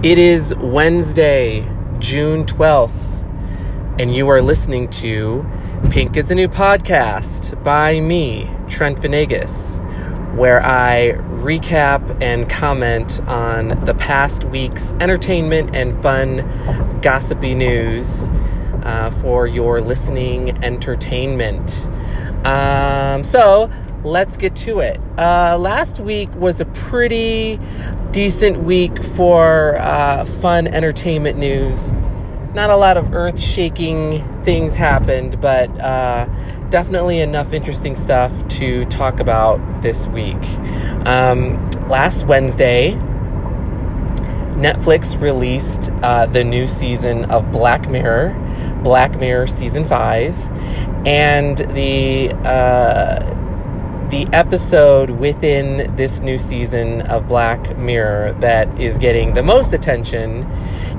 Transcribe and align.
It 0.00 0.16
is 0.16 0.54
Wednesday, 0.54 1.68
June 1.98 2.46
12th, 2.46 2.92
and 3.98 4.14
you 4.14 4.28
are 4.28 4.40
listening 4.40 4.88
to 4.90 5.44
Pink 5.90 6.16
is 6.16 6.30
a 6.30 6.36
New 6.36 6.46
Podcast 6.46 7.60
by 7.64 7.98
me, 7.98 8.48
Trent 8.68 9.00
Venegas, 9.00 9.78
where 10.36 10.64
I 10.64 11.14
recap 11.42 12.22
and 12.22 12.48
comment 12.48 13.20
on 13.26 13.70
the 13.86 13.94
past 13.94 14.44
week's 14.44 14.92
entertainment 15.00 15.74
and 15.74 16.00
fun, 16.00 17.00
gossipy 17.00 17.56
news 17.56 18.28
uh, 18.84 19.10
for 19.20 19.48
your 19.48 19.80
listening 19.80 20.64
entertainment. 20.64 21.88
Um, 22.46 23.24
so, 23.24 23.68
let's 24.04 24.36
get 24.36 24.54
to 24.56 24.80
it. 24.80 25.00
Uh, 25.16 25.56
last 25.58 25.98
week 25.98 26.32
was 26.34 26.60
a 26.60 26.64
pretty 26.66 27.58
decent 28.12 28.58
week 28.62 29.02
for 29.02 29.76
uh, 29.78 30.24
fun 30.24 30.66
entertainment 30.66 31.38
news. 31.38 31.92
Not 32.54 32.70
a 32.70 32.76
lot 32.76 32.96
of 32.96 33.14
earth 33.14 33.38
shaking 33.38 34.42
things 34.42 34.76
happened, 34.76 35.40
but 35.40 35.68
uh, 35.80 36.26
definitely 36.70 37.20
enough 37.20 37.52
interesting 37.52 37.96
stuff 37.96 38.46
to 38.48 38.84
talk 38.86 39.20
about 39.20 39.82
this 39.82 40.06
week. 40.08 40.42
Um, 41.06 41.64
last 41.88 42.26
Wednesday, 42.26 42.92
Netflix 44.58 45.20
released 45.20 45.92
uh, 46.02 46.26
the 46.26 46.42
new 46.42 46.66
season 46.66 47.26
of 47.26 47.52
Black 47.52 47.88
Mirror, 47.88 48.36
Black 48.82 49.18
Mirror 49.18 49.46
Season 49.46 49.84
5, 49.84 50.36
and 51.06 51.58
the 51.58 52.30
uh, 52.44 53.37
the 54.10 54.26
episode 54.32 55.10
within 55.10 55.94
this 55.96 56.20
new 56.20 56.38
season 56.38 57.02
of 57.02 57.26
Black 57.28 57.76
Mirror 57.76 58.32
that 58.40 58.80
is 58.80 58.96
getting 58.96 59.34
the 59.34 59.42
most 59.42 59.74
attention 59.74 60.50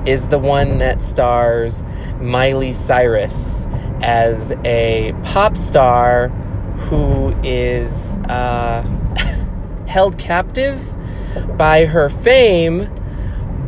is 0.06 0.28
the 0.28 0.38
one 0.38 0.78
that 0.78 1.02
stars 1.02 1.82
Miley 2.20 2.72
Cyrus 2.72 3.66
as 4.00 4.52
a 4.64 5.12
pop 5.24 5.56
star 5.56 6.28
who 6.28 7.30
is 7.42 8.16
uh, 8.28 8.82
held 9.88 10.16
captive 10.16 10.80
by 11.58 11.86
her 11.86 12.08
fame, 12.08 12.88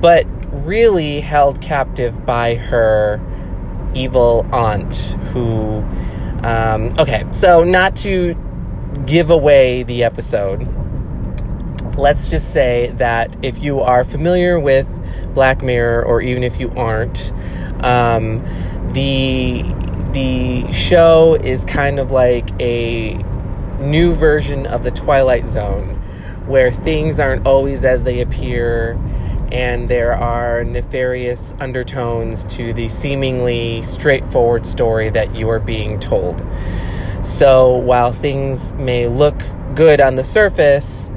but 0.01 0.25
really 0.65 1.19
held 1.19 1.61
captive 1.61 2.25
by 2.25 2.55
her 2.55 3.21
evil 3.93 4.47
aunt 4.53 4.95
who. 5.33 5.85
Um, 6.45 6.91
okay, 6.99 7.25
so 7.33 7.63
not 7.63 7.95
to 7.97 8.35
give 9.07 9.31
away 9.31 9.83
the 9.83 10.05
episode, 10.05 10.67
let's 11.97 12.29
just 12.29 12.53
say 12.53 12.93
that 12.97 13.37
if 13.45 13.63
you 13.63 13.81
are 13.81 14.05
familiar 14.05 14.59
with 14.59 14.89
Black 15.35 15.63
Mirror, 15.63 16.05
or 16.05 16.21
even 16.21 16.43
if 16.43 16.61
you 16.61 16.71
aren't, 16.77 17.33
um, 17.85 18.45
the 18.93 19.63
the 20.13 20.71
show 20.73 21.37
is 21.43 21.65
kind 21.65 21.99
of 21.99 22.11
like 22.11 22.51
a 22.61 23.15
new 23.79 24.15
version 24.15 24.67
of 24.67 24.85
the 24.85 24.91
Twilight 24.91 25.47
Zone, 25.47 25.95
where 26.47 26.71
things 26.71 27.19
aren't 27.19 27.47
always 27.47 27.85
as 27.85 28.03
they 28.03 28.21
appear, 28.21 28.93
and 29.51 29.89
there 29.89 30.15
are 30.15 30.65
nefarious 30.65 31.55
undertones 31.61 32.45
to 32.45 32.73
the 32.73 32.89
seemingly 32.89 33.83
straightforward 33.83 34.67
story 34.67 35.09
that 35.11 35.35
you 35.35 35.49
are 35.49 35.61
being 35.61 35.99
told. 35.99 36.45
So 37.23 37.77
while 37.77 38.13
things 38.13 38.75
may 38.75 39.07
look 39.07 39.41
good 39.75 40.01
on 40.01 40.17
the 40.17 40.25
surface, 40.25 41.11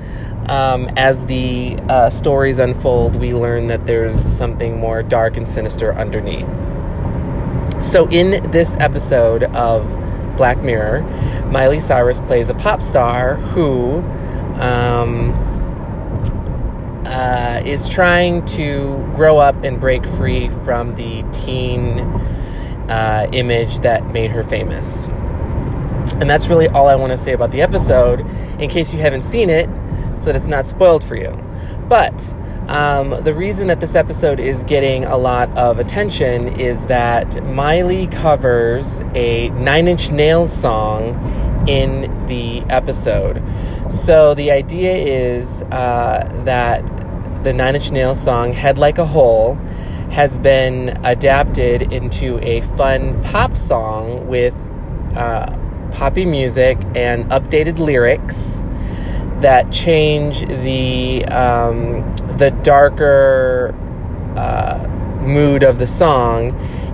um, 0.47 0.87
as 0.95 1.25
the 1.25 1.77
uh, 1.89 2.09
stories 2.11 2.59
unfold, 2.59 3.15
we 3.15 3.33
learn 3.33 3.67
that 3.67 3.87
there's 3.87 4.19
something 4.19 4.79
more 4.79 5.01
dark 5.01 5.37
and 5.37 5.49
sinister 5.49 5.93
underneath. 5.93 6.47
So, 7.83 8.07
in 8.09 8.51
this 8.51 8.77
episode 8.79 9.43
of 9.55 9.87
Black 10.37 10.61
Mirror, 10.61 11.01
Miley 11.51 11.79
Cyrus 11.79 12.19
plays 12.21 12.49
a 12.49 12.53
pop 12.53 12.81
star 12.81 13.35
who 13.35 14.01
um, 14.59 15.31
uh, 17.05 17.61
is 17.65 17.89
trying 17.89 18.45
to 18.45 18.97
grow 19.15 19.39
up 19.39 19.63
and 19.63 19.79
break 19.79 20.05
free 20.05 20.49
from 20.49 20.95
the 20.95 21.23
teen 21.31 21.99
uh, 22.89 23.27
image 23.31 23.79
that 23.79 24.11
made 24.11 24.31
her 24.31 24.43
famous. 24.43 25.07
And 26.13 26.29
that's 26.29 26.47
really 26.47 26.67
all 26.69 26.87
I 26.87 26.95
want 26.95 27.11
to 27.11 27.17
say 27.17 27.33
about 27.33 27.51
the 27.51 27.61
episode 27.61 28.21
in 28.59 28.69
case 28.69 28.93
you 28.93 28.99
haven't 28.99 29.23
seen 29.23 29.49
it 29.49 29.67
so 30.17 30.25
that 30.25 30.35
it's 30.35 30.45
not 30.45 30.65
spoiled 30.65 31.03
for 31.03 31.15
you. 31.15 31.31
But 31.89 32.35
um, 32.67 33.23
the 33.23 33.33
reason 33.33 33.67
that 33.67 33.79
this 33.79 33.95
episode 33.95 34.39
is 34.39 34.63
getting 34.63 35.05
a 35.05 35.17
lot 35.17 35.55
of 35.57 35.77
attention 35.77 36.59
is 36.59 36.87
that 36.87 37.43
Miley 37.43 38.07
covers 38.07 39.03
a 39.13 39.49
Nine 39.49 39.87
Inch 39.87 40.09
Nails 40.09 40.51
song 40.51 41.13
in 41.67 42.25
the 42.27 42.61
episode. 42.69 43.43
So 43.89 44.33
the 44.33 44.51
idea 44.51 44.93
is 44.93 45.63
uh, 45.63 46.41
that 46.45 47.43
the 47.43 47.53
Nine 47.53 47.75
Inch 47.75 47.91
Nails 47.91 48.19
song, 48.19 48.53
Head 48.53 48.77
Like 48.77 48.97
a 48.97 49.05
Hole, 49.05 49.55
has 50.11 50.39
been 50.39 50.97
adapted 51.03 51.93
into 51.93 52.39
a 52.39 52.61
fun 52.61 53.21
pop 53.21 53.57
song 53.57 54.27
with. 54.27 54.55
Uh, 55.15 55.61
poppy 55.95 56.25
music 56.25 56.77
and 56.93 57.25
updated 57.31 57.79
lyrics 57.79 58.63
that 59.39 59.71
change 59.71 60.41
the 60.41 61.25
um, 61.25 62.13
the 62.37 62.51
darker 62.63 63.73
uh, 64.35 64.87
mood 65.21 65.63
of 65.63 65.79
the 65.79 65.87
song 65.87 66.51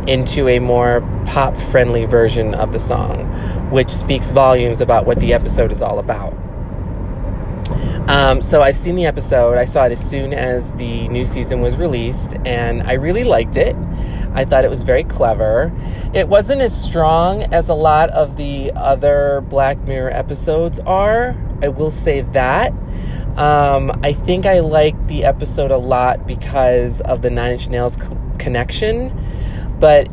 into 0.07 0.47
a 0.47 0.59
more 0.59 1.01
pop 1.25 1.55
friendly 1.55 2.05
version 2.05 2.53
of 2.53 2.73
the 2.73 2.79
song, 2.79 3.25
which 3.71 3.89
speaks 3.89 4.31
volumes 4.31 4.81
about 4.81 5.05
what 5.05 5.17
the 5.19 5.33
episode 5.33 5.71
is 5.71 5.81
all 5.81 5.99
about. 5.99 6.33
Um, 8.07 8.41
so 8.41 8.61
I've 8.61 8.75
seen 8.75 8.95
the 8.95 9.05
episode. 9.05 9.57
I 9.57 9.65
saw 9.65 9.85
it 9.85 9.91
as 9.91 10.09
soon 10.09 10.33
as 10.33 10.73
the 10.73 11.07
new 11.07 11.25
season 11.25 11.61
was 11.61 11.77
released, 11.77 12.35
and 12.45 12.83
I 12.83 12.93
really 12.93 13.23
liked 13.23 13.57
it. 13.57 13.75
I 14.33 14.45
thought 14.45 14.63
it 14.63 14.69
was 14.69 14.83
very 14.83 15.03
clever. 15.03 15.71
It 16.13 16.27
wasn't 16.27 16.61
as 16.61 16.79
strong 16.79 17.43
as 17.53 17.69
a 17.69 17.73
lot 17.73 18.09
of 18.11 18.37
the 18.37 18.71
other 18.75 19.41
Black 19.41 19.77
Mirror 19.79 20.11
episodes 20.11 20.79
are. 20.81 21.35
I 21.61 21.67
will 21.67 21.91
say 21.91 22.21
that. 22.21 22.73
Um, 23.37 23.91
I 24.03 24.13
think 24.13 24.45
I 24.45 24.59
liked 24.59 25.07
the 25.07 25.23
episode 25.23 25.71
a 25.71 25.77
lot 25.77 26.27
because 26.27 27.01
of 27.01 27.21
the 27.21 27.29
Nine 27.29 27.53
Inch 27.53 27.69
Nails 27.69 27.97
connection, 28.37 29.17
but 29.79 30.09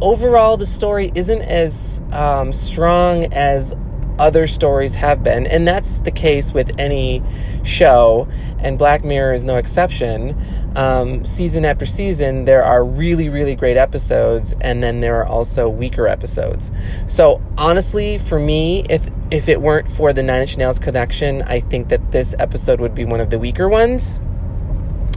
overall, 0.00 0.56
the 0.56 0.66
story 0.66 1.12
isn't 1.14 1.42
as 1.42 2.02
um, 2.12 2.52
strong 2.52 3.32
as 3.32 3.74
other 4.18 4.46
stories 4.46 4.96
have 4.96 5.22
been, 5.22 5.46
and 5.46 5.66
that's 5.66 5.98
the 5.98 6.10
case 6.10 6.52
with 6.52 6.78
any 6.78 7.22
show, 7.64 8.28
and 8.58 8.78
Black 8.78 9.04
Mirror 9.04 9.34
is 9.34 9.44
no 9.44 9.56
exception. 9.56 10.40
Um, 10.76 11.26
season 11.26 11.64
after 11.64 11.84
season, 11.84 12.44
there 12.44 12.62
are 12.62 12.84
really, 12.84 13.28
really 13.28 13.54
great 13.54 13.76
episodes, 13.76 14.54
and 14.60 14.82
then 14.82 15.00
there 15.00 15.16
are 15.20 15.26
also 15.26 15.68
weaker 15.68 16.06
episodes. 16.06 16.72
So, 17.06 17.42
honestly, 17.58 18.18
for 18.18 18.38
me, 18.38 18.84
if 18.88 19.08
if 19.30 19.48
it 19.48 19.60
weren't 19.62 19.90
for 19.90 20.12
the 20.12 20.22
Nine 20.22 20.42
Inch 20.42 20.56
Nails 20.58 20.78
connection, 20.78 21.42
I 21.42 21.60
think 21.60 21.88
that 21.88 22.12
this 22.12 22.34
episode 22.38 22.80
would 22.80 22.94
be 22.94 23.04
one 23.04 23.20
of 23.20 23.30
the 23.30 23.38
weaker 23.38 23.68
ones. 23.68 24.20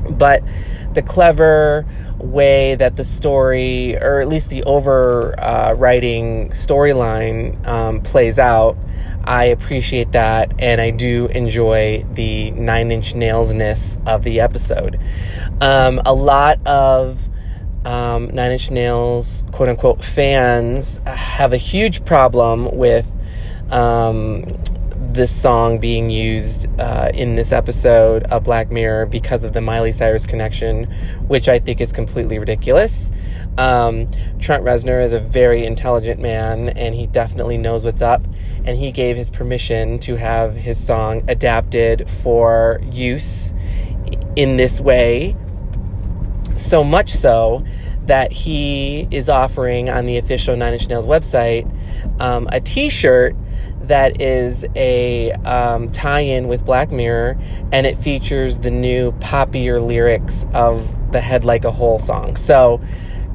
But 0.09 0.43
the 0.93 1.01
clever 1.01 1.85
way 2.17 2.75
that 2.75 2.95
the 2.95 3.05
story, 3.05 3.97
or 3.97 4.21
at 4.21 4.27
least 4.27 4.49
the 4.49 4.63
overriding 4.63 6.47
uh, 6.47 6.53
storyline, 6.53 7.65
um, 7.67 8.01
plays 8.01 8.39
out 8.39 8.77
I 9.27 9.45
appreciate 9.45 10.11
that, 10.11 10.53
and 10.59 10.79
I 10.79 10.91
do 10.91 11.25
enjoy 11.27 12.05
the 12.13 12.51
nine 12.51 12.91
inch 12.91 13.15
nailsness 13.15 13.97
of 14.05 14.23
the 14.23 14.39
episode. 14.39 14.99
Um, 15.61 15.99
a 16.05 16.13
lot 16.13 16.65
of 16.67 17.27
um, 17.85 18.27
Nine 18.27 18.51
Inch 18.51 18.69
Nails, 18.69 19.43
quote 19.51 19.69
unquote, 19.69 20.03
fans 20.03 20.99
have 21.05 21.53
a 21.53 21.57
huge 21.57 22.05
problem 22.05 22.75
with 22.75 23.11
um, 23.71 24.43
this 25.15 25.31
song 25.31 25.79
being 25.79 26.09
used 26.09 26.67
uh, 26.79 27.09
in 27.13 27.35
this 27.35 27.51
episode 27.51 28.23
of 28.23 28.43
Black 28.43 28.69
Mirror 28.69 29.07
because 29.07 29.43
of 29.43 29.53
the 29.53 29.61
Miley 29.61 29.91
Cyrus 29.91 30.25
connection, 30.25 30.85
which 31.27 31.47
I 31.47 31.57
think 31.57 31.79
is 31.79 31.93
completely 31.93 32.37
ridiculous. 32.37 33.11
Um, 33.57 34.07
Trent 34.39 34.63
Reznor 34.63 35.03
is 35.03 35.13
a 35.13 35.19
very 35.19 35.65
intelligent 35.65 36.19
man, 36.19 36.69
and 36.69 36.93
he 36.93 37.07
definitely 37.07 37.57
knows 37.57 37.85
what's 37.85 38.01
up. 38.01 38.27
And 38.65 38.77
he 38.77 38.91
gave 38.91 39.15
his 39.15 39.31
permission 39.31 39.99
to 39.99 40.17
have 40.17 40.55
his 40.55 40.83
song 40.83 41.23
adapted 41.29 42.09
for 42.09 42.81
use 42.91 43.53
in 44.35 44.57
this 44.57 44.81
way. 44.81 45.37
So 46.57 46.83
much 46.83 47.09
so 47.09 47.63
that 48.05 48.31
he 48.31 49.07
is 49.11 49.29
offering 49.29 49.89
on 49.89 50.05
the 50.05 50.17
official 50.17 50.55
Nine 50.55 50.73
Inch 50.73 50.89
Nails 50.89 51.05
website 51.05 51.71
um, 52.19 52.47
a 52.51 52.59
T-shirt 52.59 53.35
that 53.87 54.21
is 54.21 54.65
a 54.75 55.31
um, 55.31 55.89
tie-in 55.89 56.47
with 56.47 56.65
Black 56.65 56.91
Mirror, 56.91 57.37
and 57.71 57.85
it 57.85 57.97
features 57.97 58.59
the 58.59 58.71
new 58.71 59.11
poppier 59.13 59.85
lyrics 59.85 60.45
of 60.53 61.11
the 61.11 61.21
Head 61.21 61.45
Like 61.45 61.65
a 61.65 61.71
Hole 61.71 61.99
song. 61.99 62.35
So 62.35 62.81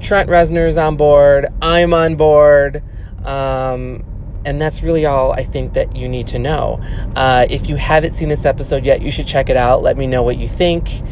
Trent 0.00 0.29
Reznor 0.29 0.67
is 0.67 0.76
on 0.76 0.97
board. 0.97 1.47
I'm 1.61 1.94
on 1.94 2.17
board. 2.17 2.82
Um, 3.25 4.05
and 4.44 4.61
that's 4.61 4.82
really 4.82 5.05
all 5.05 5.32
I 5.32 5.43
think 5.44 5.75
that 5.75 5.94
you 5.94 6.08
need 6.08 6.26
to 6.29 6.38
know. 6.38 6.81
Uh, 7.14 7.46
if 7.50 7.69
you 7.69 7.76
haven't 7.76 8.12
seen 8.12 8.29
this 8.29 8.46
episode 8.46 8.87
yet, 8.87 9.03
you 9.03 9.11
should 9.11 9.26
check 9.26 9.50
it 9.50 9.56
out. 9.56 9.82
Let 9.82 9.96
me 9.96 10.06
know 10.06 10.23
what 10.23 10.38
you 10.38 10.49
think. 10.49 11.03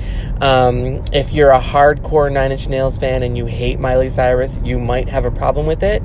Um, 0.40 1.02
if 1.12 1.32
you're 1.32 1.50
a 1.50 1.60
hardcore 1.60 2.32
Nine 2.32 2.52
Inch 2.52 2.68
Nails 2.68 2.96
fan 2.96 3.22
and 3.22 3.36
you 3.36 3.46
hate 3.46 3.78
Miley 3.78 4.08
Cyrus, 4.08 4.60
you 4.64 4.78
might 4.78 5.08
have 5.08 5.26
a 5.26 5.30
problem 5.30 5.66
with 5.66 5.82
it. 5.82 6.02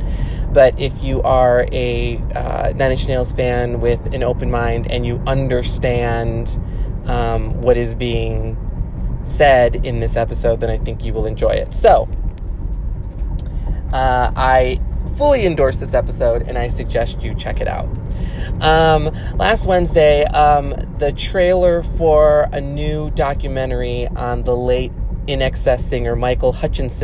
But 0.54 0.80
if 0.80 1.04
you 1.04 1.22
are 1.24 1.66
a 1.72 2.18
uh, 2.36 2.74
Nine 2.76 2.92
Inch 2.92 3.08
Nails 3.08 3.32
fan 3.32 3.80
with 3.80 4.14
an 4.14 4.24
open 4.24 4.52
mind 4.52 4.92
and 4.92 5.06
you 5.06 5.22
understand 5.26 6.60
um, 7.06 7.62
what 7.62 7.76
is 7.76 7.94
being 7.94 8.58
said 9.24 9.78
in 9.86 10.00
this 10.00 10.16
episode, 10.16 10.60
then 10.60 10.70
I 10.70 10.78
think 10.78 11.04
you 11.04 11.14
will 11.14 11.26
enjoy 11.26 11.52
it. 11.52 11.74
So, 11.74 12.08
uh, 13.92 14.32
I 14.36 14.80
fully 15.16 15.46
endorse 15.46 15.78
this 15.78 15.94
episode 15.94 16.44
and 16.44 16.58
I 16.58 16.68
suggest 16.68 17.24
you 17.24 17.34
check 17.36 17.62
it 17.62 17.68
out. 17.68 17.88
Um, 18.62 19.06
last 19.38 19.66
Wednesday, 19.66 20.24
um, 20.26 20.70
the 20.98 21.12
trailer 21.12 21.84
for 21.84 22.48
a 22.52 22.62
new 22.62 23.12
documentary 23.12 24.08
on 24.08 24.44
the 24.44 24.56
late 24.56 24.92
INXS 25.28 25.80
singer 25.80 26.16
Michael 26.16 26.52
Hutchence 26.52 27.02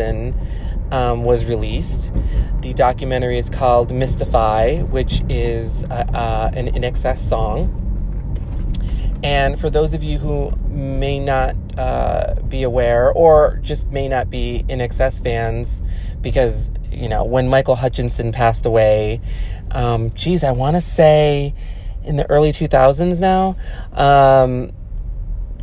um, 0.92 1.24
was 1.24 1.46
released. 1.46 2.14
The 2.62 2.74
documentary 2.74 3.38
is 3.38 3.50
called 3.50 3.94
Mystify, 3.94 4.82
which 4.82 5.24
is 5.30 5.86
uh, 5.86 6.06
uh, 6.14 6.52
an 6.54 6.68
INXS 6.68 7.18
song. 7.18 7.86
And 9.24 9.60
for 9.60 9.70
those 9.70 9.94
of 9.94 10.04
you 10.04 10.18
who 10.18 10.52
may 10.68 11.20
not 11.20 11.56
uh, 11.78 12.36
be 12.48 12.64
aware 12.64 13.12
or 13.12 13.60
just 13.62 13.88
may 13.88 14.08
not 14.08 14.30
be 14.30 14.66
INXS 14.68 15.24
fans, 15.24 15.84
because, 16.22 16.70
you 16.92 17.08
know, 17.08 17.24
when 17.24 17.48
Michael 17.48 17.76
Hutchence 17.76 18.22
passed 18.34 18.66
away, 18.66 19.22
um, 19.72 20.12
geez, 20.12 20.44
I 20.44 20.52
want 20.52 20.76
to 20.76 20.82
say 20.82 21.54
in 22.04 22.18
the 22.18 22.30
early 22.30 22.52
2000s 22.52 23.22
now, 23.22 23.56
um, 23.94 24.72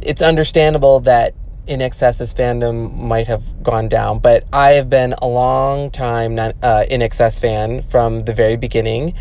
it's 0.01 0.23
understandable 0.23 1.01
that 1.01 1.35
INXS's 1.67 2.33
fandom 2.33 2.97
might 2.97 3.27
have 3.27 3.63
gone 3.63 3.89
down, 3.89 4.21
but 4.21 4.45
I 4.53 4.71
have 4.73 4.89
been 4.89 5.15
a 5.15 5.27
long 5.27 5.91
time 5.91 6.39
uh, 6.39 6.85
excess 6.89 7.39
fan 7.39 7.83
from 7.83 8.21
the 8.21 8.33
very 8.33 8.57
beginning. 8.57 9.15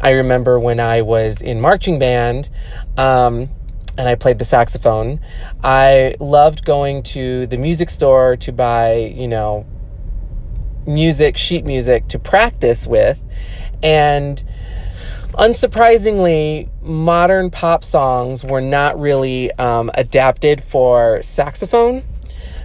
I 0.00 0.10
remember 0.10 0.58
when 0.58 0.80
I 0.80 1.02
was 1.02 1.40
in 1.40 1.60
marching 1.60 1.98
band, 1.98 2.50
um, 2.96 3.48
and 3.96 4.08
I 4.08 4.14
played 4.14 4.38
the 4.38 4.44
saxophone. 4.44 5.20
I 5.62 6.14
loved 6.18 6.64
going 6.64 7.02
to 7.04 7.46
the 7.46 7.58
music 7.58 7.90
store 7.90 8.36
to 8.38 8.52
buy, 8.52 8.94
you 8.94 9.28
know, 9.28 9.66
music, 10.86 11.36
sheet 11.36 11.64
music 11.64 12.08
to 12.08 12.18
practice 12.18 12.86
with. 12.86 13.22
And 13.82 14.42
unsurprisingly, 15.32 16.68
modern 16.82 17.50
pop 17.50 17.84
songs 17.84 18.44
were 18.44 18.60
not 18.60 18.98
really 18.98 19.52
um, 19.52 19.90
adapted 19.94 20.62
for 20.62 21.22
saxophone. 21.22 22.04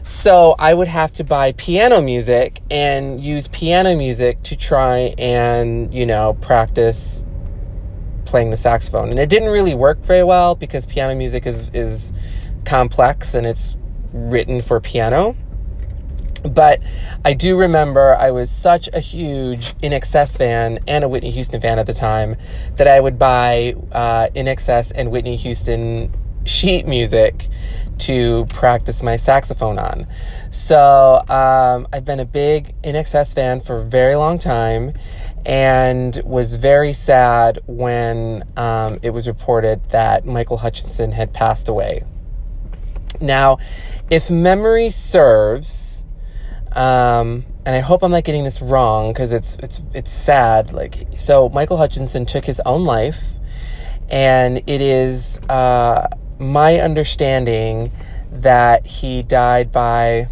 So 0.04 0.56
I 0.58 0.74
would 0.74 0.88
have 0.88 1.12
to 1.14 1.24
buy 1.24 1.52
piano 1.52 2.02
music 2.02 2.62
and 2.72 3.20
use 3.20 3.48
piano 3.50 3.96
music 3.96 4.42
to 4.44 4.56
try 4.56 5.14
and, 5.18 5.94
you 5.94 6.06
know, 6.06 6.34
practice 6.36 7.24
playing 8.24 8.52
the 8.52 8.58
saxophone. 8.58 9.10
And 9.10 9.20
it 9.20 9.30
didn't 9.30 9.50
really 9.50 9.76
work 9.76 10.00
very 10.06 10.24
well 10.24 10.56
because 10.56 10.86
piano 10.86 11.14
music 11.14 11.46
is, 11.46 11.70
is 11.74 12.14
complex 12.64 13.34
and 13.34 13.46
it's 13.46 13.76
written 14.14 14.62
for 14.62 14.80
piano. 14.80 15.36
But 16.50 16.82
I 17.24 17.34
do 17.34 17.58
remember 17.58 18.16
I 18.16 18.32
was 18.32 18.50
such 18.50 18.90
a 18.94 19.00
huge 19.00 19.76
INXS 19.78 20.38
fan 20.38 20.80
and 20.88 21.04
a 21.04 21.10
Whitney 21.10 21.32
Houston 21.32 21.62
fan 21.62 21.80
at 21.80 21.86
the 21.86 21.94
time 21.94 22.36
that 22.76 22.88
I 22.88 23.00
would 23.00 23.20
buy 23.20 23.76
uh, 23.92 24.30
INXS 24.36 24.94
and 24.96 25.12
Whitney 25.12 25.36
Houston 25.38 26.14
sheet 26.46 26.88
music 26.88 27.50
to 28.00 28.46
practice 28.46 29.04
my 29.04 29.16
saxophone 29.16 29.80
on. 29.80 30.08
So 30.50 31.24
um, 31.28 31.88
I've 31.92 32.06
been 32.06 32.20
a 32.20 32.26
big 32.26 32.80
INXS 32.84 33.36
fan 33.36 33.62
for 33.62 33.78
a 33.78 33.84
very 33.84 34.16
long 34.16 34.40
time 34.40 34.94
and 35.46 36.22
was 36.26 36.56
very 36.56 36.94
sad 36.94 37.60
when 37.68 38.44
um, 38.58 39.00
it 39.02 39.12
was 39.12 39.28
reported 39.28 39.90
that 39.90 40.26
Michael 40.26 40.58
Hutchence 40.58 40.98
had 40.98 41.34
passed 41.34 41.70
away. 41.70 42.04
Now, 43.20 43.58
if 44.10 44.30
memory 44.30 44.90
serves, 44.90 45.97
um, 46.78 47.44
and 47.66 47.76
I 47.76 47.80
hope 47.80 48.04
I'm 48.04 48.12
not 48.12 48.24
getting 48.24 48.44
this 48.44 48.62
wrong 48.62 49.12
because 49.12 49.34
it's 49.34 49.56
it's 49.56 49.82
it's 49.96 50.12
sad. 50.12 50.74
Like 50.74 51.08
so, 51.18 51.50
Michael 51.50 51.78
Hutchence 51.78 52.16
took 52.28 52.46
his 52.46 52.60
own 52.68 52.86
life, 52.86 53.24
and 54.10 54.60
it 54.68 54.80
is 54.80 55.40
uh, 55.50 56.08
my 56.38 56.76
understanding 56.76 57.92
that 58.32 58.86
he 58.86 59.24
died 59.24 59.72
by 59.72 60.28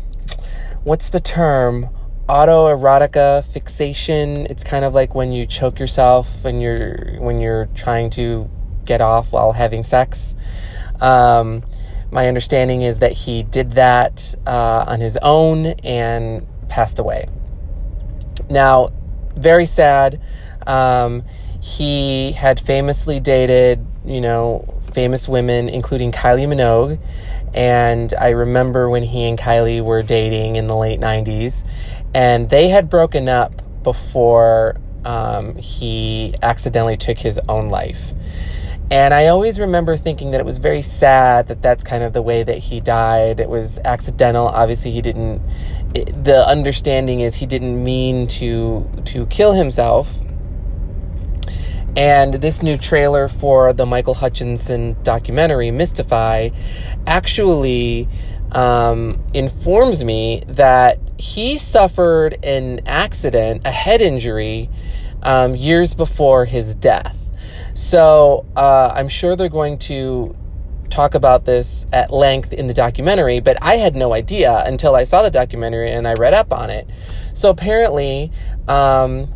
what's 0.84 1.10
the 1.10 1.20
term 1.20 1.90
autoerotic 2.30 3.16
asphyxiation. 3.18 4.46
It's 4.46 4.64
kind 4.64 4.86
of 4.86 4.94
like 4.94 5.16
when 5.16 5.32
you 5.32 5.48
choke 5.48 5.80
yourself 5.80 6.44
when 6.44 6.62
you're 6.62 7.20
when 7.22 7.40
you're 7.40 7.70
trying 7.74 8.12
to 8.12 8.48
get 8.86 9.02
off 9.02 9.32
while 9.32 9.54
having 9.54 9.84
sex. 9.84 10.36
Um, 11.02 11.64
my 12.16 12.30
understanding 12.30 12.82
is 12.82 13.00
that 13.00 13.12
he 13.12 13.44
did 13.44 13.72
that 13.72 14.36
uh, 14.48 14.86
on 14.88 15.02
his 15.02 15.18
own 15.22 15.66
and 15.84 16.48
passed 16.70 16.98
away. 16.98 17.28
Now, 18.50 18.90
very 19.36 19.66
sad. 19.66 20.22
Um, 20.66 21.26
he 21.62 22.32
had 22.32 22.58
famously 22.58 23.20
dated, 23.20 23.86
you 24.06 24.22
know, 24.22 24.80
famous 24.94 25.28
women, 25.28 25.68
including 25.68 26.14
Kylie 26.14 26.48
Minogue. 26.48 27.00
And 27.54 28.14
I 28.14 28.30
remember 28.30 28.90
when 28.90 29.04
he 29.04 29.28
and 29.28 29.38
Kylie 29.38 29.84
were 29.84 30.02
dating 30.02 30.56
in 30.56 30.68
the 30.68 30.76
late 30.76 31.02
90s, 31.02 31.66
and 32.14 32.50
they 32.50 32.70
had 32.70 32.90
broken 32.90 33.28
up 33.28 33.62
before 33.84 34.78
um, 35.04 35.58
he 35.58 36.34
accidentally 36.42 36.96
took 36.96 37.20
his 37.20 37.42
own 37.50 37.68
life. 37.68 38.14
And 38.92 39.16
I 39.16 39.28
always 39.28 39.60
remember 39.60 39.98
thinking 39.98 40.32
that 40.32 40.40
it 40.40 40.46
was 40.46 40.60
very 40.60 40.84
sad 40.84 41.48
that 41.48 41.62
that's 41.62 41.84
kind 41.84 42.04
of 42.04 42.14
the 42.14 42.22
way 42.22 42.44
that 42.44 42.60
he 42.60 42.80
died. 42.80 43.40
It 43.40 43.50
was 43.50 43.80
accidental. 43.80 44.48
Obviously, 44.48 44.92
he 44.92 45.02
didn't. 45.02 45.42
It, 45.96 46.24
the 46.24 46.48
understanding 46.48 47.22
is 47.22 47.36
he 47.36 47.48
didn't 47.48 47.84
mean 47.84 48.28
to 48.28 48.88
to 49.06 49.26
kill 49.26 49.54
himself. 49.54 50.20
And 51.98 52.36
this 52.36 52.62
new 52.62 52.78
trailer 52.78 53.28
for 53.28 53.74
the 53.74 53.86
Michael 53.86 54.16
Hutchence 54.16 54.70
documentary, 55.02 55.72
Mystify, 55.72 56.50
actually 57.08 58.10
um, 58.52 59.24
informs 59.34 60.04
me 60.04 60.44
that 60.48 61.00
he 61.18 61.58
suffered 61.58 62.38
an 62.44 62.82
accident, 62.86 63.66
a 63.66 63.72
head 63.72 64.02
injury, 64.02 64.70
um, 65.24 65.56
years 65.56 65.94
before 65.94 66.46
his 66.46 66.76
death. 66.76 67.25
So 67.76 68.46
uh, 68.56 68.94
I'm 68.96 69.10
sure 69.10 69.36
they're 69.36 69.50
going 69.50 69.78
to 69.80 70.34
talk 70.90 71.14
about 71.14 71.44
this 71.44 71.86
at 71.92 72.10
length 72.10 72.54
in 72.54 72.68
the 72.68 72.74
documentary, 72.74 73.42
but 73.42 73.58
I 73.62 73.76
had 73.76 73.98
no 73.98 74.14
idea 74.14 74.64
until 74.66 74.96
I 74.96 75.04
saw 75.04 75.22
the 75.22 75.30
documentary 75.30 75.92
and 75.92 76.08
I 76.08 76.14
read 76.14 76.34
up 76.34 76.54
on 76.54 76.70
it. 76.70 76.88
So 77.34 77.50
apparently, 77.50 78.32
um, 78.70 79.28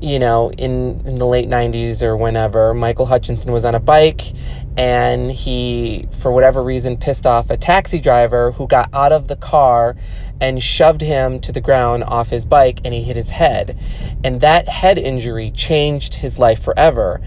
you 0.00 0.18
know, 0.18 0.50
in, 0.52 1.02
in 1.06 1.18
the 1.18 1.26
late 1.26 1.46
90s 1.46 2.02
or 2.02 2.16
whenever, 2.16 2.72
Michael 2.72 3.04
Hutchence 3.04 3.44
was 3.44 3.66
on 3.66 3.74
a 3.74 3.80
bike 3.80 4.32
and 4.78 5.30
he, 5.30 6.06
for 6.10 6.32
whatever 6.32 6.62
reason, 6.62 6.96
pissed 6.96 7.26
off 7.26 7.50
a 7.50 7.58
taxi 7.58 8.00
driver 8.00 8.52
who 8.52 8.66
got 8.66 8.88
out 8.94 9.12
of 9.12 9.28
the 9.28 9.36
car 9.36 9.94
and 10.40 10.62
shoved 10.62 11.00
him 11.00 11.40
to 11.40 11.52
the 11.52 11.60
ground 11.60 12.04
off 12.04 12.30
his 12.30 12.44
bike 12.44 12.80
and 12.84 12.94
he 12.94 13.02
hit 13.02 13.16
his 13.16 13.30
head. 13.30 13.78
And 14.22 14.40
that 14.40 14.68
head 14.68 14.98
injury 14.98 15.50
changed 15.50 16.16
his 16.16 16.38
life 16.38 16.62
forever. 16.62 17.20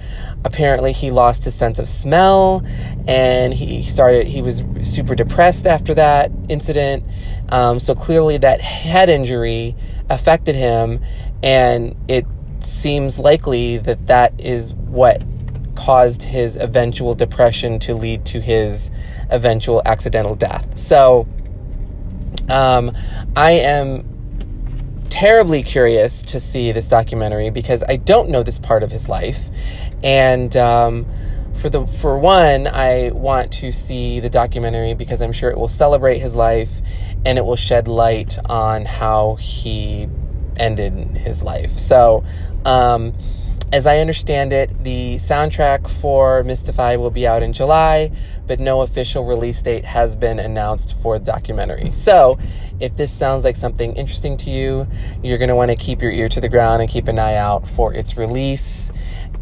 Apparently 0.44 0.91
he 0.94 1.12
lost 1.12 1.44
his 1.44 1.56
sense 1.56 1.80
of 1.80 1.88
smell 1.88 2.65
and 3.08 3.53
he 3.53 3.84
started 3.84 4.27
he 4.27 4.41
was 4.41 4.63
super 4.84 5.15
depressed 5.15 5.68
after 5.68 5.94
that 5.96 6.32
incident. 6.50 7.03
Um, 7.50 7.80
so 7.80 7.96
clearly 7.96 8.38
that 8.38 8.62
head 8.62 9.10
injury 9.10 9.75
affected 10.10 10.56
him 10.56 11.01
and 11.44 11.96
it 12.08 12.25
seems 12.60 13.18
likely 13.18 13.77
that 13.77 14.08
that 14.08 14.39
is 14.39 14.74
what 14.74 15.22
caused 15.75 16.24
his 16.24 16.56
eventual 16.58 17.15
depression 17.15 17.80
to 17.80 17.96
lead 17.96 18.24
to 18.25 18.39
his 18.39 18.91
eventual 19.30 19.82
accidental 19.86 20.36
death. 20.36 20.77
So 20.77 21.27
um, 22.50 22.95
i 23.35 23.51
am 23.51 24.11
terribly 25.11 25.61
curious 25.61 26.21
to 26.21 26.39
see 26.39 26.71
this 26.71 26.88
documentary 26.88 27.50
because 27.50 27.83
I 27.83 27.97
don't 27.97 28.29
know 28.29 28.41
this 28.41 28.57
part 28.57 28.81
of 28.81 28.91
his 28.91 29.07
life, 29.09 29.50
and 30.03 30.55
um, 30.57 31.05
for 31.53 31.69
the 31.69 31.85
for 31.85 32.17
one, 32.17 32.65
I 32.65 33.11
want 33.11 33.51
to 33.53 33.71
see 33.71 34.19
the 34.19 34.29
documentary 34.29 34.95
because 34.95 35.21
I'm 35.21 35.33
sure 35.33 35.51
it 35.51 35.57
will 35.59 35.67
celebrate 35.67 36.19
his 36.19 36.33
life 36.33 36.81
and 37.23 37.38
it 37.38 37.45
will 37.45 37.55
shed 37.55 37.88
light 37.88 38.39
on 38.50 38.85
how 38.85 39.35
he 39.35 40.07
ended 40.55 40.93
his 41.17 41.43
life. 41.43 41.77
So, 41.77 42.23
um, 42.65 43.13
as 43.73 43.87
I 43.87 43.99
understand 43.99 44.51
it, 44.51 44.83
the 44.83 45.15
soundtrack 45.15 45.89
for 45.89 46.43
Mystify 46.43 46.97
will 46.97 47.09
be 47.09 47.25
out 47.25 47.41
in 47.41 47.53
July, 47.53 48.11
but 48.45 48.59
no 48.59 48.81
official 48.81 49.25
release 49.25 49.61
date 49.61 49.85
has 49.85 50.15
been 50.15 50.39
announced 50.39 50.99
for 51.01 51.17
the 51.17 51.25
documentary. 51.25 51.91
So, 51.91 52.37
if 52.79 52.97
this 52.97 53.13
sounds 53.13 53.45
like 53.45 53.55
something 53.55 53.93
interesting 53.93 54.35
to 54.37 54.49
you, 54.49 54.87
you're 55.23 55.37
going 55.37 55.49
to 55.49 55.55
want 55.55 55.71
to 55.71 55.77
keep 55.77 56.01
your 56.01 56.11
ear 56.11 56.27
to 56.29 56.41
the 56.41 56.49
ground 56.49 56.81
and 56.81 56.91
keep 56.91 57.07
an 57.07 57.17
eye 57.17 57.35
out 57.35 57.67
for 57.67 57.93
its 57.93 58.17
release. 58.17 58.91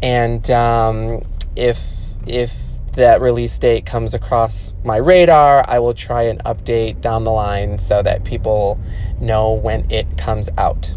And 0.02 0.48
um, 0.50 1.22
if 1.56 1.80
if 2.26 2.54
that 2.92 3.20
release 3.20 3.58
date 3.58 3.86
comes 3.86 4.14
across 4.14 4.74
my 4.84 4.96
radar, 4.96 5.64
I 5.68 5.78
will 5.78 5.94
try 5.94 6.22
and 6.22 6.42
update 6.44 7.00
down 7.00 7.24
the 7.24 7.32
line 7.32 7.78
so 7.78 8.02
that 8.02 8.24
people 8.24 8.80
know 9.20 9.52
when 9.52 9.90
it 9.90 10.18
comes 10.18 10.50
out. 10.58 10.94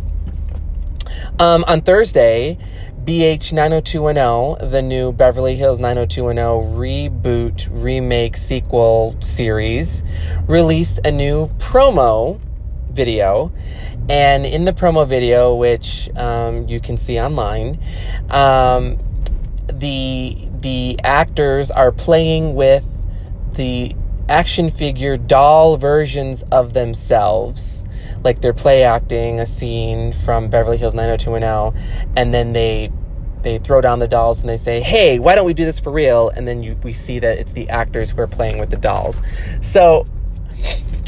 Um, 1.39 1.63
on 1.67 1.81
Thursday, 1.81 2.57
BH 3.05 3.51
90210, 3.51 4.71
the 4.71 4.81
new 4.81 5.11
Beverly 5.11 5.57
Hills 5.57 5.77
90210 5.77 6.79
reboot, 6.79 7.67
remake, 7.69 8.37
sequel 8.37 9.17
series, 9.19 10.05
released 10.47 11.01
a 11.05 11.11
new 11.11 11.49
promo 11.57 12.39
video. 12.89 13.51
And 14.07 14.45
in 14.45 14.63
the 14.63 14.71
promo 14.71 15.05
video, 15.05 15.53
which 15.53 16.09
um, 16.15 16.69
you 16.69 16.79
can 16.79 16.95
see 16.95 17.19
online, 17.19 17.77
um, 18.29 18.97
the 19.67 20.47
the 20.61 20.97
actors 21.03 21.71
are 21.71 21.91
playing 21.91 22.55
with 22.55 22.87
the 23.55 23.97
action 24.29 24.69
figure 24.69 25.17
doll 25.17 25.75
versions 25.75 26.43
of 26.43 26.71
themselves 26.71 27.83
like 28.23 28.41
they're 28.41 28.53
play 28.53 28.83
acting 28.83 29.39
a 29.39 29.45
scene 29.45 30.13
from 30.13 30.49
Beverly 30.49 30.77
Hills 30.77 30.95
90210 30.95 32.11
and 32.15 32.33
then 32.33 32.53
they 32.53 32.91
they 33.43 33.57
throw 33.57 33.81
down 33.81 33.99
the 33.99 34.07
dolls 34.07 34.39
and 34.39 34.49
they 34.49 34.57
say, 34.57 34.79
"Hey, 34.79 35.19
why 35.19 35.35
don't 35.35 35.45
we 35.45 35.53
do 35.53 35.65
this 35.65 35.79
for 35.79 35.91
real?" 35.91 36.29
And 36.29 36.47
then 36.47 36.63
you, 36.63 36.77
we 36.81 36.93
see 36.93 37.19
that 37.19 37.37
it's 37.37 37.51
the 37.51 37.69
actors 37.69 38.11
who 38.11 38.21
are 38.21 38.27
playing 38.27 38.57
with 38.57 38.69
the 38.71 38.77
dolls. 38.77 39.21
So 39.61 40.07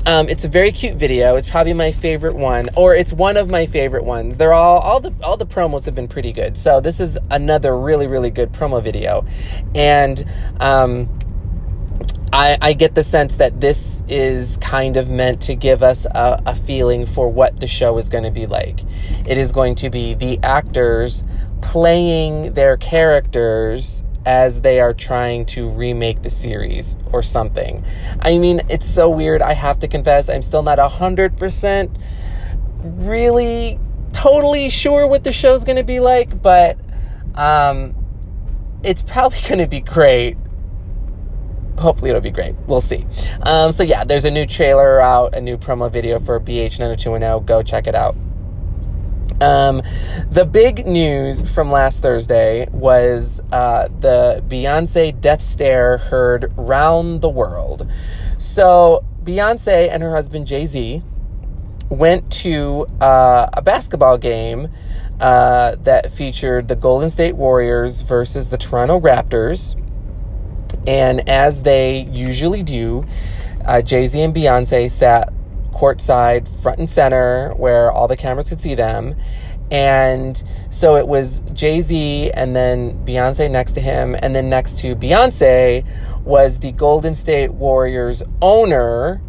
um, 0.05 0.29
it's 0.29 0.45
a 0.45 0.49
very 0.49 0.71
cute 0.71 0.97
video. 0.97 1.35
It's 1.35 1.49
probably 1.49 1.73
my 1.73 1.91
favorite 1.91 2.35
one, 2.35 2.69
or 2.75 2.93
it's 2.93 3.11
one 3.11 3.37
of 3.37 3.49
my 3.49 3.65
favorite 3.65 4.03
ones. 4.03 4.37
They're 4.37 4.53
all 4.53 4.79
all 4.79 4.99
the 4.99 5.13
all 5.23 5.37
the 5.37 5.47
promos 5.47 5.85
have 5.85 5.95
been 5.95 6.07
pretty 6.07 6.31
good. 6.31 6.57
So 6.57 6.79
this 6.79 6.99
is 6.99 7.17
another 7.31 7.77
really 7.77 8.05
really 8.05 8.29
good 8.29 8.51
promo 8.51 8.83
video, 8.83 9.25
and 9.73 10.23
um, 10.59 11.09
I, 12.35 12.57
I 12.61 12.73
get 12.73 12.95
the 12.95 13.03
sense 13.03 13.37
that 13.37 13.61
this 13.61 14.03
is 14.09 14.57
kind 14.57 14.97
of 14.97 15.09
meant 15.09 15.41
to 15.43 15.55
give 15.55 15.81
us 15.81 16.03
a, 16.03 16.41
a 16.45 16.53
feeling 16.53 17.05
for 17.05 17.29
what 17.29 17.61
the 17.61 17.67
show 17.67 17.97
is 17.97 18.09
going 18.09 18.25
to 18.25 18.31
be 18.31 18.45
like. 18.45 18.81
It 19.25 19.37
is 19.37 19.53
going 19.53 19.75
to 19.75 19.89
be 19.89 20.15
the 20.15 20.37
actors 20.43 21.23
playing 21.61 22.51
their 22.51 22.75
characters 22.75 24.03
as 24.25 24.59
they 24.59 24.81
are 24.81 24.93
trying 24.93 25.45
to 25.45 25.69
remake 25.69 26.23
the 26.23 26.29
series 26.29 26.97
or 27.13 27.23
something. 27.23 27.85
I 28.19 28.37
mean, 28.37 28.63
it's 28.67 28.85
so 28.85 29.09
weird. 29.09 29.41
I 29.41 29.53
have 29.53 29.79
to 29.79 29.87
confess, 29.87 30.29
I'm 30.29 30.41
still 30.41 30.63
not 30.63 30.77
100% 30.77 31.97
really 32.83 33.79
totally 34.11 34.69
sure 34.69 35.07
what 35.07 35.23
the 35.23 35.31
show's 35.31 35.63
going 35.63 35.77
to 35.77 35.85
be 35.85 36.01
like, 36.01 36.41
but 36.41 36.77
um, 37.35 37.95
it's 38.83 39.03
probably 39.03 39.39
going 39.47 39.59
to 39.59 39.67
be 39.67 39.79
great 39.79 40.35
hopefully 41.77 42.09
it'll 42.09 42.21
be 42.21 42.31
great. 42.31 42.55
We'll 42.67 42.81
see. 42.81 43.05
Um, 43.41 43.71
so 43.71 43.83
yeah, 43.83 44.03
there's 44.03 44.25
a 44.25 44.31
new 44.31 44.45
trailer 44.45 44.99
out, 44.99 45.35
a 45.35 45.41
new 45.41 45.57
promo 45.57 45.91
video 45.91 46.19
for 46.19 46.39
BH 46.39 46.79
90210. 46.79 47.45
Go 47.45 47.63
check 47.63 47.87
it 47.87 47.95
out. 47.95 48.15
Um, 49.41 49.81
the 50.29 50.45
big 50.45 50.85
news 50.85 51.53
from 51.53 51.69
last 51.69 52.01
Thursday 52.01 52.67
was 52.71 53.41
uh, 53.51 53.89
the 53.99 54.43
Beyonce 54.47 55.19
death 55.19 55.41
stare 55.41 55.97
heard 55.97 56.53
round 56.55 57.21
the 57.21 57.29
world. 57.29 57.89
So 58.37 59.03
Beyonce 59.23 59.89
and 59.91 60.01
her 60.03 60.11
husband 60.11 60.47
Jay 60.47 60.65
Z 60.65 61.01
went 61.89 62.31
to 62.31 62.87
uh, 63.01 63.47
a 63.53 63.61
basketball 63.61 64.17
game 64.17 64.69
uh, 65.19 65.75
that 65.77 66.11
featured 66.11 66.67
the 66.67 66.75
Golden 66.75 67.09
State 67.09 67.35
Warriors 67.35 68.01
versus 68.01 68.49
the 68.49 68.57
Toronto 68.57 68.99
Raptors. 68.99 69.75
And 70.87 71.27
as 71.29 71.63
they 71.63 72.01
usually 72.11 72.63
do, 72.63 73.05
uh, 73.65 73.81
Jay 73.81 74.07
Z 74.07 74.21
and 74.21 74.33
Beyonce 74.33 74.89
sat 74.89 75.33
courtside, 75.71 76.47
front 76.47 76.79
and 76.79 76.89
center, 76.89 77.53
where 77.55 77.91
all 77.91 78.07
the 78.07 78.17
cameras 78.17 78.49
could 78.49 78.61
see 78.61 78.75
them. 78.75 79.15
And 79.71 80.41
so 80.69 80.95
it 80.95 81.07
was 81.07 81.41
Jay 81.53 81.81
Z 81.81 82.31
and 82.31 82.55
then 82.55 83.03
Beyonce 83.05 83.49
next 83.49 83.71
to 83.73 83.81
him. 83.81 84.15
And 84.19 84.35
then 84.35 84.49
next 84.49 84.77
to 84.79 84.95
Beyonce 84.95 85.85
was 86.23 86.59
the 86.59 86.71
Golden 86.71 87.15
State 87.15 87.53
Warriors 87.53 88.21
owner, 88.41 89.21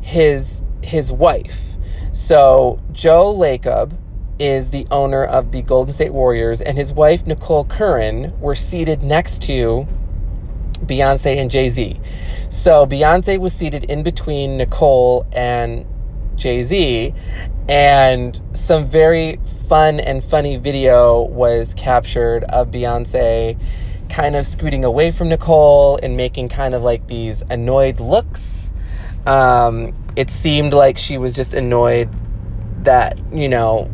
his, 0.00 0.62
his 0.82 1.10
wife. 1.10 1.76
So 2.12 2.80
Joe 2.92 3.34
Lacob 3.34 3.96
is 4.38 4.70
the 4.70 4.86
owner 4.90 5.22
of 5.22 5.52
the 5.52 5.62
Golden 5.62 5.92
State 5.92 6.12
Warriors, 6.12 6.62
and 6.62 6.76
his 6.76 6.94
wife, 6.94 7.26
Nicole 7.26 7.64
Curran, 7.64 8.38
were 8.40 8.54
seated 8.54 9.02
next 9.02 9.42
to 9.42 9.86
Beyonce 10.84 11.38
and 11.38 11.50
Jay 11.50 11.68
Z. 11.68 12.00
So 12.48 12.86
Beyonce 12.86 13.38
was 13.38 13.52
seated 13.52 13.84
in 13.84 14.02
between 14.02 14.56
Nicole 14.56 15.26
and 15.32 15.86
Jay 16.36 16.62
Z, 16.62 17.14
and 17.68 18.40
some 18.54 18.86
very 18.86 19.38
fun 19.68 20.00
and 20.00 20.24
funny 20.24 20.56
video 20.56 21.22
was 21.22 21.74
captured 21.74 22.44
of 22.44 22.70
Beyonce 22.70 23.58
kind 24.08 24.34
of 24.34 24.46
scooting 24.46 24.84
away 24.84 25.12
from 25.12 25.28
Nicole 25.28 25.98
and 26.02 26.16
making 26.16 26.48
kind 26.48 26.74
of 26.74 26.82
like 26.82 27.06
these 27.06 27.42
annoyed 27.48 28.00
looks. 28.00 28.72
Um, 29.26 29.94
it 30.16 30.30
seemed 30.30 30.72
like 30.72 30.98
she 30.98 31.18
was 31.18 31.34
just 31.34 31.54
annoyed 31.54 32.08
that, 32.84 33.18
you 33.32 33.48
know, 33.48 33.90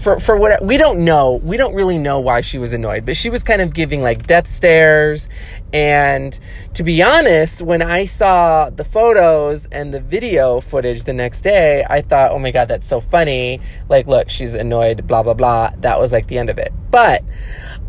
for 0.00 0.18
for 0.18 0.36
what 0.38 0.64
we 0.64 0.78
don't 0.78 1.04
know, 1.04 1.40
we 1.44 1.56
don't 1.56 1.74
really 1.74 1.98
know 1.98 2.20
why 2.20 2.40
she 2.40 2.58
was 2.58 2.72
annoyed, 2.72 3.04
but 3.04 3.16
she 3.16 3.28
was 3.28 3.42
kind 3.42 3.60
of 3.60 3.74
giving 3.74 4.00
like 4.00 4.26
death 4.26 4.46
stares. 4.46 5.28
And 5.72 6.38
to 6.74 6.82
be 6.82 7.02
honest, 7.02 7.62
when 7.62 7.82
I 7.82 8.06
saw 8.06 8.70
the 8.70 8.84
photos 8.84 9.66
and 9.66 9.92
the 9.92 10.00
video 10.00 10.60
footage 10.60 11.04
the 11.04 11.12
next 11.12 11.42
day, 11.42 11.84
I 11.88 12.00
thought, 12.00 12.32
oh 12.32 12.38
my 12.38 12.50
god, 12.50 12.68
that's 12.68 12.86
so 12.86 13.00
funny. 13.00 13.60
Like, 13.88 14.06
look, 14.06 14.30
she's 14.30 14.54
annoyed, 14.54 15.06
blah 15.06 15.22
blah 15.22 15.34
blah. 15.34 15.72
That 15.78 16.00
was 16.00 16.12
like 16.12 16.28
the 16.28 16.38
end 16.38 16.48
of 16.48 16.58
it. 16.58 16.72
But 16.90 17.22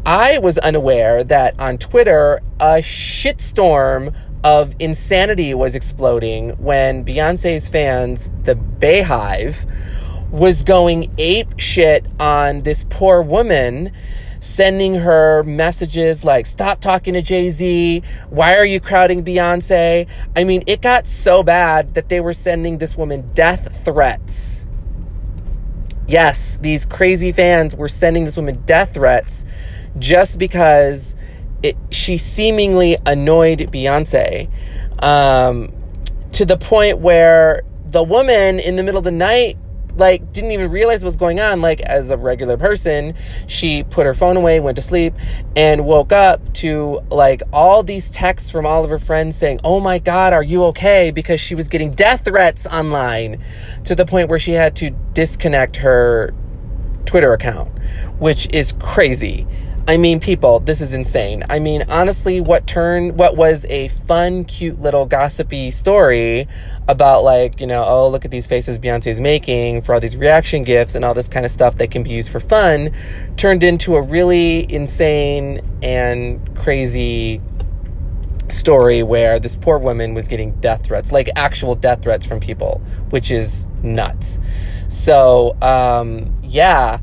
I 0.06 0.38
was 0.40 0.58
unaware 0.58 1.24
that 1.24 1.60
on 1.60 1.78
Twitter 1.78 2.42
a 2.60 2.82
shitstorm 2.82 4.14
of 4.44 4.76
insanity 4.80 5.54
was 5.54 5.76
exploding 5.76 6.50
when 6.58 7.06
Beyonce's 7.06 7.68
fans, 7.68 8.30
the 8.44 8.56
BeyHive 8.56 9.66
was 10.32 10.64
going 10.64 11.14
ape 11.18 11.60
shit 11.60 12.06
on 12.20 12.62
this 12.62 12.86
poor 12.90 13.22
woman 13.22 13.92
sending 14.40 14.96
her 14.96 15.44
messages 15.44 16.24
like, 16.24 16.46
stop 16.48 16.82
talking 16.82 17.14
to 17.14 17.22
Jay 17.22 17.50
Z. 17.52 18.02
Why 18.30 18.58
are 18.58 18.66
you 18.66 18.80
crowding 18.80 19.24
Beyonce? 19.24 20.08
I 20.36 20.44
mean, 20.44 20.64
it 20.66 20.82
got 20.82 21.06
so 21.06 21.44
bad 21.44 21.94
that 21.94 22.10
they 22.10 22.20
were 22.20 22.34
sending 22.34 22.80
this 22.80 22.98
woman 22.98 23.32
death 23.34 23.86
threats. 23.86 24.66
Yes, 26.08 26.58
these 26.58 26.86
crazy 26.86 27.32
fans 27.32 27.76
were 27.76 27.88
sending 27.88 28.26
this 28.26 28.36
woman 28.36 28.64
death 28.66 28.96
threats 28.96 29.46
just 30.00 30.40
because 30.40 31.16
it, 31.62 31.78
she 31.92 32.18
seemingly 32.18 32.98
annoyed 33.06 33.60
Beyonce 33.72 34.50
um, 35.04 35.72
to 36.32 36.46
the 36.46 36.58
point 36.58 36.98
where 36.98 37.62
the 37.86 38.02
woman 38.02 38.60
in 38.60 38.76
the 38.76 38.84
middle 38.84 38.98
of 38.98 39.04
the 39.04 39.12
night 39.12 39.58
like 39.96 40.32
didn't 40.34 40.52
even 40.52 40.72
realize 40.72 41.04
what 41.04 41.08
was 41.08 41.16
going 41.16 41.40
on. 41.40 41.62
Like 41.62 41.82
as 41.82 42.10
a 42.10 42.18
regular 42.18 42.58
person 42.58 43.14
she 43.48 43.84
put 43.84 44.06
her 44.06 44.14
phone 44.14 44.38
away 44.38 44.60
went 44.60 44.76
to 44.76 44.82
sleep 44.82 45.14
and 45.56 45.86
woke 45.86 46.12
up 46.12 46.54
to 46.56 47.02
like 47.10 47.42
all 47.52 47.84
these 47.84 48.10
texts 48.10 48.52
from 48.52 48.66
all 48.66 48.84
of 48.84 48.90
her 48.90 49.00
friends 49.00 49.36
saying 49.36 49.60
oh 49.64 49.80
my 49.80 50.00
god 50.00 50.34
are 50.34 50.44
you 50.44 50.64
okay? 50.66 51.12
Because 51.12 51.40
she 51.40 51.56
was 51.56 51.68
getting 51.68 51.92
death 51.92 52.26
threats 52.26 52.68
online 52.68 53.44
to 53.86 53.96
the 53.96 54.06
point 54.06 54.30
where 54.30 54.40
she 54.40 54.52
had 54.52 54.76
to 54.78 54.92
disconnect 55.14 55.78
her 55.78 56.34
twitter 57.06 57.34
account 57.34 57.70
which 58.20 58.48
is 58.54 58.74
crazy 58.80 59.46
I 59.88 59.98
mean, 59.98 60.20
people, 60.20 60.60
this 60.60 60.80
is 60.80 60.94
insane. 60.94 61.44
I 61.50 61.58
mean, 61.58 61.84
honestly, 61.90 62.40
what 62.40 62.68
turned, 62.68 63.18
what 63.18 63.36
was 63.36 63.66
a 63.66 63.88
fun, 63.88 64.46
cute 64.46 64.80
little 64.80 65.08
gossipy 65.08 65.72
story 65.72 66.48
about, 66.88 67.24
like, 67.24 67.60
you 67.60 67.66
know, 67.66 67.84
oh, 67.84 68.08
look 68.08 68.24
at 68.24 68.32
these 68.32 68.46
faces 68.46 68.78
Beyonce's 68.78 69.20
making 69.20 69.82
for 69.82 69.96
all 69.96 70.00
these 70.00 70.16
reaction 70.16 70.64
gifts 70.64 70.94
and 70.94 71.04
all 71.04 71.16
this 71.16 71.28
kind 71.28 71.46
of 71.46 71.52
stuff 71.52 71.76
that 71.78 71.90
can 71.90 72.04
be 72.04 72.12
used 72.12 72.32
for 72.32 72.40
fun, 72.40 72.92
turned 73.38 73.64
into 73.64 73.96
a 73.96 74.02
really 74.02 74.72
insane 74.72 75.62
and 75.82 76.56
crazy 76.56 77.42
story 78.50 79.02
where 79.02 79.40
this 79.40 79.56
poor 79.56 79.80
woman 79.80 80.14
was 80.14 80.28
getting 80.28 80.52
death 80.60 80.86
threats, 80.86 81.12
like 81.12 81.30
actual 81.36 81.74
death 81.74 82.04
threats 82.04 82.26
from 82.26 82.40
people, 82.40 82.82
which 83.10 83.32
is 83.32 83.68
nuts. 83.82 84.40
So, 84.90 85.58
um, 85.62 86.38
yeah, 86.44 87.00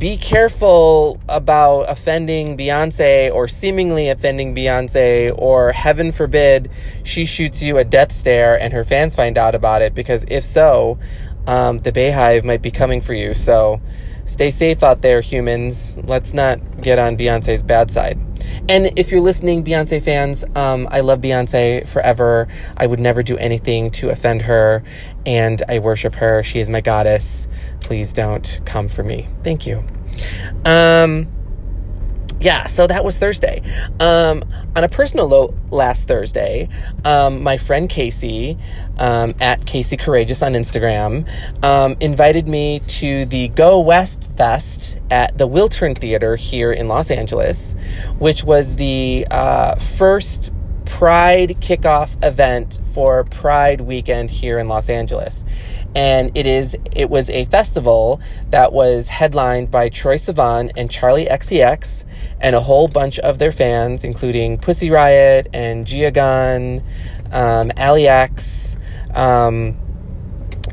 be 0.00 0.16
careful 0.16 1.20
about 1.28 1.82
offending 1.82 2.56
Beyonce 2.56 3.30
or 3.30 3.46
seemingly 3.46 4.08
offending 4.08 4.54
Beyonce, 4.54 5.30
or 5.36 5.72
heaven 5.72 6.10
forbid 6.10 6.70
she 7.04 7.26
shoots 7.26 7.60
you 7.60 7.76
a 7.76 7.84
death 7.84 8.10
stare 8.10 8.58
and 8.58 8.72
her 8.72 8.82
fans 8.82 9.14
find 9.14 9.36
out 9.36 9.54
about 9.54 9.82
it, 9.82 9.94
because 9.94 10.24
if 10.28 10.42
so, 10.42 10.98
um, 11.46 11.78
the 11.78 11.92
BeyHive 11.92 12.44
might 12.44 12.62
be 12.62 12.70
coming 12.70 13.02
for 13.02 13.12
you. 13.12 13.34
So, 13.34 13.78
stay 14.24 14.50
safe 14.50 14.82
out 14.82 15.02
there, 15.02 15.20
humans. 15.20 15.98
Let's 16.04 16.32
not 16.32 16.80
get 16.80 16.98
on 16.98 17.18
Beyonce's 17.18 17.62
bad 17.62 17.90
side. 17.90 18.18
And 18.68 18.98
if 18.98 19.10
you're 19.10 19.20
listening, 19.20 19.64
Beyonce 19.64 20.02
fans, 20.02 20.44
um, 20.54 20.88
I 20.90 21.00
love 21.00 21.20
Beyonce 21.20 21.86
forever. 21.86 22.48
I 22.76 22.86
would 22.86 23.00
never 23.00 23.22
do 23.22 23.36
anything 23.36 23.90
to 23.92 24.08
offend 24.08 24.42
her, 24.42 24.82
and 25.26 25.62
I 25.68 25.78
worship 25.78 26.16
her. 26.16 26.42
She 26.42 26.60
is 26.60 26.68
my 26.70 26.80
goddess. 26.80 27.48
Please 27.80 28.12
don't 28.12 28.60
come 28.64 28.88
for 28.88 29.02
me. 29.02 29.28
Thank 29.42 29.66
you. 29.66 29.84
Um, 30.64 31.28
yeah, 32.40 32.66
so 32.66 32.86
that 32.86 33.04
was 33.04 33.18
Thursday. 33.18 33.62
Um, 34.00 34.42
on 34.74 34.82
a 34.82 34.88
personal 34.88 35.28
note, 35.28 35.54
last 35.70 36.08
Thursday, 36.08 36.70
um, 37.04 37.42
my 37.42 37.58
friend 37.58 37.86
Casey, 37.88 38.56
um, 38.98 39.34
at 39.40 39.66
Casey 39.66 39.98
Courageous 39.98 40.42
on 40.42 40.54
Instagram, 40.54 41.28
um, 41.62 41.96
invited 42.00 42.48
me 42.48 42.80
to 42.86 43.26
the 43.26 43.48
Go 43.48 43.80
West 43.80 44.34
Fest 44.38 44.98
at 45.10 45.36
the 45.36 45.46
Wiltern 45.46 45.98
Theater 45.98 46.36
here 46.36 46.72
in 46.72 46.88
Los 46.88 47.10
Angeles, 47.10 47.76
which 48.18 48.42
was 48.42 48.76
the 48.76 49.26
uh, 49.30 49.74
first 49.76 50.50
Pride 50.90 51.56
kickoff 51.60 52.22
event 52.22 52.78
for 52.92 53.24
Pride 53.24 53.80
weekend 53.80 54.30
here 54.30 54.58
in 54.58 54.68
Los 54.68 54.90
Angeles 54.90 55.44
and 55.94 56.36
it 56.36 56.46
is 56.46 56.76
it 56.92 57.10
was 57.10 57.30
a 57.30 57.44
festival 57.46 58.20
that 58.50 58.72
was 58.72 59.08
headlined 59.08 59.70
by 59.70 59.88
Troye 59.88 60.16
Sivan 60.16 60.70
and 60.76 60.90
Charli 60.90 61.28
XCX 61.28 62.04
and 62.40 62.54
a 62.54 62.60
whole 62.60 62.88
bunch 62.88 63.18
of 63.18 63.38
their 63.38 63.52
fans, 63.52 64.04
including 64.04 64.58
Pussy 64.58 64.90
Riot 64.90 65.48
and 65.52 65.86
Gia 65.86 66.10
Gunn, 66.10 66.82
um, 67.32 67.70
Allie 67.76 68.08
X. 68.08 68.76
Um, 69.14 69.76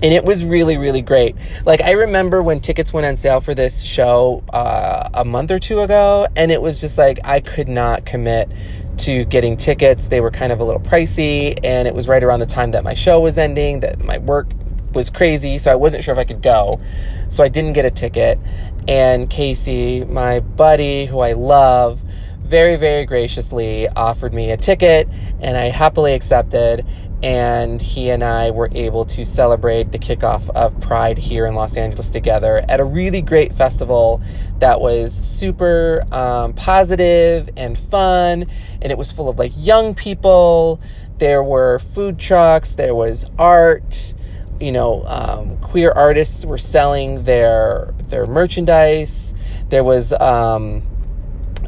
and 0.03 0.13
it 0.13 0.23
was 0.23 0.45
really 0.45 0.77
really 0.77 1.01
great 1.01 1.35
like 1.65 1.81
i 1.81 1.89
remember 1.89 2.43
when 2.43 2.59
tickets 2.59 2.93
went 2.93 3.07
on 3.07 3.17
sale 3.17 3.41
for 3.41 3.55
this 3.55 3.81
show 3.81 4.43
uh, 4.53 5.09
a 5.15 5.25
month 5.25 5.49
or 5.49 5.57
two 5.57 5.79
ago 5.79 6.27
and 6.35 6.51
it 6.51 6.61
was 6.61 6.79
just 6.79 6.99
like 6.99 7.17
i 7.23 7.39
could 7.39 7.67
not 7.67 8.05
commit 8.05 8.51
to 8.97 9.25
getting 9.25 9.57
tickets 9.57 10.07
they 10.07 10.21
were 10.21 10.31
kind 10.31 10.51
of 10.51 10.59
a 10.59 10.63
little 10.63 10.81
pricey 10.81 11.57
and 11.63 11.87
it 11.87 11.93
was 11.93 12.07
right 12.07 12.23
around 12.23 12.39
the 12.39 12.45
time 12.45 12.71
that 12.71 12.83
my 12.83 12.93
show 12.93 13.19
was 13.19 13.37
ending 13.37 13.79
that 13.79 14.03
my 14.03 14.17
work 14.17 14.47
was 14.93 15.09
crazy, 15.09 15.57
so 15.57 15.71
I 15.71 15.75
wasn't 15.75 16.03
sure 16.03 16.13
if 16.13 16.17
I 16.17 16.23
could 16.23 16.41
go. 16.41 16.81
So 17.29 17.43
I 17.43 17.47
didn't 17.47 17.73
get 17.73 17.85
a 17.85 17.91
ticket. 17.91 18.39
And 18.87 19.29
Casey, 19.29 20.03
my 20.03 20.39
buddy 20.39 21.05
who 21.05 21.19
I 21.19 21.33
love, 21.33 22.01
very, 22.39 22.77
very 22.77 23.05
graciously 23.05 23.87
offered 23.89 24.33
me 24.33 24.51
a 24.51 24.57
ticket, 24.57 25.07
and 25.41 25.57
I 25.57 25.65
happily 25.65 26.13
accepted. 26.13 26.85
And 27.23 27.81
he 27.81 28.09
and 28.09 28.23
I 28.23 28.51
were 28.51 28.69
able 28.73 29.05
to 29.05 29.25
celebrate 29.25 29.91
the 29.91 29.97
kickoff 29.97 30.49
of 30.51 30.79
Pride 30.79 31.17
here 31.17 31.47
in 31.47 31.55
Los 31.55 31.75
Angeles 31.75 32.09
together 32.09 32.63
at 32.69 32.79
a 32.79 32.83
really 32.83 33.21
great 33.21 33.53
festival 33.53 34.21
that 34.59 34.79
was 34.79 35.13
super 35.13 36.03
um, 36.11 36.53
positive 36.53 37.49
and 37.57 37.77
fun. 37.77 38.45
And 38.81 38.91
it 38.91 38.97
was 38.97 39.11
full 39.11 39.29
of 39.29 39.39
like 39.39 39.53
young 39.55 39.95
people. 39.95 40.79
There 41.17 41.41
were 41.41 41.79
food 41.79 42.19
trucks, 42.19 42.73
there 42.73 42.93
was 42.93 43.25
art 43.39 44.13
you 44.59 44.71
know, 44.71 45.03
um, 45.05 45.57
queer 45.57 45.91
artists 45.91 46.45
were 46.45 46.57
selling 46.57 47.23
their 47.23 47.93
their 48.07 48.25
merchandise. 48.25 49.33
There 49.69 49.83
was 49.83 50.13
um, 50.13 50.83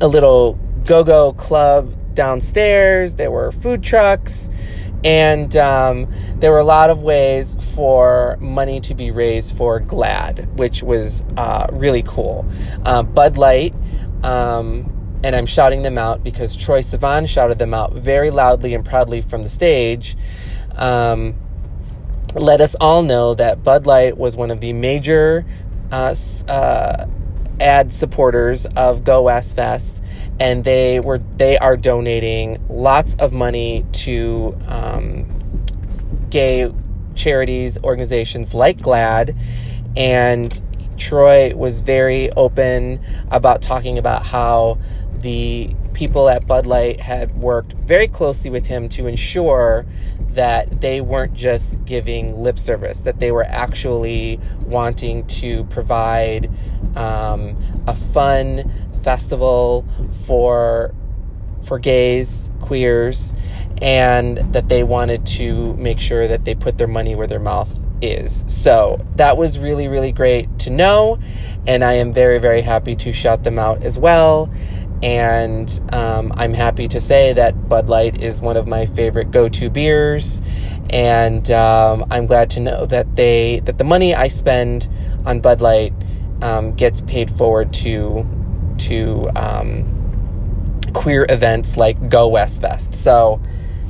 a 0.01 0.07
little 0.07 0.53
go-go 0.85 1.33
club 1.33 1.93
downstairs. 2.15 3.15
There 3.15 3.31
were 3.31 3.51
food 3.51 3.83
trucks, 3.83 4.49
and 5.03 5.55
um, 5.55 6.11
there 6.35 6.51
were 6.51 6.59
a 6.59 6.63
lot 6.63 6.89
of 6.89 7.01
ways 7.01 7.55
for 7.75 8.37
money 8.39 8.79
to 8.81 8.93
be 8.93 9.11
raised 9.11 9.55
for 9.55 9.79
GLAAD, 9.79 10.55
which 10.55 10.83
was 10.83 11.23
uh, 11.37 11.67
really 11.71 12.03
cool. 12.03 12.45
Uh, 12.85 13.03
Bud 13.03 13.37
Light. 13.37 13.73
Um, 14.23 14.95
and 15.23 15.35
I'm 15.35 15.45
shouting 15.45 15.81
them 15.81 15.97
out 15.97 16.23
because 16.23 16.55
Troye 16.55 16.79
Sivan 16.79 17.27
shouted 17.27 17.59
them 17.59 17.73
out 17.73 17.93
very 17.93 18.31
loudly 18.31 18.73
and 18.73 18.85
proudly 18.85 19.21
from 19.21 19.43
the 19.43 19.49
stage. 19.49 20.15
Um, 20.75 21.35
let 22.35 22.61
us 22.61 22.75
all 22.79 23.01
know 23.01 23.33
that 23.33 23.63
Bud 23.63 23.85
Light 23.85 24.17
was 24.17 24.37
one 24.37 24.51
of 24.51 24.61
the 24.61 24.71
major 24.73 25.45
uh, 25.91 26.15
uh, 26.47 27.05
ad 27.59 27.93
supporters 27.93 28.65
of 28.67 29.03
Go 29.03 29.23
West 29.23 29.55
Fest, 29.55 30.01
and 30.39 30.63
they 30.63 30.99
were 30.99 31.19
they 31.37 31.57
are 31.57 31.75
donating 31.75 32.63
lots 32.69 33.15
of 33.15 33.33
money 33.33 33.85
to 33.91 34.57
um, 34.67 35.25
gay 36.29 36.71
charities, 37.15 37.77
organizations 37.83 38.53
like 38.53 38.77
GLAAD. 38.77 39.37
And 39.97 40.61
Troye 40.95 41.53
was 41.53 41.81
very 41.81 42.31
open 42.31 43.01
about 43.31 43.61
talking 43.61 43.97
about 43.97 44.25
how 44.27 44.77
the 45.19 45.75
people 45.93 46.29
at 46.29 46.47
Bud 46.47 46.65
Light 46.65 47.01
had 47.01 47.35
worked 47.35 47.73
very 47.73 48.07
closely 48.07 48.49
with 48.49 48.67
him 48.67 48.87
to 48.89 49.07
ensure 49.07 49.85
that 50.31 50.81
they 50.81 51.01
weren't 51.01 51.33
just 51.33 51.83
giving 51.85 52.41
lip 52.41 52.59
service, 52.59 53.01
that 53.01 53.19
they 53.19 53.31
were 53.31 53.43
actually 53.43 54.39
wanting 54.61 55.25
to 55.27 55.65
provide 55.65 56.49
um, 56.95 57.57
a 57.87 57.95
fun 57.95 58.88
festival 58.99 59.85
for 60.25 60.93
for 61.65 61.79
gays, 61.79 62.49
queers, 62.61 63.33
and 63.81 64.37
that 64.53 64.69
they 64.69 64.83
wanted 64.83 65.25
to 65.25 65.75
make 65.75 65.99
sure 65.99 66.27
that 66.27 66.45
they 66.45 66.55
put 66.55 66.77
their 66.77 66.87
money 66.87 67.15
where 67.15 67.27
their 67.27 67.39
mouth 67.39 67.79
is. 68.01 68.45
So 68.47 69.05
that 69.15 69.37
was 69.37 69.59
really, 69.59 69.87
really 69.87 70.11
great 70.11 70.59
to 70.59 70.69
know, 70.69 71.19
and 71.67 71.83
I 71.83 71.93
am 71.93 72.13
very, 72.13 72.39
very 72.39 72.61
happy 72.61 72.95
to 72.97 73.11
shout 73.11 73.43
them 73.43 73.59
out 73.59 73.83
as 73.83 73.99
well. 73.99 74.49
And 75.01 75.69
um, 75.93 76.33
I'm 76.35 76.53
happy 76.53 76.87
to 76.89 76.99
say 76.99 77.33
that 77.33 77.69
Bud 77.69 77.87
Light 77.87 78.21
is 78.21 78.41
one 78.41 78.57
of 78.57 78.67
my 78.67 78.85
favorite 78.85 79.31
go-to 79.31 79.69
beers, 79.69 80.41
and 80.89 81.49
um, 81.51 82.05
I'm 82.11 82.25
glad 82.25 82.49
to 82.51 82.59
know 82.59 82.85
that 82.87 83.15
they 83.15 83.61
that 83.61 83.77
the 83.77 83.83
money 83.83 84.13
I 84.13 84.27
spend 84.27 84.89
on 85.25 85.39
Bud 85.39 85.61
Light 85.61 85.93
um, 86.41 86.73
gets 86.73 87.01
paid 87.01 87.31
forward 87.31 87.73
to 87.75 88.27
to 88.79 89.29
um, 89.35 90.81
queer 90.93 91.25
events 91.29 91.77
like 91.77 92.09
Go 92.09 92.27
West 92.27 92.61
Fest. 92.61 92.93
So 92.93 93.41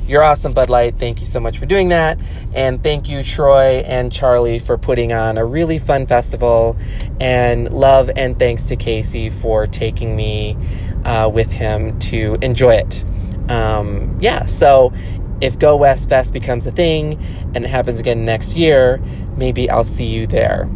you're 0.06 0.22
awesome, 0.24 0.52
Bud 0.52 0.70
Light. 0.70 0.98
Thank 0.98 1.20
you 1.20 1.26
so 1.26 1.38
much 1.38 1.58
for 1.58 1.66
doing 1.66 1.90
that. 1.90 2.18
And 2.52 2.82
thank 2.82 3.08
you, 3.08 3.20
Troye 3.20 3.84
and 3.86 4.10
Charlie, 4.12 4.58
for 4.58 4.76
putting 4.76 5.12
on 5.12 5.38
a 5.38 5.44
really 5.44 5.78
fun 5.78 6.06
festival. 6.06 6.76
And 7.20 7.70
love 7.70 8.10
and 8.16 8.38
thanks 8.38 8.64
to 8.64 8.76
Casey 8.76 9.30
for 9.30 9.68
taking 9.68 10.16
me 10.16 10.56
uh, 11.04 11.28
with 11.28 11.52
him 11.52 11.98
to 12.00 12.36
enjoy 12.42 12.74
it. 12.74 13.04
Um, 13.48 14.18
yeah, 14.20 14.46
so 14.46 14.92
if 15.40 15.58
Go 15.58 15.76
West 15.76 16.08
Fest 16.08 16.32
becomes 16.32 16.66
a 16.66 16.72
thing 16.72 17.18
and 17.54 17.64
it 17.64 17.68
happens 17.68 18.00
again 18.00 18.24
next 18.24 18.56
year, 18.56 19.00
maybe 19.36 19.70
I'll 19.70 19.84
see 19.84 20.06
you 20.06 20.26
there. 20.26 20.68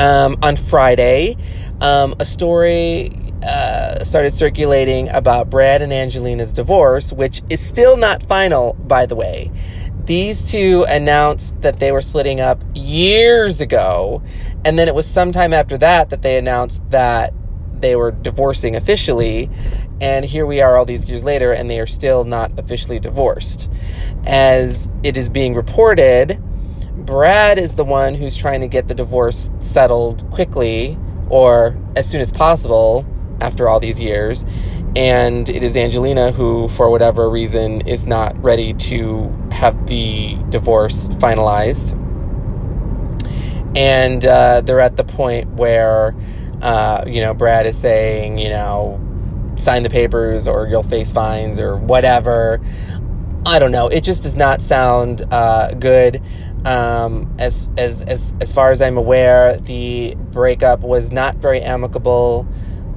Um, 0.00 0.38
on 0.42 0.54
Friday, 0.54 1.36
um, 1.80 2.14
a 2.18 2.24
story 2.24 3.12
uh, 3.42 4.02
started 4.02 4.32
circulating 4.32 5.08
about 5.10 5.48
Brad 5.48 5.82
and 5.82 5.92
Angelina's 5.92 6.52
divorce, 6.52 7.12
which 7.12 7.42
is 7.48 7.64
still 7.64 7.96
not 7.96 8.22
final, 8.24 8.74
by 8.74 9.06
the 9.06 9.14
way. 9.14 9.50
These 10.04 10.50
two 10.50 10.84
announced 10.88 11.60
that 11.60 11.78
they 11.78 11.92
were 11.92 12.00
splitting 12.00 12.40
up 12.40 12.64
years 12.74 13.60
ago, 13.60 14.22
and 14.64 14.78
then 14.78 14.88
it 14.88 14.94
was 14.94 15.06
sometime 15.06 15.52
after 15.52 15.76
that 15.78 16.10
that 16.10 16.22
they 16.22 16.38
announced 16.38 16.90
that 16.90 17.32
they 17.80 17.94
were 17.94 18.10
divorcing 18.10 18.74
officially, 18.74 19.50
and 20.00 20.24
here 20.24 20.46
we 20.46 20.60
are 20.60 20.76
all 20.76 20.84
these 20.84 21.08
years 21.08 21.24
later, 21.24 21.52
and 21.52 21.70
they 21.70 21.78
are 21.78 21.86
still 21.86 22.24
not 22.24 22.58
officially 22.58 22.98
divorced. 22.98 23.70
As 24.26 24.88
it 25.02 25.16
is 25.16 25.28
being 25.28 25.54
reported, 25.54 26.42
Brad 26.96 27.58
is 27.58 27.74
the 27.74 27.84
one 27.84 28.14
who's 28.14 28.36
trying 28.36 28.62
to 28.62 28.66
get 28.66 28.88
the 28.88 28.94
divorce 28.94 29.50
settled 29.60 30.28
quickly 30.30 30.98
or 31.30 31.76
as 31.96 32.08
soon 32.08 32.20
as 32.20 32.30
possible 32.30 33.06
after 33.40 33.68
all 33.68 33.80
these 33.80 34.00
years. 34.00 34.44
And 34.96 35.48
it 35.48 35.62
is 35.62 35.76
Angelina 35.76 36.32
who, 36.32 36.68
for 36.68 36.90
whatever 36.90 37.28
reason, 37.28 37.82
is 37.82 38.06
not 38.06 38.40
ready 38.42 38.72
to 38.74 39.30
have 39.52 39.86
the 39.86 40.36
divorce 40.48 41.08
finalized. 41.08 41.96
And 43.76 44.24
uh, 44.24 44.62
they're 44.62 44.80
at 44.80 44.96
the 44.96 45.04
point 45.04 45.50
where 45.52 46.16
uh, 46.62 47.04
you 47.06 47.20
know, 47.20 47.34
Brad 47.34 47.66
is 47.66 47.78
saying, 47.78 48.38
you 48.38 48.50
know, 48.50 49.00
sign 49.56 49.82
the 49.82 49.90
papers 49.90 50.48
or 50.48 50.66
you'll 50.66 50.82
face 50.82 51.12
fines 51.12 51.60
or 51.60 51.76
whatever. 51.76 52.60
I 53.46 53.58
don't 53.58 53.72
know. 53.72 53.88
It 53.88 54.02
just 54.02 54.22
does 54.24 54.36
not 54.36 54.60
sound 54.60 55.22
uh, 55.32 55.74
good. 55.74 56.22
Um, 56.64 57.34
as 57.38 57.68
as 57.76 58.02
as 58.02 58.34
as 58.40 58.52
far 58.52 58.70
as 58.72 58.82
I'm 58.82 58.96
aware, 58.96 59.58
the 59.58 60.14
breakup 60.16 60.80
was 60.80 61.12
not 61.12 61.36
very 61.36 61.60
amicable. 61.60 62.46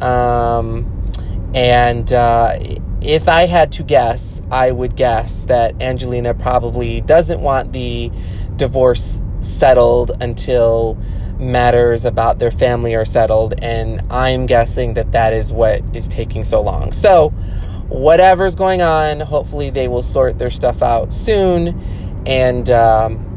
Um, 0.02 1.02
and 1.54 2.12
uh, 2.12 2.58
if 3.02 3.28
I 3.28 3.46
had 3.46 3.72
to 3.74 3.84
guess, 3.84 4.42
I 4.52 4.72
would 4.72 4.96
guess 4.96 5.46
that 5.46 5.82
Angelina 5.82 6.34
probably 6.34 7.02
doesn't 7.02 7.42
want 7.42 7.74
the 7.74 8.12
divorce 8.56 9.22
settled 9.42 10.12
until 10.22 10.98
matters 11.40 12.06
about 12.06 12.40
their 12.40 12.52
family 12.52 12.96
are 12.96 13.06
settled. 13.06 13.56
And 13.62 14.02
I'm 14.12 14.46
guessing 14.46 14.94
that 14.94 15.12
that 15.12 15.34
is 15.34 15.52
what 15.52 15.84
is 15.96 16.08
taking 16.08 16.44
so 16.44 16.62
long. 16.62 16.94
So, 16.94 17.30
whatever's 17.90 18.56
going 18.56 18.82
on, 18.82 19.20
hopefully 19.20 19.70
they 19.70 19.88
will 19.88 20.04
sort 20.04 20.40
their 20.40 20.50
stuff 20.50 20.82
out 20.82 21.12
soon 21.12 21.80
and 22.26 22.70
um, 22.70 23.31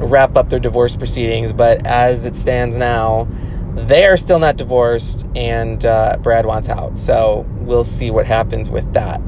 wrap 0.00 0.36
up 0.36 0.48
their 0.48 0.58
divorce 0.58 0.96
proceedings. 0.96 1.52
But 1.52 1.86
as 1.86 2.26
it 2.26 2.34
stands 2.34 2.76
now, 2.76 3.28
they 3.74 4.04
are 4.06 4.16
still 4.16 4.38
not 4.38 4.56
divorced, 4.56 5.26
and 5.36 5.84
uh, 5.84 6.16
Brad 6.20 6.46
wants 6.46 6.68
out. 6.68 6.98
So 6.98 7.46
we'll 7.58 7.84
see 7.84 8.10
what 8.10 8.26
happens 8.26 8.70
with 8.70 8.92
that. 8.94 9.20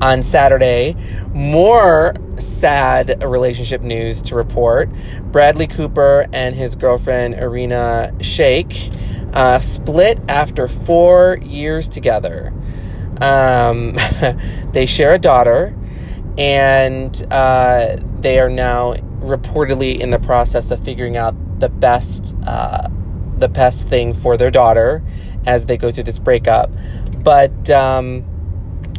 On 0.00 0.22
Saturday, 0.22 0.96
more 1.32 2.14
sad 2.38 3.22
relationship 3.22 3.82
news 3.82 4.20
to 4.22 4.34
report. 4.34 4.90
Bradley 5.30 5.66
Cooper 5.68 6.26
and 6.32 6.56
his 6.56 6.74
girlfriend 6.74 7.34
Irina 7.34 8.12
Shayk 8.18 8.98
uh, 9.32 9.58
split 9.60 10.18
after 10.28 10.66
four 10.66 11.38
years 11.42 11.88
together. 11.88 12.52
Um, 13.20 13.96
they 14.72 14.86
share 14.86 15.14
a 15.14 15.18
daughter, 15.18 15.76
and 16.38 17.26
uh, 17.30 17.96
they 18.20 18.38
are 18.38 18.50
now 18.50 18.94
reportedly 19.20 19.98
in 19.98 20.10
the 20.10 20.18
process 20.18 20.70
of 20.70 20.82
figuring 20.84 21.16
out 21.16 21.34
the 21.60 21.68
best 21.68 22.34
uh, 22.46 22.88
the 23.38 23.48
best 23.48 23.88
thing 23.88 24.14
for 24.14 24.36
their 24.36 24.50
daughter 24.50 25.02
as 25.46 25.66
they 25.66 25.76
go 25.76 25.90
through 25.90 26.04
this 26.04 26.18
breakup. 26.18 26.70
But 27.18 27.70
um, 27.70 28.24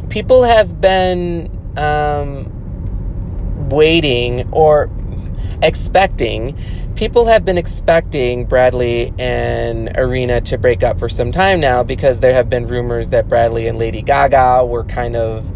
people 0.08 0.44
have 0.44 0.80
been 0.80 1.50
um, 1.76 3.68
waiting 3.68 4.48
or 4.52 4.90
expecting. 5.62 6.56
People 6.94 7.26
have 7.26 7.44
been 7.44 7.58
expecting 7.58 8.44
Bradley 8.44 9.12
and 9.18 9.96
Irina 9.96 10.40
to 10.42 10.58
break 10.58 10.82
up 10.82 10.98
for 10.98 11.08
some 11.08 11.32
time 11.32 11.58
now 11.58 11.82
because 11.82 12.20
there 12.20 12.34
have 12.34 12.48
been 12.48 12.66
rumors 12.66 13.10
that 13.10 13.28
Bradley 13.28 13.66
and 13.66 13.78
Lady 13.78 14.00
Gaga 14.00 14.64
were 14.64 14.84
kind 14.84 15.16
of 15.16 15.50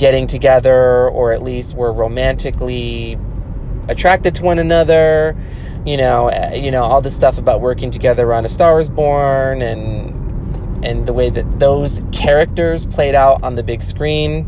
getting 0.00 0.26
together 0.26 1.08
or 1.08 1.30
at 1.30 1.42
least 1.42 1.76
were 1.76 1.92
romantically 1.92 3.16
attracted 3.88 4.34
to 4.34 4.42
one 4.42 4.58
another 4.58 5.36
you 5.84 5.96
know, 5.96 6.28
uh, 6.28 6.52
you 6.54 6.70
know 6.70 6.82
all 6.82 7.00
the 7.00 7.10
stuff 7.10 7.38
about 7.38 7.60
working 7.60 7.90
together 7.90 8.32
on 8.34 8.44
A 8.44 8.48
Star 8.48 8.80
Is 8.80 8.90
Born 8.90 9.62
and 9.62 10.84
and 10.84 11.06
the 11.06 11.12
way 11.12 11.30
that 11.30 11.60
those 11.60 12.02
characters 12.12 12.86
played 12.86 13.14
out 13.14 13.42
on 13.42 13.54
the 13.54 13.62
big 13.62 13.82
screen. 13.82 14.46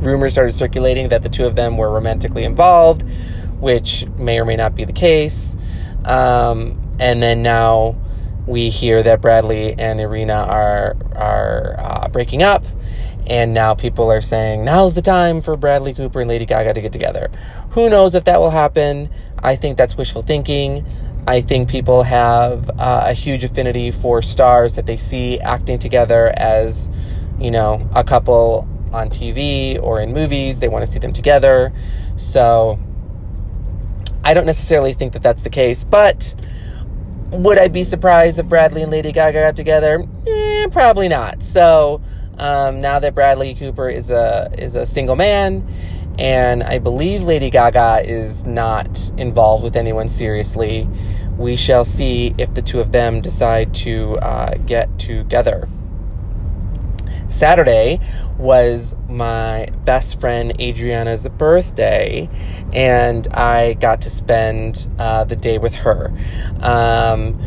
Rumors 0.00 0.32
started 0.32 0.52
circulating 0.52 1.08
that 1.08 1.22
the 1.22 1.28
two 1.28 1.46
of 1.46 1.56
them 1.56 1.76
were 1.76 1.90
romantically 1.90 2.44
involved, 2.44 3.04
which 3.58 4.06
may 4.16 4.38
or 4.38 4.44
may 4.44 4.56
not 4.56 4.74
be 4.74 4.84
the 4.84 4.92
case. 4.92 5.56
Um, 6.04 6.80
and 7.00 7.22
then 7.22 7.42
now 7.42 7.96
we 8.46 8.68
hear 8.68 9.02
that 9.02 9.20
Bradley 9.20 9.74
and 9.78 10.00
Irina 10.00 10.34
are 10.34 10.96
are 11.14 11.76
uh, 11.78 12.08
breaking 12.08 12.42
up, 12.42 12.64
and 13.26 13.52
now 13.54 13.74
people 13.74 14.10
are 14.10 14.20
saying 14.20 14.64
now's 14.64 14.94
the 14.94 15.02
time 15.02 15.40
for 15.40 15.56
Bradley 15.56 15.94
Cooper 15.94 16.20
and 16.20 16.28
Lady 16.28 16.46
Gaga 16.46 16.74
to 16.74 16.80
get 16.80 16.92
together. 16.92 17.30
Who 17.70 17.90
knows 17.90 18.14
if 18.14 18.24
that 18.24 18.40
will 18.40 18.50
happen? 18.50 19.10
I 19.38 19.56
think 19.56 19.76
that's 19.76 19.96
wishful 19.96 20.22
thinking. 20.22 20.86
I 21.26 21.40
think 21.40 21.68
people 21.68 22.04
have 22.04 22.70
uh, 22.78 23.04
a 23.06 23.12
huge 23.12 23.42
affinity 23.42 23.90
for 23.90 24.22
stars 24.22 24.76
that 24.76 24.86
they 24.86 24.96
see 24.96 25.40
acting 25.40 25.78
together 25.78 26.32
as, 26.36 26.88
you 27.40 27.50
know, 27.50 27.88
a 27.94 28.04
couple 28.04 28.68
on 28.92 29.10
TV 29.10 29.82
or 29.82 30.00
in 30.00 30.12
movies. 30.12 30.60
They 30.60 30.68
want 30.68 30.86
to 30.86 30.90
see 30.90 31.00
them 31.00 31.12
together. 31.12 31.72
So 32.16 32.78
I 34.24 34.34
don't 34.34 34.46
necessarily 34.46 34.92
think 34.92 35.12
that 35.14 35.22
that's 35.22 35.42
the 35.42 35.50
case, 35.50 35.84
but 35.84 36.34
would 37.30 37.58
I 37.58 37.68
be 37.68 37.82
surprised 37.82 38.38
if 38.38 38.46
Bradley 38.46 38.82
and 38.82 38.90
Lady 38.90 39.12
Gaga 39.12 39.40
got 39.40 39.56
together? 39.56 40.06
Eh, 40.26 40.68
probably 40.68 41.08
not. 41.08 41.42
So 41.42 42.00
um, 42.38 42.80
now 42.80 42.98
that 42.98 43.14
Bradley 43.14 43.54
Cooper 43.54 43.88
is 43.88 44.10
a 44.10 44.50
is 44.58 44.74
a 44.76 44.86
single 44.86 45.16
man 45.16 45.66
and 46.18 46.62
I 46.62 46.78
believe 46.78 47.22
Lady 47.22 47.50
Gaga 47.50 48.02
is 48.04 48.46
not 48.46 49.10
involved 49.18 49.62
with 49.62 49.76
anyone 49.76 50.08
seriously. 50.08 50.88
We 51.36 51.56
shall 51.56 51.84
see 51.84 52.34
if 52.38 52.54
the 52.54 52.62
two 52.62 52.80
of 52.80 52.92
them 52.92 53.20
decide 53.20 53.74
to 53.74 54.16
uh, 54.18 54.54
get 54.64 54.98
together. 54.98 55.68
Saturday 57.28 58.00
was 58.38 58.94
my 59.08 59.68
best 59.84 60.20
friend 60.20 60.58
Adriana's 60.60 61.28
birthday, 61.28 62.30
and 62.72 63.26
I 63.28 63.74
got 63.74 64.02
to 64.02 64.10
spend 64.10 64.88
uh, 64.98 65.24
the 65.24 65.36
day 65.36 65.58
with 65.58 65.74
her. 65.76 66.16
Um, 66.60 67.38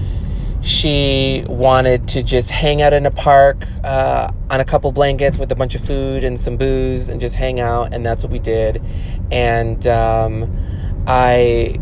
she 0.61 1.43
wanted 1.47 2.07
to 2.09 2.23
just 2.23 2.51
hang 2.51 2.81
out 2.81 2.93
in 2.93 3.05
a 3.05 3.11
park 3.11 3.65
uh, 3.83 4.29
on 4.49 4.59
a 4.59 4.65
couple 4.65 4.91
blankets 4.91 5.37
with 5.37 5.51
a 5.51 5.55
bunch 5.55 5.75
of 5.75 5.83
food 5.83 6.23
and 6.23 6.39
some 6.39 6.57
booze 6.57 7.09
and 7.09 7.21
just 7.21 7.35
hang 7.35 7.59
out, 7.59 7.93
and 7.93 8.05
that's 8.05 8.23
what 8.23 8.31
we 8.31 8.39
did. 8.39 8.83
And 9.31 9.85
um, 9.87 11.03
I 11.07 11.79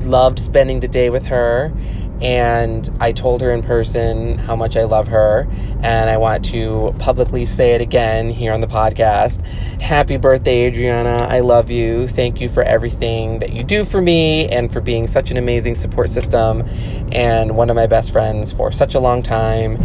loved 0.00 0.38
spending 0.38 0.80
the 0.80 0.88
day 0.88 1.10
with 1.10 1.26
her 1.26 1.72
and 2.20 2.88
I 3.00 3.12
told 3.12 3.40
her 3.40 3.50
in 3.50 3.62
person 3.62 4.36
how 4.36 4.54
much 4.54 4.76
I 4.76 4.84
love 4.84 5.08
her, 5.08 5.48
and 5.82 6.10
I 6.10 6.18
want 6.18 6.44
to 6.46 6.94
publicly 6.98 7.46
say 7.46 7.74
it 7.74 7.80
again 7.80 8.28
here 8.28 8.52
on 8.52 8.60
the 8.60 8.66
podcast. 8.66 9.44
Happy 9.80 10.18
birthday, 10.18 10.66
Adriana. 10.66 11.26
I 11.28 11.40
love 11.40 11.70
you. 11.70 12.08
Thank 12.08 12.40
you 12.40 12.48
for 12.48 12.62
everything 12.62 13.38
that 13.38 13.52
you 13.52 13.64
do 13.64 13.84
for 13.84 14.02
me 14.02 14.48
and 14.48 14.70
for 14.70 14.80
being 14.80 15.06
such 15.06 15.30
an 15.30 15.38
amazing 15.38 15.74
support 15.74 16.10
system 16.10 16.68
and 17.12 17.56
one 17.56 17.70
of 17.70 17.76
my 17.76 17.86
best 17.86 18.12
friends 18.12 18.52
for 18.52 18.70
such 18.70 18.94
a 18.94 19.00
long 19.00 19.22
time. 19.22 19.78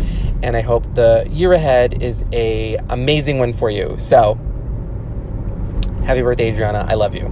And 0.43 0.57
I 0.57 0.61
hope 0.61 0.93
the 0.93 1.27
year 1.31 1.53
ahead 1.53 2.03
is 2.03 2.25
a 2.33 2.75
amazing 2.89 3.39
one 3.39 3.53
for 3.53 3.69
you. 3.69 3.95
So, 3.97 4.35
happy 6.03 6.21
birthday, 6.21 6.49
Adriana. 6.49 6.85
I 6.87 6.95
love 6.95 7.15
you. 7.15 7.27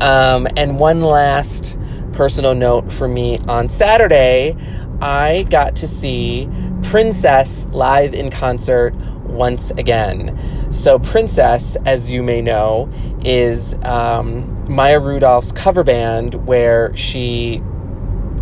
Um, 0.00 0.46
and 0.56 0.78
one 0.78 1.00
last 1.00 1.78
personal 2.16 2.54
note 2.54 2.90
for 2.90 3.06
me 3.06 3.38
on 3.46 3.68
Saturday, 3.68 4.56
I 5.02 5.46
got 5.50 5.76
to 5.76 5.86
see 5.88 6.48
Princess 6.82 7.66
live 7.72 8.14
in 8.14 8.30
concert 8.30 8.94
once 9.24 9.70
again. 9.72 10.72
So, 10.72 10.98
Princess, 10.98 11.76
as 11.84 12.10
you 12.10 12.22
may 12.22 12.40
know, 12.40 12.90
is 13.22 13.74
um, 13.84 14.64
Maya 14.66 14.98
Rudolph's 14.98 15.52
cover 15.52 15.84
band 15.84 16.46
where 16.46 16.96
she 16.96 17.62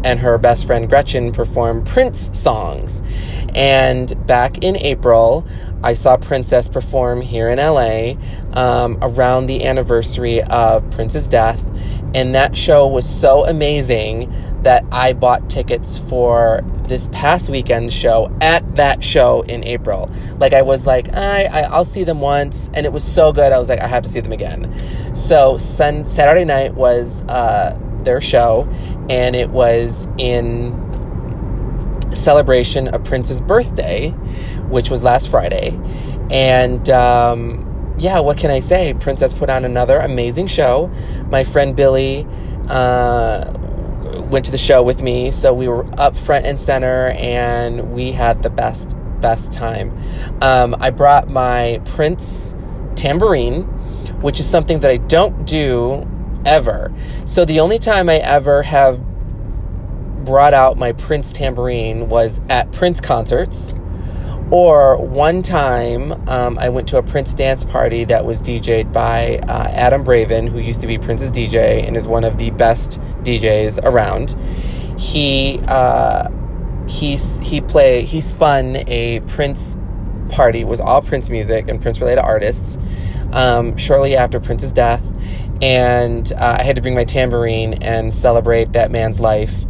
and 0.05 0.21
her 0.21 0.39
best 0.39 0.67
friend 0.67 0.89
Gretchen 0.89 1.33
perform 1.33 1.83
Prince 1.85 2.39
songs. 2.39 3.03
And 3.55 4.27
back 4.27 4.59
in 4.59 4.77
April, 4.77 5.47
I 5.83 5.95
saw 5.95 6.17
Princess 6.17 6.69
perform 6.69 7.23
here 7.23 7.49
in 7.49 7.59
LA 7.59 8.15
um, 8.53 8.99
around 9.03 9.47
the 9.47 9.65
anniversary 9.65 10.43
of 10.43 10.89
Prince's 10.91 11.27
death. 11.27 11.63
And 12.15 12.35
that 12.35 12.57
show 12.57 12.87
was 12.87 13.09
so 13.09 13.45
amazing 13.45 14.33
that 14.63 14.85
I 14.93 15.13
bought 15.13 15.51
tickets 15.51 15.99
for 15.99 16.63
this 16.87 17.09
past 17.13 17.51
weekend 17.51 17.93
show 17.93 18.35
at 18.41 18.77
that 18.77 19.03
show 19.03 19.43
in 19.43 19.65
April. 19.65 20.11
Like 20.39 20.53
I 20.53 20.63
was 20.63 20.87
like, 20.87 21.13
I, 21.13 21.45
I 21.45 21.77
will 21.77 21.85
see 21.85 22.05
them 22.05 22.21
once, 22.21 22.71
and 22.73 22.87
it 22.87 22.93
was 22.93 23.05
so 23.05 23.33
good. 23.33 23.53
I 23.53 23.59
was 23.59 23.69
like, 23.69 23.81
I 23.81 23.87
have 23.87 24.03
to 24.05 24.09
see 24.09 24.21
them 24.21 24.33
again. 24.33 25.15
So 25.15 25.59
sun, 25.59 26.07
Saturday 26.07 26.45
night 26.45 26.75
was 26.75 27.23
uh, 27.25 27.79
their 28.05 28.21
show, 28.21 28.69
and 29.11 29.37
it 29.37 29.51
was 29.51 30.09
in 30.17 30.81
celebration 32.13 32.89
of 32.89 33.03
Prince's 33.05 33.41
birthday, 33.41 34.11
which 34.69 34.89
was 34.89 35.03
last 35.03 35.29
Friday, 35.29 35.79
and. 36.31 36.89
Um, 36.91 37.74
yeah, 37.99 38.19
what 38.19 38.37
can 38.37 38.51
I 38.51 38.61
say? 38.61 38.95
Princess 38.95 39.33
put 39.33 39.51
on 39.51 39.65
another 39.65 39.99
amazing 39.99 40.49
show. 40.49 40.91
My 41.29 41.45
friend 41.45 41.77
Billy 41.77 42.27
uh, 42.69 43.53
went 44.31 44.45
to 44.47 44.51
the 44.51 44.59
show 44.59 44.83
with 44.83 45.01
me, 45.03 45.31
so 45.31 45.55
we 45.55 45.69
were 45.69 45.87
up 45.99 46.17
front 46.17 46.47
and 46.47 46.59
center, 46.59 47.09
and 47.11 47.93
we 47.93 48.13
had 48.13 48.43
the 48.43 48.51
best 48.51 48.97
best 49.21 49.53
time. 49.53 49.99
Um, 50.43 50.77
I 50.81 50.91
brought 50.91 51.29
my 51.29 51.81
Prince 51.87 52.55
tambourine, 52.95 53.63
which 54.21 54.39
is 54.39 54.47
something 54.47 54.81
that 54.81 54.91
I 54.91 54.99
don't 54.99 55.47
do 55.47 56.07
ever. 56.45 56.93
So 57.25 57.45
the 57.45 57.61
only 57.61 57.79
time 57.79 58.09
I 58.11 58.17
ever 58.17 58.63
have 58.65 59.01
brought 60.25 60.53
out 60.55 60.77
my 60.77 60.93
Prince 60.93 61.33
tambourine 61.33 62.09
was 62.09 62.41
at 62.49 62.73
Prince 62.73 63.01
concerts. 63.01 63.79
Or 64.55 64.97
one 64.97 65.43
time, 65.43 66.13
um, 66.29 66.61
I 66.61 66.69
went 66.69 66.87
to 66.91 66.99
a 66.99 67.03
Prince 67.03 67.35
dance 67.35 67.65
party 67.65 68.05
that 68.05 68.25
was 68.25 68.41
DJ'd 68.41 68.93
by 68.93 69.41
uh, 69.49 69.67
Adam 69.73 70.05
Bravin, 70.05 70.47
who 70.47 70.61
used 70.61 70.81
to 70.83 70.87
be 70.87 70.97
Prince's 70.97 71.33
DJ 71.33 71.85
and 71.85 71.97
is 71.97 72.07
one 72.07 72.23
of 72.23 72.39
the 72.39 72.51
best 72.51 73.01
DJs 73.25 73.83
around. 73.83 74.37
He 74.97 75.59
uh, 75.67 76.29
he 76.87 77.17
he 77.17 77.63
played 77.63 78.05
he 78.05 78.21
spun 78.21 78.77
a 78.87 79.19
Prince 79.27 79.77
party. 80.29 80.61
It 80.61 80.69
was 80.69 80.79
all 80.79 81.03
Prince 81.03 81.31
music 81.31 81.69
and 81.69 81.83
Prince 81.83 82.01
related 82.01 82.21
artists. 82.21 82.79
Um, 83.33 83.77
shortly 83.77 84.15
after 84.15 84.39
Prince's 84.39 84.71
death, 84.71 85.05
and 85.61 86.33
uh, 86.33 86.59
I 86.61 86.63
had 86.63 86.77
to 86.77 86.83
bring 86.83 86.95
my 86.95 87.03
tambourine 87.03 87.75
and 87.83 88.15
celebrate 88.15 88.75
that 88.75 88.93
man's 88.93 89.19
life. 89.19 89.64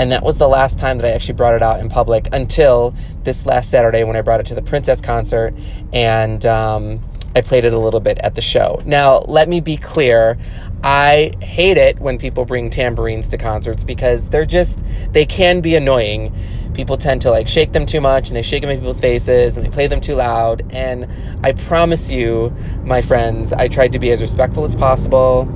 And 0.00 0.12
that 0.12 0.22
was 0.22 0.38
the 0.38 0.48
last 0.48 0.78
time 0.78 0.96
that 0.96 1.06
I 1.06 1.10
actually 1.10 1.34
brought 1.34 1.52
it 1.52 1.62
out 1.62 1.78
in 1.78 1.90
public 1.90 2.30
until 2.32 2.94
this 3.22 3.44
last 3.44 3.68
Saturday 3.68 4.02
when 4.02 4.16
I 4.16 4.22
brought 4.22 4.40
it 4.40 4.46
to 4.46 4.54
the 4.54 4.62
Princess 4.62 4.98
concert 4.98 5.52
and 5.92 6.46
um, 6.46 7.04
I 7.36 7.42
played 7.42 7.66
it 7.66 7.74
a 7.74 7.78
little 7.78 8.00
bit 8.00 8.18
at 8.20 8.34
the 8.34 8.40
show. 8.40 8.80
Now, 8.86 9.18
let 9.18 9.46
me 9.46 9.60
be 9.60 9.76
clear. 9.76 10.38
I 10.82 11.32
hate 11.42 11.76
it 11.76 12.00
when 12.00 12.16
people 12.16 12.46
bring 12.46 12.70
tambourines 12.70 13.28
to 13.28 13.36
concerts 13.36 13.84
because 13.84 14.30
they're 14.30 14.46
just, 14.46 14.82
they 15.12 15.26
can 15.26 15.60
be 15.60 15.74
annoying. 15.74 16.34
People 16.72 16.96
tend 16.96 17.20
to 17.20 17.30
like 17.30 17.46
shake 17.46 17.72
them 17.72 17.84
too 17.84 18.00
much 18.00 18.28
and 18.28 18.36
they 18.38 18.40
shake 18.40 18.62
them 18.62 18.70
in 18.70 18.78
people's 18.78 19.02
faces 19.02 19.58
and 19.58 19.66
they 19.66 19.70
play 19.70 19.86
them 19.86 20.00
too 20.00 20.14
loud. 20.14 20.62
And 20.72 21.08
I 21.44 21.52
promise 21.52 22.08
you, 22.08 22.56
my 22.84 23.02
friends, 23.02 23.52
I 23.52 23.68
tried 23.68 23.92
to 23.92 23.98
be 23.98 24.10
as 24.12 24.22
respectful 24.22 24.64
as 24.64 24.74
possible 24.74 25.46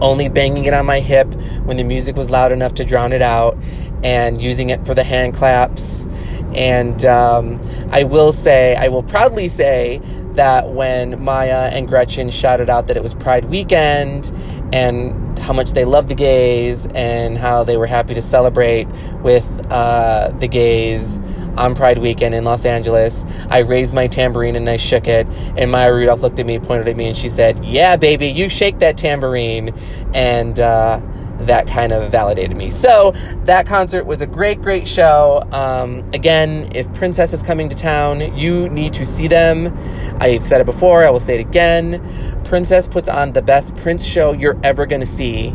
only 0.00 0.28
banging 0.28 0.64
it 0.64 0.74
on 0.74 0.86
my 0.86 1.00
hip 1.00 1.32
when 1.64 1.76
the 1.76 1.84
music 1.84 2.16
was 2.16 2.30
loud 2.30 2.52
enough 2.52 2.74
to 2.74 2.84
drown 2.84 3.12
it 3.12 3.22
out, 3.22 3.56
and 4.02 4.40
using 4.40 4.70
it 4.70 4.84
for 4.86 4.94
the 4.94 5.04
hand 5.04 5.34
claps. 5.34 6.06
And 6.54 7.04
um, 7.04 7.60
I 7.90 8.04
will 8.04 8.32
say, 8.32 8.74
I 8.76 8.88
will 8.88 9.02
proudly 9.02 9.48
say 9.48 10.00
that 10.34 10.70
when 10.70 11.22
Maya 11.22 11.70
and 11.72 11.86
Gretchen 11.86 12.30
shouted 12.30 12.70
out 12.70 12.86
that 12.86 12.96
it 12.96 13.02
was 13.02 13.14
Pride 13.14 13.46
weekend 13.46 14.32
and 14.72 15.38
how 15.38 15.52
much 15.52 15.72
they 15.72 15.84
loved 15.84 16.08
the 16.08 16.14
gays 16.14 16.86
and 16.88 17.36
how 17.36 17.64
they 17.64 17.76
were 17.76 17.86
happy 17.86 18.14
to 18.14 18.22
celebrate 18.22 18.86
with 19.22 19.46
uh, 19.70 20.32
the 20.38 20.46
gays 20.48 21.18
on 21.60 21.74
Pride 21.74 21.98
weekend 21.98 22.34
in 22.34 22.44
Los 22.44 22.64
Angeles. 22.64 23.24
I 23.48 23.58
raised 23.58 23.94
my 23.94 24.06
tambourine 24.06 24.56
and 24.56 24.68
I 24.68 24.76
shook 24.76 25.06
it. 25.06 25.26
And 25.56 25.70
Maya 25.70 25.92
Rudolph 25.92 26.22
looked 26.22 26.38
at 26.38 26.46
me, 26.46 26.58
pointed 26.58 26.88
at 26.88 26.96
me, 26.96 27.06
and 27.06 27.16
she 27.16 27.28
said, 27.28 27.64
Yeah, 27.64 27.96
baby, 27.96 28.28
you 28.28 28.48
shake 28.48 28.78
that 28.78 28.96
tambourine. 28.96 29.74
And 30.14 30.58
uh, 30.58 31.00
that 31.40 31.66
kind 31.66 31.92
of 31.92 32.10
validated 32.10 32.56
me. 32.56 32.70
So 32.70 33.12
that 33.44 33.66
concert 33.66 34.04
was 34.04 34.20
a 34.20 34.26
great, 34.26 34.60
great 34.62 34.88
show. 34.88 35.46
Um, 35.52 36.00
again, 36.12 36.70
if 36.74 36.92
Princess 36.94 37.32
is 37.32 37.42
coming 37.42 37.68
to 37.68 37.76
town, 37.76 38.36
you 38.36 38.68
need 38.70 38.92
to 38.94 39.04
see 39.04 39.28
them. 39.28 39.76
I've 40.20 40.46
said 40.46 40.60
it 40.60 40.66
before, 40.66 41.06
I 41.06 41.10
will 41.10 41.20
say 41.20 41.36
it 41.36 41.40
again. 41.40 42.42
Princess 42.44 42.86
puts 42.86 43.08
on 43.08 43.32
the 43.32 43.42
best 43.42 43.74
Prince 43.76 44.04
show 44.04 44.32
you're 44.32 44.58
ever 44.62 44.86
going 44.86 45.00
to 45.00 45.06
see 45.06 45.50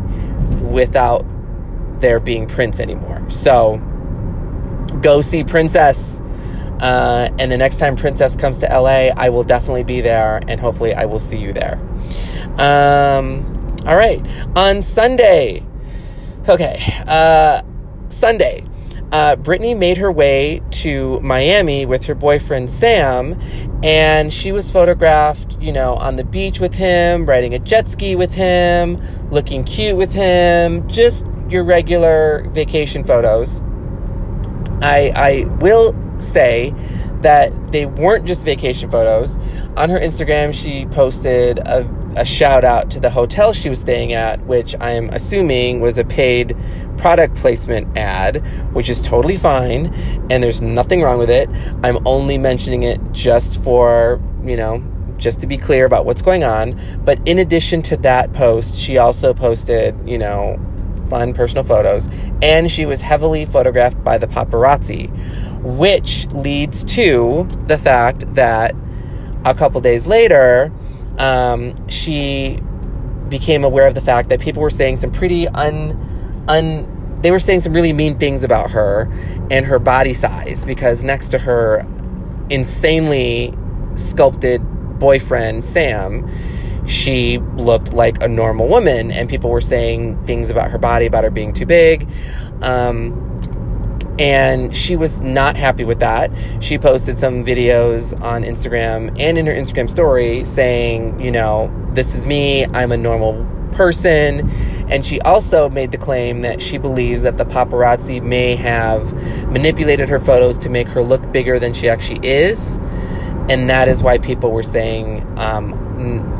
without 0.62 1.24
there 2.00 2.20
being 2.20 2.46
Prince 2.46 2.80
anymore. 2.80 3.28
So 3.30 3.80
go 5.02 5.20
see 5.20 5.44
Princess. 5.44 6.20
Uh, 6.80 7.30
and 7.38 7.50
the 7.50 7.56
next 7.56 7.78
time 7.78 7.96
Princess 7.96 8.36
comes 8.36 8.58
to 8.58 8.66
LA, 8.66 9.08
I 9.16 9.30
will 9.30 9.44
definitely 9.44 9.84
be 9.84 10.00
there, 10.02 10.40
and 10.46 10.60
hopefully, 10.60 10.94
I 10.94 11.06
will 11.06 11.20
see 11.20 11.38
you 11.38 11.52
there. 11.52 11.80
Um, 12.58 13.74
all 13.86 13.96
right. 13.96 14.24
On 14.56 14.82
Sunday, 14.82 15.64
okay, 16.48 17.02
uh, 17.06 17.62
Sunday, 18.08 18.66
uh, 19.12 19.36
Britney 19.36 19.78
made 19.78 19.98
her 19.98 20.10
way 20.10 20.60
to 20.70 21.20
Miami 21.20 21.86
with 21.86 22.04
her 22.06 22.14
boyfriend 22.14 22.70
Sam, 22.70 23.40
and 23.82 24.32
she 24.32 24.52
was 24.52 24.70
photographed, 24.70 25.56
you 25.60 25.72
know, 25.72 25.94
on 25.94 26.16
the 26.16 26.24
beach 26.24 26.60
with 26.60 26.74
him, 26.74 27.24
riding 27.24 27.54
a 27.54 27.58
jet 27.58 27.88
ski 27.88 28.16
with 28.16 28.34
him, 28.34 29.00
looking 29.30 29.64
cute 29.64 29.96
with 29.96 30.12
him, 30.12 30.88
just 30.88 31.24
your 31.48 31.64
regular 31.64 32.46
vacation 32.50 33.04
photos. 33.04 33.62
I, 34.82 35.12
I 35.14 35.44
will 35.60 35.94
say 36.18 36.74
that 37.20 37.72
they 37.72 37.86
weren't 37.86 38.26
just 38.26 38.44
vacation 38.44 38.90
photos. 38.90 39.36
On 39.76 39.90
her 39.90 39.98
Instagram, 39.98 40.54
she 40.54 40.86
posted 40.86 41.58
a, 41.58 41.88
a 42.16 42.24
shout 42.24 42.64
out 42.64 42.90
to 42.92 43.00
the 43.00 43.10
hotel 43.10 43.52
she 43.52 43.68
was 43.68 43.80
staying 43.80 44.12
at, 44.12 44.44
which 44.46 44.74
I'm 44.80 45.08
assuming 45.10 45.80
was 45.80 45.98
a 45.98 46.04
paid 46.04 46.56
product 46.98 47.36
placement 47.36 47.96
ad, 47.96 48.44
which 48.74 48.88
is 48.88 49.00
totally 49.00 49.36
fine 49.36 49.92
and 50.30 50.42
there's 50.42 50.62
nothing 50.62 51.02
wrong 51.02 51.18
with 51.18 51.30
it. 51.30 51.48
I'm 51.82 52.06
only 52.06 52.38
mentioning 52.38 52.84
it 52.84 53.00
just 53.12 53.62
for, 53.62 54.20
you 54.44 54.56
know, 54.56 54.82
just 55.18 55.40
to 55.40 55.46
be 55.46 55.56
clear 55.56 55.86
about 55.86 56.04
what's 56.04 56.22
going 56.22 56.44
on. 56.44 56.78
But 57.04 57.18
in 57.26 57.38
addition 57.38 57.82
to 57.82 57.96
that 57.98 58.32
post, 58.32 58.78
she 58.78 58.98
also 58.98 59.32
posted, 59.34 59.96
you 60.08 60.18
know, 60.18 60.58
fun 61.08 61.34
personal 61.34 61.64
photos, 61.64 62.08
and 62.42 62.70
she 62.70 62.86
was 62.86 63.00
heavily 63.00 63.44
photographed 63.44 64.02
by 64.02 64.18
the 64.18 64.26
paparazzi, 64.26 65.10
which 65.62 66.26
leads 66.32 66.84
to 66.84 67.48
the 67.66 67.78
fact 67.78 68.34
that 68.34 68.74
a 69.44 69.54
couple 69.54 69.80
days 69.80 70.06
later, 70.06 70.72
um, 71.18 71.88
she 71.88 72.60
became 73.28 73.64
aware 73.64 73.86
of 73.86 73.94
the 73.94 74.00
fact 74.00 74.28
that 74.28 74.40
people 74.40 74.62
were 74.62 74.70
saying 74.70 74.96
some 74.96 75.10
pretty 75.10 75.48
un, 75.48 76.44
un 76.48 76.92
they 77.22 77.30
were 77.30 77.38
saying 77.38 77.60
some 77.60 77.72
really 77.72 77.92
mean 77.92 78.18
things 78.18 78.44
about 78.44 78.70
her 78.70 79.10
and 79.50 79.66
her 79.66 79.78
body 79.78 80.14
size 80.14 80.64
because 80.64 81.02
next 81.02 81.28
to 81.30 81.38
her 81.38 81.84
insanely 82.50 83.52
sculpted 83.94 84.60
boyfriend 84.98 85.64
Sam 85.64 86.30
she 86.86 87.38
looked 87.56 87.92
like 87.92 88.22
a 88.22 88.28
normal 88.28 88.68
woman, 88.68 89.10
and 89.10 89.28
people 89.28 89.50
were 89.50 89.60
saying 89.60 90.24
things 90.24 90.50
about 90.50 90.70
her 90.70 90.78
body, 90.78 91.06
about 91.06 91.24
her 91.24 91.30
being 91.30 91.52
too 91.52 91.66
big. 91.66 92.08
Um, 92.62 93.22
and 94.18 94.74
she 94.74 94.96
was 94.96 95.20
not 95.20 95.56
happy 95.56 95.84
with 95.84 96.00
that. 96.00 96.30
She 96.60 96.78
posted 96.78 97.18
some 97.18 97.44
videos 97.44 98.18
on 98.22 98.44
Instagram 98.44 99.14
and 99.20 99.36
in 99.36 99.46
her 99.46 99.52
Instagram 99.52 99.90
story 99.90 100.44
saying, 100.44 101.20
you 101.20 101.30
know, 101.30 101.70
this 101.92 102.14
is 102.14 102.24
me, 102.24 102.64
I'm 102.64 102.92
a 102.92 102.96
normal 102.96 103.46
person. 103.72 104.48
And 104.88 105.04
she 105.04 105.20
also 105.20 105.68
made 105.68 105.90
the 105.90 105.98
claim 105.98 106.42
that 106.42 106.62
she 106.62 106.78
believes 106.78 107.22
that 107.22 107.36
the 107.36 107.44
paparazzi 107.44 108.22
may 108.22 108.54
have 108.56 109.12
manipulated 109.50 110.08
her 110.08 110.18
photos 110.18 110.56
to 110.58 110.70
make 110.70 110.88
her 110.88 111.02
look 111.02 111.32
bigger 111.32 111.58
than 111.58 111.74
she 111.74 111.88
actually 111.88 112.26
is. 112.26 112.76
And 113.50 113.68
that 113.68 113.88
is 113.88 114.02
why 114.02 114.18
people 114.18 114.50
were 114.50 114.62
saying, 114.62 115.26
um, 115.38 116.35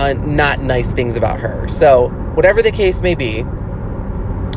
uh, 0.00 0.14
not 0.14 0.60
nice 0.60 0.90
things 0.90 1.16
about 1.16 1.40
her. 1.40 1.68
So, 1.68 2.08
whatever 2.34 2.62
the 2.62 2.72
case 2.72 3.02
may 3.02 3.14
be, 3.14 3.42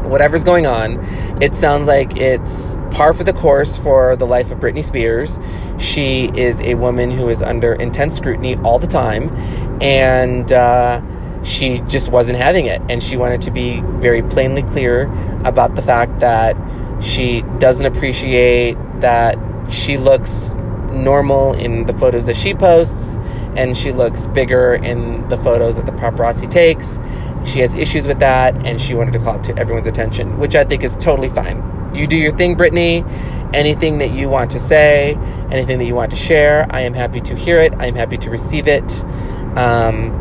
whatever's 0.03 0.43
going 0.43 0.65
on, 0.65 0.99
it 1.41 1.53
sounds 1.53 1.85
like 1.85 2.17
it's 2.17 2.77
par 2.91 3.13
for 3.13 3.25
the 3.25 3.33
course 3.33 3.77
for 3.77 4.15
the 4.15 4.25
life 4.25 4.51
of 4.51 4.59
Britney 4.59 4.83
Spears. 4.83 5.39
She 5.77 6.31
is 6.33 6.61
a 6.61 6.75
woman 6.75 7.11
who 7.11 7.27
is 7.27 7.41
under 7.41 7.73
intense 7.73 8.15
scrutiny 8.15 8.55
all 8.57 8.79
the 8.79 8.87
time, 8.87 9.35
and 9.81 10.51
uh, 10.53 11.01
she 11.43 11.79
just 11.87 12.09
wasn't 12.09 12.37
having 12.37 12.65
it. 12.65 12.81
And 12.89 13.03
she 13.03 13.17
wanted 13.17 13.41
to 13.41 13.51
be 13.51 13.81
very 13.81 14.21
plainly 14.21 14.63
clear 14.63 15.11
about 15.43 15.75
the 15.75 15.81
fact 15.81 16.21
that 16.21 16.55
she 17.03 17.41
doesn't 17.59 17.85
appreciate 17.85 18.77
that 19.01 19.37
she 19.69 19.97
looks 19.97 20.53
normal 20.93 21.53
in 21.53 21.85
the 21.85 21.93
photos 21.93 22.27
that 22.27 22.37
she 22.37 22.53
posts 22.53 23.17
and 23.55 23.77
she 23.77 23.91
looks 23.91 24.27
bigger 24.27 24.73
in 24.75 25.27
the 25.29 25.37
photos 25.37 25.75
that 25.75 25.85
the 25.85 25.91
paparazzi 25.91 26.49
takes. 26.49 26.99
She 27.45 27.59
has 27.59 27.75
issues 27.75 28.07
with 28.07 28.19
that, 28.19 28.65
and 28.65 28.79
she 28.79 28.93
wanted 28.93 29.13
to 29.13 29.19
call 29.19 29.37
it 29.37 29.43
to 29.45 29.57
everyone's 29.57 29.87
attention, 29.87 30.39
which 30.39 30.55
I 30.55 30.63
think 30.63 30.83
is 30.83 30.95
totally 30.95 31.29
fine. 31.29 31.91
You 31.93 32.07
do 32.07 32.17
your 32.17 32.31
thing, 32.31 32.55
Britney. 32.55 33.03
Anything 33.53 33.99
that 33.99 34.11
you 34.11 34.29
want 34.29 34.51
to 34.51 34.59
say, 34.59 35.15
anything 35.51 35.77
that 35.77 35.85
you 35.85 35.93
want 35.93 36.11
to 36.11 36.17
share, 36.17 36.65
I 36.71 36.81
am 36.81 36.93
happy 36.93 37.21
to 37.21 37.35
hear 37.35 37.59
it. 37.59 37.75
I 37.75 37.85
am 37.85 37.95
happy 37.95 38.17
to 38.17 38.31
receive 38.31 38.67
it. 38.67 39.03
Um, 39.55 40.19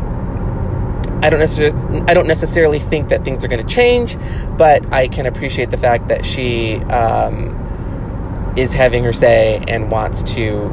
I 1.23 1.29
don't 1.29 1.39
necessarily, 1.39 2.01
I 2.07 2.13
don't 2.13 2.27
necessarily 2.27 2.79
think 2.79 3.09
that 3.09 3.23
things 3.23 3.43
are 3.43 3.47
going 3.47 3.65
to 3.65 3.73
change, 3.73 4.17
but 4.57 4.91
I 4.93 5.07
can 5.07 5.25
appreciate 5.25 5.71
the 5.71 5.77
fact 5.77 6.09
that 6.09 6.25
she 6.25 6.75
um, 6.83 8.53
is 8.57 8.73
having 8.73 9.03
her 9.05 9.13
say 9.13 9.63
and 9.67 9.89
wants 9.89 10.21
to 10.35 10.65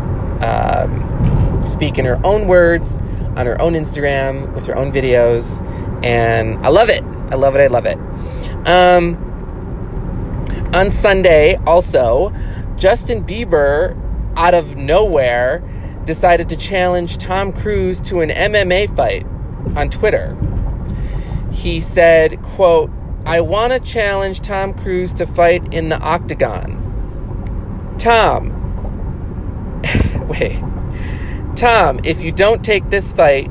um, 0.42 1.30
speak 1.66 1.99
in 1.99 2.05
her 2.05 2.20
own 2.25 2.49
words 2.49 2.99
on 3.37 3.46
her 3.46 3.61
own 3.61 3.75
Instagram 3.75 4.55
with 4.55 4.66
her 4.66 4.77
own 4.77 4.92
videos. 4.92 5.64
And 6.05 6.64
I 6.64 6.68
love 6.68 6.88
it. 6.88 7.03
I 7.31 7.37
love 7.37 7.55
it. 7.55 7.61
I 7.61 7.66
love 7.68 7.87
it. 7.87 7.99
Um, 8.68 9.16
on 10.75 10.90
Sunday, 10.90 11.57
also, 11.66 12.33
Justin 12.77 13.25
Bieber, 13.25 13.96
out 14.37 14.55
of 14.55 14.77
nowhere, 14.77 15.62
decided 16.05 16.49
to 16.49 16.57
challenge 16.57 17.18
Tom 17.18 17.53
Cruise 17.53 18.01
to 18.03 18.20
an 18.20 18.31
MMA 18.31 18.94
fight 18.96 19.27
on 19.77 19.90
Twitter. 19.90 20.37
He 21.53 21.81
said, 21.81 22.42
quote, 22.42 22.90
I 23.27 23.40
want 23.40 23.73
to 23.73 23.81
challenge 23.81 24.40
Tom 24.40 24.73
Cruise 24.73 25.12
to 25.14 25.27
fight 25.27 25.75
in 25.75 25.88
the 25.88 25.99
octagon. 25.99 26.79
Tom, 27.99 28.57
wait. 30.29 30.62
Tom, 31.57 32.01
if 32.05 32.23
you 32.23 32.33
don't 32.33 32.65
take 32.65 32.91
this 32.91 33.13
fight, 33.13 33.51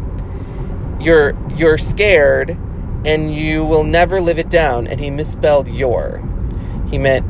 you're 0.99 1.37
you're 1.55 1.77
scared 1.77 2.57
and 3.05 3.33
you 3.33 3.63
will 3.63 3.83
never 3.83 4.19
live 4.19 4.39
it 4.39 4.49
down. 4.49 4.87
And 4.87 4.99
he 4.99 5.09
misspelled 5.09 5.69
your. 5.69 6.23
He 6.89 6.97
meant 6.97 7.25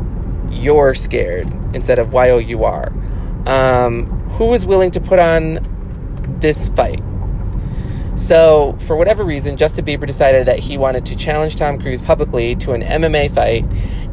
you're 0.52 0.94
scared 0.96 1.48
instead 1.74 2.00
of 2.00 2.14
Y 2.14 2.30
O 2.30 2.38
U 2.38 2.64
R. 2.64 2.92
Um, 3.46 4.06
who 4.32 4.54
is 4.54 4.66
willing 4.66 4.92
to 4.92 5.02
put 5.02 5.20
on 5.20 6.38
this 6.40 6.70
fight? 6.70 7.02
So, 8.16 8.76
for 8.80 8.98
whatever 8.98 9.24
reason, 9.24 9.56
Justin 9.56 9.86
Bieber 9.86 10.06
decided 10.06 10.46
that 10.48 10.60
he 10.60 10.78
wanted 10.78 11.06
to 11.06 11.16
challenge 11.16 11.56
Tom 11.56 11.80
Cruise 11.80 12.02
publicly 12.02 12.54
to 12.58 12.74
an 12.74 12.82
MMA 12.82 13.34
fight, 13.34 13.66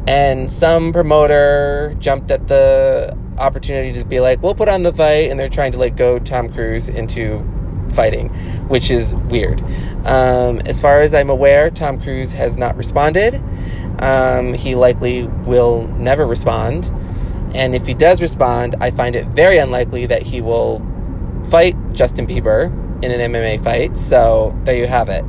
and 0.07 0.49
some 0.49 0.93
promoter 0.93 1.93
jumped 1.99 2.31
at 2.31 2.47
the 2.47 3.17
opportunity 3.37 3.93
to 3.99 4.05
be 4.05 4.19
like, 4.19 4.41
"We'll 4.41 4.55
put 4.55 4.69
on 4.69 4.81
the 4.81 4.93
fight," 4.93 5.29
and 5.29 5.39
they're 5.39 5.49
trying 5.49 5.71
to 5.73 5.77
like 5.77 5.95
go 5.95 6.19
Tom 6.19 6.49
Cruise 6.49 6.89
into 6.89 7.43
fighting, 7.91 8.29
which 8.67 8.91
is 8.91 9.15
weird. 9.15 9.61
Um, 10.05 10.59
as 10.65 10.79
far 10.79 11.01
as 11.01 11.13
I'm 11.13 11.29
aware, 11.29 11.69
Tom 11.69 11.99
Cruise 12.01 12.33
has 12.33 12.57
not 12.57 12.75
responded. 12.75 13.41
Um, 13.99 14.53
he 14.53 14.75
likely 14.75 15.27
will 15.27 15.87
never 15.87 16.25
respond, 16.25 16.91
and 17.53 17.73
if 17.73 17.87
he 17.87 17.93
does 17.93 18.21
respond, 18.21 18.75
I 18.79 18.91
find 18.91 19.15
it 19.15 19.27
very 19.27 19.57
unlikely 19.57 20.05
that 20.07 20.23
he 20.23 20.41
will 20.41 20.85
fight 21.49 21.75
Justin 21.93 22.27
Bieber 22.27 22.71
in 23.03 23.11
an 23.11 23.31
MMA 23.31 23.63
fight. 23.63 23.97
So 23.97 24.57
there 24.63 24.75
you 24.75 24.87
have 24.87 25.09
it. 25.09 25.23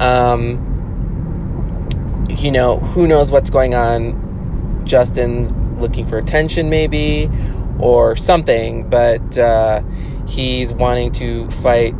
Um, 0.00 0.68
you 2.28 2.50
know, 2.50 2.78
who 2.78 3.06
knows 3.06 3.30
what's 3.30 3.50
going 3.50 3.74
on? 3.74 4.82
Justin's 4.84 5.52
looking 5.78 6.06
for 6.06 6.18
attention, 6.18 6.70
maybe, 6.70 7.30
or 7.78 8.16
something, 8.16 8.88
but 8.88 9.38
uh, 9.38 9.82
he's 10.26 10.72
wanting 10.72 11.12
to 11.12 11.50
fight 11.50 11.94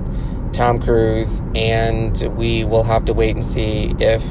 Tom 0.52 0.80
Cruise, 0.80 1.42
and 1.54 2.16
we 2.36 2.64
will 2.64 2.82
have 2.84 3.04
to 3.06 3.14
wait 3.14 3.34
and 3.34 3.44
see 3.44 3.94
if 3.98 4.22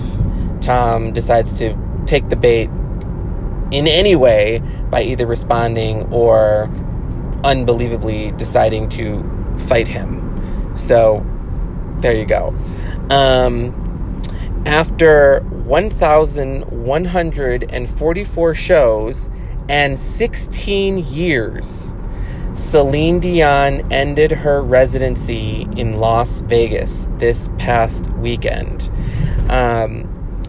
Tom 0.61 1.11
decides 1.11 1.57
to 1.59 1.75
take 2.05 2.29
the 2.29 2.35
bait 2.35 2.69
in 3.71 3.87
any 3.87 4.15
way 4.15 4.61
by 4.89 5.01
either 5.01 5.25
responding 5.25 6.11
or 6.13 6.69
unbelievably 7.43 8.31
deciding 8.31 8.89
to 8.89 9.23
fight 9.67 9.87
him. 9.87 10.75
So 10.75 11.25
there 11.99 12.15
you 12.15 12.25
go. 12.25 12.55
Um, 13.09 14.21
after 14.65 15.41
1,144 15.71 18.53
shows 18.53 19.29
and 19.69 19.97
16 19.97 20.97
years, 20.97 21.95
Celine 22.51 23.21
Dion 23.21 23.89
ended 23.89 24.31
her 24.31 24.61
residency 24.61 25.65
in 25.77 25.93
Las 25.93 26.41
Vegas 26.41 27.07
this 27.19 27.49
past 27.57 28.11
weekend. 28.15 28.91
Um, 29.47 30.43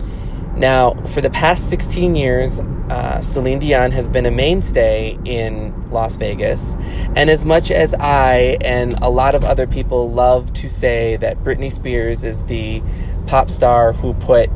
now, 0.56 0.94
for 0.94 1.20
the 1.20 1.30
past 1.30 1.70
16 1.70 2.16
years, 2.16 2.60
uh, 2.90 3.20
Celine 3.20 3.60
Dion 3.60 3.92
has 3.92 4.08
been 4.08 4.26
a 4.26 4.32
mainstay 4.32 5.16
in 5.24 5.88
Las 5.92 6.16
Vegas. 6.16 6.76
And 7.14 7.30
as 7.30 7.44
much 7.44 7.70
as 7.70 7.94
I 7.94 8.56
and 8.60 8.94
a 8.94 9.08
lot 9.08 9.36
of 9.36 9.44
other 9.44 9.68
people 9.68 10.10
love 10.10 10.52
to 10.54 10.68
say 10.68 11.14
that 11.18 11.44
Britney 11.44 11.70
Spears 11.70 12.24
is 12.24 12.42
the 12.46 12.82
pop 13.28 13.50
star 13.50 13.92
who 13.92 14.14
put 14.14 14.50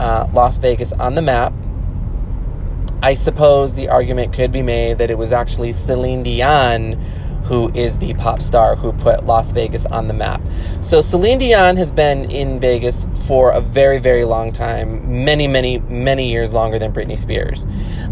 uh, 0.00 0.28
Las 0.32 0.58
Vegas 0.58 0.92
on 0.94 1.14
the 1.14 1.22
map, 1.22 1.52
I 3.02 3.14
suppose 3.14 3.74
the 3.74 3.88
argument 3.88 4.32
could 4.32 4.50
be 4.50 4.62
made 4.62 4.98
that 4.98 5.10
it 5.10 5.18
was 5.18 5.32
actually 5.32 5.72
Celine 5.72 6.22
Dion 6.22 6.94
who 7.44 7.68
is 7.74 7.98
the 7.98 8.14
pop 8.14 8.40
star 8.40 8.76
who 8.76 8.92
put 8.92 9.24
Las 9.24 9.50
Vegas 9.50 9.84
on 9.86 10.06
the 10.06 10.14
map. 10.14 10.40
So 10.82 11.00
Celine 11.00 11.38
Dion 11.38 11.76
has 11.78 11.90
been 11.90 12.30
in 12.30 12.60
Vegas 12.60 13.08
for 13.26 13.50
a 13.50 13.60
very, 13.60 13.98
very 13.98 14.24
long 14.24 14.52
time, 14.52 15.24
many, 15.24 15.48
many, 15.48 15.80
many 15.80 16.30
years 16.30 16.52
longer 16.52 16.78
than 16.78 16.92
Britney 16.92 17.18
Spears. 17.18 17.64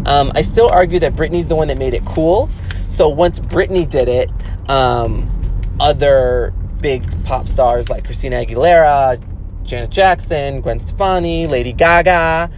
Um, 0.05 0.33
I 0.35 0.41
still 0.41 0.67
argue 0.69 0.99
that 0.99 1.13
Britney's 1.13 1.47
the 1.47 1.55
one 1.55 1.69
that 1.69 1.77
made 1.77 1.93
it 1.93 2.03
cool. 2.03 2.49
So 2.89 3.07
once 3.07 3.39
Britney 3.39 3.89
did 3.89 4.09
it, 4.09 4.29
um, 4.67 5.29
other 5.79 6.53
big 6.81 7.07
pop 7.23 7.47
stars 7.47 7.89
like 7.89 8.03
Christina 8.03 8.43
Aguilera, 8.45 9.21
Janet 9.69 9.91
Jackson, 9.91 10.61
Gwen 10.61 10.79
Stefani, 10.79 11.45
Lady 11.45 11.73
Gaga, 11.73 12.49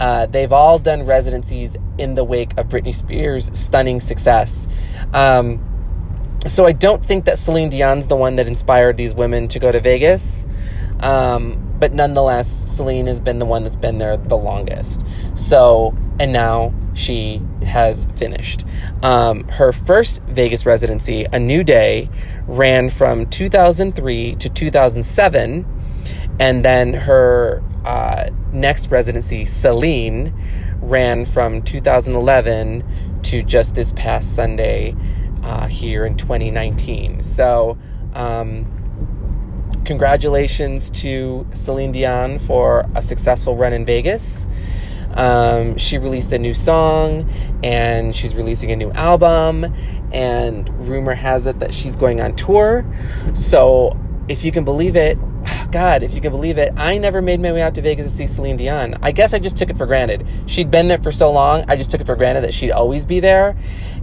uh, 0.00 0.26
they've 0.26 0.52
all 0.52 0.78
done 0.78 1.04
residencies 1.04 1.76
in 1.98 2.14
the 2.14 2.24
wake 2.24 2.56
of 2.58 2.68
Britney 2.68 2.94
Spears' 2.94 3.56
stunning 3.56 4.00
success. 4.00 4.66
Um, 5.12 5.64
so 6.46 6.66
I 6.66 6.72
don't 6.72 7.04
think 7.04 7.24
that 7.26 7.38
Celine 7.38 7.68
Dion's 7.68 8.08
the 8.08 8.16
one 8.16 8.36
that 8.36 8.46
inspired 8.46 8.96
these 8.96 9.14
women 9.14 9.48
to 9.48 9.58
go 9.58 9.72
to 9.72 9.80
Vegas. 9.80 10.46
Um, 11.00 11.76
but 11.78 11.92
nonetheless, 11.92 12.48
Celine 12.48 13.06
has 13.06 13.20
been 13.20 13.38
the 13.38 13.46
one 13.46 13.62
that's 13.62 13.76
been 13.76 13.98
there 13.98 14.16
the 14.16 14.36
longest. 14.36 15.04
So, 15.36 15.96
and 16.18 16.32
now 16.32 16.74
she 16.94 17.40
has 17.64 18.06
finished. 18.16 18.64
Um, 19.02 19.44
her 19.48 19.72
first 19.72 20.22
Vegas 20.22 20.66
residency, 20.66 21.24
A 21.32 21.38
New 21.38 21.62
Day, 21.62 22.10
ran 22.48 22.90
from 22.90 23.26
2003 23.26 24.34
to 24.36 24.48
2007. 24.48 25.77
And 26.40 26.64
then 26.64 26.94
her 26.94 27.62
uh, 27.84 28.28
next 28.52 28.90
residency, 28.90 29.44
Celine, 29.44 30.32
ran 30.80 31.24
from 31.26 31.62
2011 31.62 33.20
to 33.22 33.42
just 33.42 33.74
this 33.74 33.92
past 33.94 34.34
Sunday, 34.34 34.94
uh, 35.42 35.66
here 35.66 36.04
in 36.04 36.16
2019. 36.16 37.22
So, 37.22 37.78
um, 38.14 38.66
congratulations 39.84 40.90
to 40.90 41.46
Celine 41.54 41.92
Dion 41.92 42.38
for 42.38 42.84
a 42.94 43.02
successful 43.02 43.56
run 43.56 43.72
in 43.72 43.84
Vegas. 43.84 44.46
Um, 45.14 45.76
she 45.78 45.98
released 45.98 46.32
a 46.32 46.38
new 46.38 46.54
song 46.54 47.28
and 47.62 48.14
she's 48.14 48.34
releasing 48.34 48.70
a 48.70 48.76
new 48.76 48.90
album, 48.92 49.74
and 50.12 50.68
rumor 50.86 51.14
has 51.14 51.46
it 51.46 51.58
that 51.60 51.74
she's 51.74 51.96
going 51.96 52.20
on 52.20 52.36
tour. 52.36 52.84
So, 53.34 53.98
if 54.28 54.44
you 54.44 54.52
can 54.52 54.64
believe 54.64 54.94
it, 54.94 55.18
God, 55.70 56.02
if 56.02 56.14
you 56.14 56.20
can 56.20 56.30
believe 56.30 56.56
it, 56.56 56.72
I 56.76 56.96
never 56.98 57.20
made 57.20 57.40
my 57.40 57.52
way 57.52 57.60
out 57.60 57.74
to 57.74 57.82
Vegas 57.82 58.06
to 58.06 58.10
see 58.10 58.26
Celine 58.26 58.56
Dion. 58.56 58.94
I 59.02 59.12
guess 59.12 59.34
I 59.34 59.38
just 59.38 59.56
took 59.56 59.68
it 59.68 59.76
for 59.76 59.86
granted. 59.86 60.26
She'd 60.46 60.70
been 60.70 60.88
there 60.88 60.98
for 60.98 61.12
so 61.12 61.30
long, 61.30 61.64
I 61.68 61.76
just 61.76 61.90
took 61.90 62.00
it 62.00 62.06
for 62.06 62.16
granted 62.16 62.42
that 62.42 62.54
she'd 62.54 62.70
always 62.70 63.04
be 63.04 63.20
there. 63.20 63.56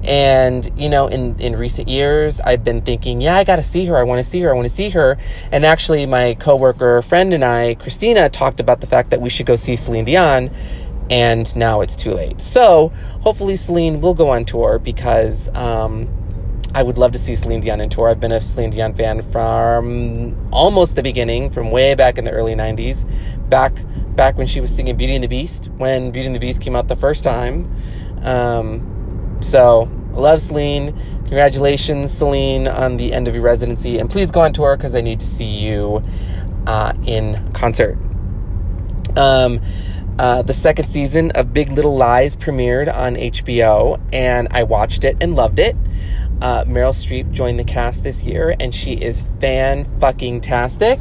And, 0.04 0.70
you 0.78 0.90
know, 0.90 1.08
in, 1.08 1.40
in 1.40 1.56
recent 1.56 1.88
years, 1.88 2.40
I've 2.40 2.64
been 2.64 2.82
thinking, 2.82 3.22
yeah, 3.22 3.36
I 3.36 3.44
gotta 3.44 3.64
see 3.64 3.86
her. 3.88 3.98
I 3.98 4.04
wanna 4.04 4.24
see 4.24 4.40
her. 4.42 4.52
I 4.52 4.54
wanna 4.54 4.70
see 4.70 4.90
her. 4.90 5.18
And 5.52 5.66
actually, 5.66 6.06
my 6.06 6.36
coworker, 6.36 7.02
friend, 7.02 7.34
and 7.34 7.44
I, 7.44 7.76
Christina, 7.76 8.30
talked 8.30 8.60
about 8.60 8.82
the 8.82 8.88
fact 8.88 9.10
that 9.10 9.22
we 9.22 9.30
should 9.30 9.48
go 9.48 9.56
see 9.56 9.76
Celine 9.76 10.06
Dion. 10.06 10.52
And 11.10 11.56
now 11.56 11.82
it's 11.82 11.96
too 11.96 12.12
late. 12.12 12.42
So, 12.42 12.90
hopefully, 13.22 13.56
Celine 13.56 14.02
will 14.02 14.14
go 14.14 14.30
on 14.30 14.46
tour 14.46 14.78
because, 14.78 15.50
um, 15.56 16.08
I 16.76 16.84
would 16.84 16.98
love 16.98 17.14
to 17.14 17.18
see 17.18 17.34
Celine 17.36 17.62
Dion 17.62 17.80
in 17.80 17.90
tour. 17.90 18.10
I've 18.10 18.20
been 18.20 18.34
a 18.34 18.42
Celine 18.42 18.70
Dion 18.70 18.94
fan 18.94 19.22
from 19.22 20.36
almost 20.52 20.98
the 20.98 21.02
beginning, 21.02 21.50
from 21.50 21.72
way 21.72 21.96
back 21.96 22.18
in 22.18 22.26
the 22.26 22.32
early 22.32 22.54
'90s, 22.54 23.08
back 23.50 23.74
back 24.14 24.38
when 24.38 24.46
she 24.46 24.60
was 24.60 24.76
singing 24.76 24.98
Beauty 24.98 25.16
and 25.16 25.24
the 25.24 25.30
Beast, 25.30 25.70
when 25.78 26.12
Beauty 26.12 26.26
and 26.26 26.36
the 26.36 26.40
Beast 26.40 26.62
came 26.62 26.76
out 26.76 26.90
the 26.90 26.96
first 26.98 27.24
time. 27.24 27.74
Um, 28.24 29.38
so, 29.40 29.90
love 30.12 30.42
Celine. 30.42 30.94
Congratulations, 31.20 32.12
Celine, 32.12 32.68
on 32.68 32.98
the 32.98 33.14
end 33.14 33.30
of 33.30 33.36
your 33.36 33.44
residency, 33.46 33.98
and 33.98 34.10
please 34.10 34.30
go 34.30 34.42
on 34.42 34.52
tour 34.52 34.76
because 34.76 34.96
I 34.96 35.02
need 35.02 35.22
to 35.22 35.26
see 35.26 35.46
you 35.46 36.04
uh, 36.68 36.92
in 37.06 37.54
concert. 37.54 37.98
Um, 39.16 39.62
uh, 40.20 40.42
the 40.42 40.54
second 40.54 40.88
season 40.88 41.32
of 41.32 41.54
Big 41.54 41.72
Little 41.72 41.96
Lies 41.96 42.36
premiered 42.36 42.94
on 42.94 43.16
HBO, 43.16 44.00
and 44.14 44.48
I 44.52 44.64
watched 44.64 45.04
it 45.06 45.18
and 45.22 45.36
loved 45.36 45.60
it. 45.60 45.76
Uh, 46.42 46.66
Meryl 46.66 46.94
Streep 46.94 47.32
joined 47.32 47.60
the 47.60 47.64
cast 47.64 48.04
this 48.04 48.24
year, 48.24 48.56
and 48.60 48.74
she 48.74 48.94
is 48.94 49.24
fan 49.40 49.86
fucking 50.00 50.42
tastic. 50.42 51.00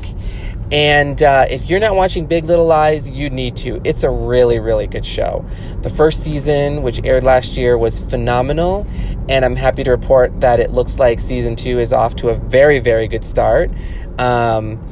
And 0.73 1.23
uh, 1.23 1.47
if 1.51 1.69
you're 1.69 1.81
not 1.81 1.95
watching 1.95 2.27
Big 2.27 2.45
Little 2.45 2.67
Lies, 2.67 3.09
you 3.09 3.31
need 3.31 3.57
to. 3.59 3.81
It's 3.85 4.03
a 4.03 4.11
really, 4.11 4.59
really 4.59 4.87
good 4.87 5.05
show. 5.05 5.45
The 5.83 5.91
first 5.91 6.25
season, 6.25 6.83
which 6.83 7.01
aired 7.05 7.23
last 7.23 7.57
year, 7.57 7.77
was 7.77 8.01
phenomenal, 8.01 8.87
and 9.29 9.45
I'm 9.45 9.57
happy 9.57 9.85
to 9.85 9.91
report 9.91 10.41
that 10.41 10.61
it 10.61 10.73
looks 10.73 10.99
like 10.99 11.21
season 11.21 11.55
two 11.55 11.79
is 11.79 11.93
off 11.93 12.17
to 12.17 12.29
a 12.29 12.35
very, 12.35 12.81
very 12.81 13.09
good 13.09 13.25
start. 13.25 13.71
Um, 14.19 14.85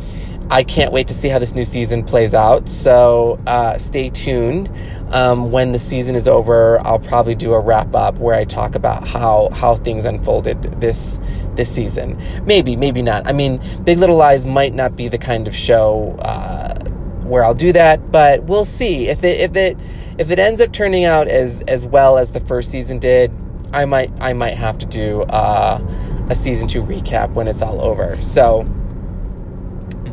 I 0.50 0.64
can't 0.64 0.92
wait 0.92 1.08
to 1.08 1.14
see 1.14 1.28
how 1.28 1.38
this 1.38 1.54
new 1.54 1.64
season 1.64 2.04
plays 2.04 2.34
out. 2.34 2.68
So 2.68 3.40
uh, 3.46 3.78
stay 3.78 4.10
tuned. 4.10 4.70
Um, 5.12 5.50
when 5.50 5.72
the 5.72 5.78
season 5.78 6.14
is 6.14 6.26
over, 6.26 6.80
I'll 6.86 6.98
probably 6.98 7.34
do 7.34 7.52
a 7.52 7.60
wrap 7.60 7.94
up 7.94 8.16
where 8.18 8.34
I 8.34 8.44
talk 8.44 8.74
about 8.74 9.06
how 9.06 9.50
how 9.52 9.76
things 9.76 10.04
unfolded 10.04 10.62
this 10.80 11.20
this 11.54 11.72
season. 11.72 12.18
Maybe, 12.46 12.76
maybe 12.76 13.02
not. 13.02 13.26
I 13.26 13.32
mean, 13.32 13.60
Big 13.84 13.98
Little 13.98 14.16
Lies 14.16 14.46
might 14.46 14.74
not 14.74 14.96
be 14.96 15.08
the 15.08 15.18
kind 15.18 15.46
of 15.46 15.54
show 15.54 16.16
uh, 16.20 16.74
where 17.22 17.44
I'll 17.44 17.54
do 17.54 17.72
that, 17.72 18.10
but 18.10 18.44
we'll 18.44 18.64
see 18.64 19.08
if 19.08 19.22
it 19.22 19.40
if 19.40 19.54
it 19.54 19.76
if 20.18 20.30
it 20.30 20.38
ends 20.38 20.60
up 20.60 20.72
turning 20.72 21.04
out 21.04 21.28
as 21.28 21.62
as 21.68 21.86
well 21.86 22.16
as 22.16 22.32
the 22.32 22.40
first 22.40 22.70
season 22.70 22.98
did. 22.98 23.32
I 23.72 23.84
might 23.84 24.10
I 24.20 24.32
might 24.32 24.54
have 24.54 24.78
to 24.78 24.86
do 24.86 25.22
uh, 25.22 25.80
a 26.28 26.34
season 26.34 26.68
two 26.68 26.82
recap 26.82 27.32
when 27.32 27.48
it's 27.48 27.62
all 27.62 27.80
over. 27.80 28.16
So 28.22 28.66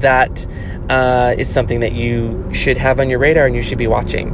that 0.02 0.46
uh, 0.90 1.36
is 1.38 1.52
something 1.52 1.82
that 1.82 1.94
you 1.94 2.48
should 2.52 2.78
have 2.78 3.00
on 3.00 3.10
your 3.10 3.20
radar 3.20 3.46
and 3.46 3.56
you 3.56 3.62
should 3.62 3.78
be 3.78 3.88
watching. 3.88 4.34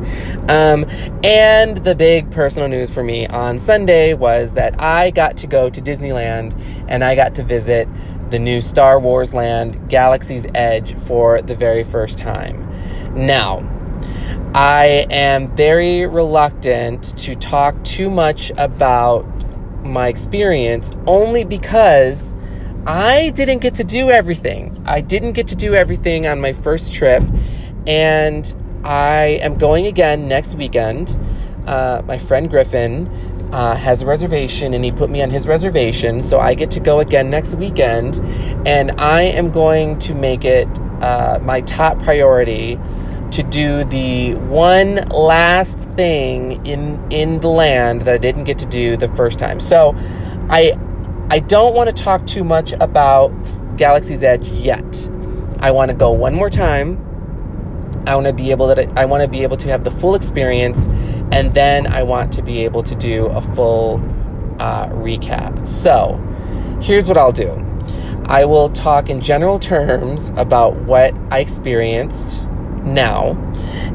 Um, 0.50 0.86
and 1.24 1.78
the 1.78 1.96
big 1.96 2.32
personal 2.32 2.68
news 2.68 2.94
for 2.94 3.04
me 3.04 3.28
on 3.28 3.58
Sunday 3.58 4.14
was 4.14 4.54
that 4.54 4.82
I 4.82 5.12
got 5.12 5.38
to 5.38 5.48
go 5.48 5.70
to 5.70 5.82
Disneyland 5.82 6.58
and 6.88 7.04
I 7.04 7.16
got 7.16 7.36
to 7.36 7.44
visit 7.44 7.88
the 8.30 8.40
new 8.40 8.62
Star 8.62 9.00
Wars 9.00 9.34
land, 9.34 9.90
Galaxy's 9.90 10.48
Edge, 10.56 10.98
for 11.00 11.42
the 11.42 11.56
very 11.56 11.84
first 11.84 12.18
time. 12.18 12.66
Now, 13.16 13.70
I 14.54 15.06
am 15.10 15.56
very 15.56 16.08
reluctant 16.08 17.18
to 17.18 17.36
talk 17.36 17.84
too 17.84 18.10
much 18.10 18.52
about 18.58 19.26
my 19.84 20.08
experience 20.08 20.92
only 21.06 21.44
because 21.44 22.34
I 22.86 23.32
didn't 23.32 23.60
get 23.60 23.76
to 23.76 23.84
do 23.84 24.12
everything. 24.12 24.84
I 24.86 25.02
didn't 25.02 25.34
get 25.34 25.48
to 25.48 25.56
do 25.56 25.74
everything 25.74 26.28
on 26.28 26.40
my 26.40 26.54
first 26.54 26.94
trip, 26.94 27.24
and 27.88 28.54
I 28.84 29.40
am 29.42 29.58
going 29.58 29.88
again 29.88 30.28
next 30.28 30.54
weekend. 30.56 31.18
Uh, 31.66 32.04
my 32.06 32.20
friend 32.20 32.48
Griffin 32.48 33.08
uh, 33.52 33.76
has 33.76 34.04
a 34.04 34.06
reservation, 34.06 34.76
and 34.76 34.86
he 34.86 34.92
put 34.92 35.10
me 35.10 35.24
on 35.24 35.32
his 35.32 35.48
reservation, 35.48 36.22
so 36.22 36.40
I 36.40 36.54
get 36.54 36.70
to 36.72 36.80
go 36.80 37.00
again 37.00 37.32
next 37.32 37.56
weekend, 37.56 38.20
and 38.68 38.92
I 39.02 39.24
am 39.24 39.50
going 39.50 39.98
to 40.00 40.14
make 40.14 40.46
it 40.46 40.68
uh, 41.02 41.40
my 41.42 41.62
top 41.62 42.00
priority 42.04 42.80
to 43.32 43.42
do 43.42 43.84
the 43.86 44.36
one 44.36 45.08
last 45.08 45.80
thing 45.80 46.64
in 46.68 47.04
in 47.12 47.40
the 47.40 47.48
land 47.48 48.02
that 48.02 48.14
I 48.14 48.18
didn't 48.20 48.44
get 48.44 48.60
to 48.60 48.68
do 48.68 48.96
the 48.96 49.08
first 49.10 49.40
time. 49.40 49.60
So, 49.60 49.96
I 50.50 50.78
I 51.28 51.40
don't 51.40 51.74
want 51.74 51.96
to 51.96 52.04
talk 52.04 52.26
too 52.28 52.44
much 52.44 52.74
about 52.74 53.32
Galaxy's 53.78 54.22
Edge 54.22 54.48
yet. 54.50 55.10
I 55.60 55.72
want 55.72 55.90
to 55.90 55.98
go 55.98 56.12
one 56.12 56.36
more 56.36 56.52
time. 56.52 57.02
I 58.06 58.14
want 58.14 58.28
to 58.28 58.34
be 58.34 58.52
able 58.52 58.74
to 58.76 58.88
I 59.00 59.06
want 59.06 59.24
to 59.24 59.28
be 59.28 59.42
able 59.42 59.58
to 59.58 59.70
have 59.70 59.84
the 59.84 59.90
full 59.90 60.14
experience 60.14 60.88
and 61.32 61.54
then 61.56 61.88
I 61.88 62.04
want 62.04 62.32
to 62.34 62.44
be 62.44 62.64
able 62.64 62.84
to 62.84 62.94
do 62.94 63.26
a 63.26 63.42
full 63.42 63.96
uh, 64.60 64.88
recap. 64.90 65.68
So, 65.68 66.16
here's 66.80 67.08
what 67.08 67.18
I'll 67.18 67.32
do. 67.32 67.62
I 68.26 68.46
will 68.46 68.70
talk 68.70 69.10
in 69.10 69.20
general 69.20 69.58
terms 69.58 70.30
about 70.36 70.76
what 70.76 71.16
I 71.32 71.40
experienced 71.40 72.48
now, 72.84 73.32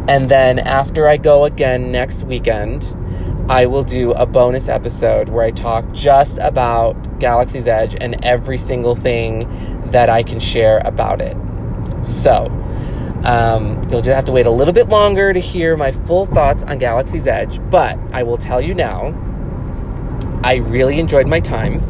and 0.08 0.28
then 0.28 0.58
after 0.58 1.06
I 1.06 1.16
go 1.16 1.44
again 1.44 1.92
next 1.92 2.24
weekend, 2.24 2.94
I 3.50 3.66
will 3.66 3.82
do 3.82 4.12
a 4.12 4.26
bonus 4.26 4.68
episode 4.68 5.28
where 5.28 5.44
I 5.44 5.50
talk 5.50 5.90
just 5.90 6.38
about 6.38 7.18
Galaxy's 7.18 7.66
Edge 7.66 7.96
and 8.00 8.24
every 8.24 8.56
single 8.56 8.94
thing 8.94 9.90
that 9.90 10.08
I 10.08 10.22
can 10.22 10.38
share 10.38 10.80
about 10.84 11.20
it. 11.20 11.36
So, 12.06 12.46
um, 13.24 13.82
you'll 13.90 14.02
just 14.02 14.14
have 14.14 14.24
to 14.26 14.32
wait 14.32 14.46
a 14.46 14.52
little 14.52 14.72
bit 14.72 14.88
longer 14.88 15.32
to 15.32 15.40
hear 15.40 15.76
my 15.76 15.90
full 15.90 16.26
thoughts 16.26 16.62
on 16.62 16.78
Galaxy's 16.78 17.26
Edge, 17.26 17.58
but 17.70 17.98
I 18.12 18.22
will 18.22 18.38
tell 18.38 18.60
you 18.60 18.72
now, 18.72 19.08
I 20.44 20.54
really 20.54 21.00
enjoyed 21.00 21.26
my 21.26 21.40
time. 21.40 21.80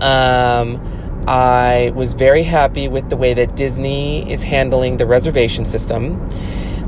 Um, 0.00 1.24
I 1.28 1.92
was 1.94 2.14
very 2.14 2.42
happy 2.42 2.88
with 2.88 3.08
the 3.08 3.16
way 3.16 3.34
that 3.34 3.54
Disney 3.54 4.28
is 4.28 4.42
handling 4.42 4.96
the 4.96 5.06
reservation 5.06 5.64
system. 5.64 6.28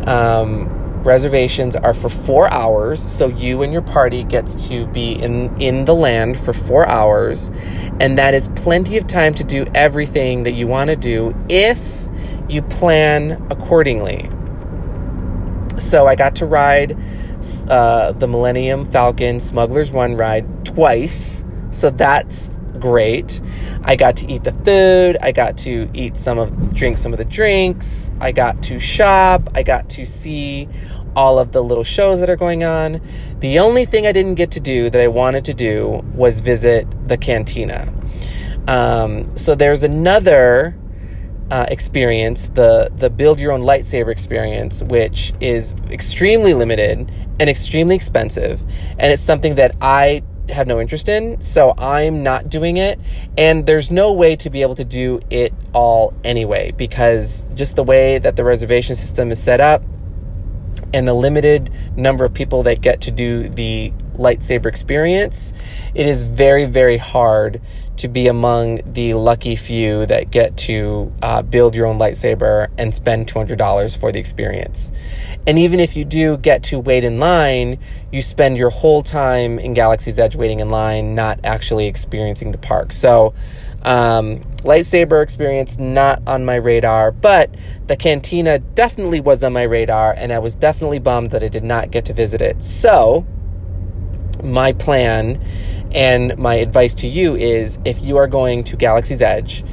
Um, 0.04 0.77
reservations 1.04 1.76
are 1.76 1.94
for 1.94 2.08
four 2.08 2.50
hours 2.52 3.10
so 3.10 3.28
you 3.28 3.62
and 3.62 3.72
your 3.72 3.82
party 3.82 4.24
gets 4.24 4.68
to 4.68 4.86
be 4.88 5.12
in 5.12 5.60
in 5.60 5.84
the 5.84 5.94
land 5.94 6.38
for 6.38 6.52
four 6.52 6.86
hours 6.88 7.50
and 8.00 8.18
that 8.18 8.34
is 8.34 8.48
plenty 8.56 8.96
of 8.96 9.06
time 9.06 9.34
to 9.34 9.44
do 9.44 9.64
everything 9.74 10.42
that 10.42 10.52
you 10.52 10.66
want 10.66 10.90
to 10.90 10.96
do 10.96 11.34
if 11.48 12.08
you 12.48 12.62
plan 12.62 13.46
accordingly. 13.50 14.30
So 15.78 16.06
i 16.06 16.14
got 16.14 16.34
to 16.36 16.46
ride 16.46 16.96
uh, 17.68 18.12
the 18.12 18.26
Millennium 18.26 18.84
Falcon 18.84 19.38
Smugglers 19.38 19.92
Run 19.92 20.16
ride 20.16 20.64
twice 20.66 21.44
so 21.70 21.90
that's 21.90 22.50
great. 22.78 23.40
I 23.82 23.96
got 23.96 24.16
to 24.16 24.30
eat 24.30 24.44
the 24.44 24.52
food. 24.52 25.16
I 25.20 25.32
got 25.32 25.58
to 25.58 25.90
eat 25.94 26.16
some 26.16 26.38
of 26.38 26.74
drink 26.74 26.98
some 26.98 27.12
of 27.12 27.18
the 27.18 27.24
drinks. 27.24 28.10
I 28.20 28.32
got 28.32 28.62
to 28.64 28.78
shop. 28.78 29.50
I 29.54 29.62
got 29.62 29.88
to 29.90 30.06
see 30.06 30.68
all 31.16 31.38
of 31.38 31.52
the 31.52 31.62
little 31.62 31.84
shows 31.84 32.20
that 32.20 32.30
are 32.30 32.36
going 32.36 32.64
on. 32.64 33.00
The 33.40 33.58
only 33.58 33.84
thing 33.84 34.06
I 34.06 34.12
didn't 34.12 34.34
get 34.34 34.50
to 34.52 34.60
do 34.60 34.90
that 34.90 35.00
I 35.00 35.08
wanted 35.08 35.44
to 35.46 35.54
do 35.54 36.02
was 36.14 36.40
visit 36.40 36.86
the 37.08 37.16
cantina. 37.16 37.92
Um, 38.68 39.36
so 39.36 39.54
there's 39.54 39.82
another 39.82 40.76
uh, 41.50 41.66
experience, 41.70 42.48
the 42.48 42.92
the 42.94 43.08
build 43.08 43.40
your 43.40 43.52
own 43.52 43.62
lightsaber 43.62 44.10
experience, 44.10 44.82
which 44.82 45.32
is 45.40 45.72
extremely 45.90 46.52
limited 46.54 47.10
and 47.40 47.48
extremely 47.48 47.94
expensive, 47.94 48.62
and 48.98 49.12
it's 49.12 49.22
something 49.22 49.54
that 49.54 49.74
I 49.80 50.22
have 50.50 50.66
no 50.66 50.80
interest 50.80 51.08
in, 51.08 51.40
so 51.40 51.74
I'm 51.76 52.22
not 52.22 52.48
doing 52.48 52.76
it. 52.76 52.98
And 53.36 53.66
there's 53.66 53.90
no 53.90 54.12
way 54.12 54.36
to 54.36 54.50
be 54.50 54.62
able 54.62 54.74
to 54.76 54.84
do 54.84 55.20
it 55.30 55.52
all 55.72 56.14
anyway, 56.24 56.72
because 56.72 57.44
just 57.54 57.76
the 57.76 57.84
way 57.84 58.18
that 58.18 58.36
the 58.36 58.44
reservation 58.44 58.96
system 58.96 59.30
is 59.30 59.42
set 59.42 59.60
up, 59.60 59.82
and 60.94 61.06
the 61.06 61.14
limited 61.14 61.70
number 61.96 62.24
of 62.24 62.32
people 62.32 62.62
that 62.62 62.80
get 62.80 63.02
to 63.02 63.10
do 63.10 63.48
the 63.48 63.92
lightsaber 64.14 64.66
experience, 64.66 65.52
it 65.94 66.06
is 66.06 66.22
very, 66.22 66.64
very 66.64 66.96
hard 66.96 67.60
to 67.98 68.08
be 68.08 68.26
among 68.26 68.80
the 68.92 69.14
lucky 69.14 69.56
few 69.56 70.06
that 70.06 70.30
get 70.30 70.56
to 70.56 71.12
uh, 71.22 71.42
build 71.42 71.74
your 71.74 71.86
own 71.86 71.98
lightsaber 71.98 72.68
and 72.78 72.94
spend 72.94 73.26
$200 73.26 73.98
for 73.98 74.12
the 74.12 74.18
experience. 74.18 74.92
And 75.46 75.58
even 75.58 75.80
if 75.80 75.96
you 75.96 76.04
do 76.04 76.36
get 76.36 76.62
to 76.64 76.78
wait 76.78 77.04
in 77.04 77.18
line, 77.18 77.78
you 78.12 78.22
spend 78.22 78.56
your 78.56 78.70
whole 78.70 79.02
time 79.02 79.58
in 79.58 79.74
Galaxy's 79.74 80.18
Edge 80.18 80.36
waiting 80.36 80.60
in 80.60 80.70
line, 80.70 81.14
not 81.14 81.40
actually 81.44 81.86
experiencing 81.86 82.52
the 82.52 82.58
park. 82.58 82.92
So, 82.92 83.34
um, 83.82 84.40
lightsaber 84.62 85.22
experience 85.22 85.78
not 85.78 86.20
on 86.26 86.44
my 86.44 86.56
radar, 86.56 87.12
but 87.12 87.54
the 87.86 87.96
cantina 87.96 88.58
definitely 88.58 89.20
was 89.20 89.44
on 89.44 89.52
my 89.52 89.62
radar, 89.62 90.12
and 90.12 90.32
I 90.32 90.38
was 90.38 90.54
definitely 90.54 90.98
bummed 90.98 91.30
that 91.30 91.44
I 91.44 91.48
did 91.48 91.64
not 91.64 91.90
get 91.90 92.04
to 92.06 92.12
visit 92.12 92.40
it. 92.40 92.62
So, 92.62 93.26
my 94.42 94.72
plan 94.72 95.40
and 95.92 96.36
my 96.38 96.54
advice 96.54 96.94
to 96.94 97.08
you 97.08 97.34
is 97.36 97.78
if 97.84 98.02
you 98.02 98.16
are 98.16 98.26
going 98.26 98.64
to 98.64 98.76
Galaxy's 98.76 99.22
Edge, 99.22 99.64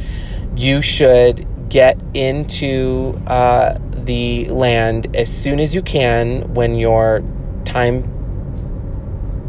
you 0.55 0.81
should 0.81 1.47
get 1.69 1.99
into 2.13 3.19
uh, 3.27 3.77
the 3.91 4.47
land 4.49 5.15
as 5.15 5.35
soon 5.35 5.59
as 5.59 5.75
you 5.75 5.81
can 5.81 6.53
when 6.53 6.75
your 6.75 7.23
time, 7.65 8.03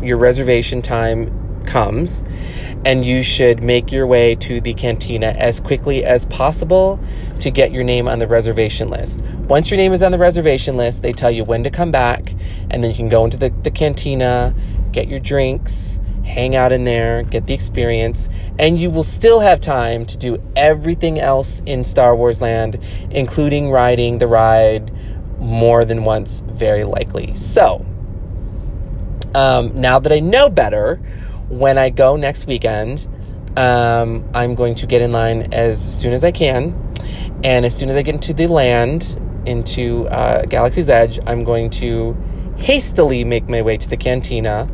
your 0.02 0.16
reservation 0.16 0.82
time 0.82 1.64
comes 1.66 2.24
and 2.84 3.04
you 3.04 3.22
should 3.22 3.62
make 3.62 3.90
your 3.90 4.06
way 4.06 4.34
to 4.36 4.60
the 4.60 4.72
cantina 4.72 5.26
as 5.26 5.58
quickly 5.60 6.04
as 6.04 6.24
possible 6.26 7.00
to 7.40 7.50
get 7.50 7.72
your 7.72 7.82
name 7.82 8.06
on 8.06 8.18
the 8.18 8.26
reservation 8.26 8.88
list. 8.88 9.20
Once 9.48 9.70
your 9.70 9.76
name 9.76 9.92
is 9.92 10.02
on 10.02 10.12
the 10.12 10.18
reservation 10.18 10.76
list, 10.76 11.02
they 11.02 11.12
tell 11.12 11.30
you 11.30 11.44
when 11.44 11.64
to 11.64 11.70
come 11.70 11.90
back, 11.90 12.32
and 12.70 12.82
then 12.82 12.90
you 12.90 12.96
can 12.96 13.08
go 13.08 13.24
into 13.24 13.36
the, 13.36 13.50
the 13.62 13.70
cantina, 13.70 14.54
get 14.92 15.08
your 15.08 15.18
drinks, 15.18 16.00
hang 16.27 16.57
out 16.57 16.72
in 16.72 16.85
there, 16.85 17.22
get 17.22 17.47
the 17.47 17.55
experience, 17.55 18.29
and 18.59 18.79
you 18.79 18.91
will 18.91 19.05
still 19.05 19.41
have 19.41 19.61
time 19.61 20.05
to 20.05 20.18
do 20.18 20.43
everything 20.57 21.18
else 21.18 21.62
in 21.64 21.85
Star 21.85 22.14
Wars 22.14 22.41
Land, 22.41 22.79
including 23.11 23.70
riding 23.70 24.18
the 24.18 24.27
ride 24.27 24.93
more 25.39 25.85
than 25.85 26.05
once, 26.05 26.41
very 26.41 26.85
likely. 26.85 27.35
So, 27.37 27.87
um, 29.35 29.81
now 29.81 29.99
that 29.99 30.12
I 30.12 30.20
know 30.20 30.51
better, 30.51 30.97
when 31.49 31.79
I 31.79 31.91
go 31.91 32.16
next 32.16 32.47
weekend, 32.47 33.07
um, 33.57 34.29
I'm 34.35 34.55
going 34.55 34.74
to 34.77 34.87
get 34.87 35.03
in 35.03 35.12
line 35.12 35.53
as 35.53 36.01
soon 36.01 36.12
as 36.12 36.24
I 36.24 36.33
can. 36.33 36.74
And 37.45 37.64
as 37.64 37.77
soon 37.77 37.89
as 37.89 37.97
I 37.97 38.03
get 38.03 38.14
into 38.14 38.35
the 38.35 38.49
land, 38.49 39.20
into 39.47 40.09
uh, 40.09 40.43
Galaxy's 40.43 40.89
Edge, 40.89 41.20
I'm 41.27 41.45
going 41.45 41.70
to 41.70 42.16
hastily 42.57 43.24
make 43.24 43.49
my 43.49 43.62
way 43.62 43.77
to 43.77 43.89
the 43.89 43.97
cantina 43.97 44.68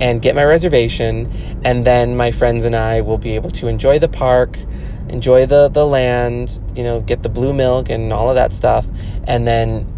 and 0.00 0.20
get 0.20 0.34
my 0.34 0.44
reservation. 0.44 1.30
And 1.64 1.84
then 1.84 2.16
my 2.16 2.30
friends 2.30 2.64
and 2.64 2.74
I 2.74 3.00
will 3.00 3.18
be 3.18 3.34
able 3.34 3.50
to 3.50 3.68
enjoy 3.68 3.98
the 3.98 4.08
park, 4.08 4.58
enjoy 5.08 5.46
the, 5.46 5.68
the 5.68 5.86
land, 5.86 6.60
you 6.74 6.82
know, 6.82 7.00
get 7.00 7.22
the 7.22 7.28
blue 7.28 7.52
milk 7.52 7.90
and 7.90 8.12
all 8.12 8.28
of 8.28 8.34
that 8.34 8.52
stuff. 8.52 8.86
And 9.26 9.46
then 9.46 9.90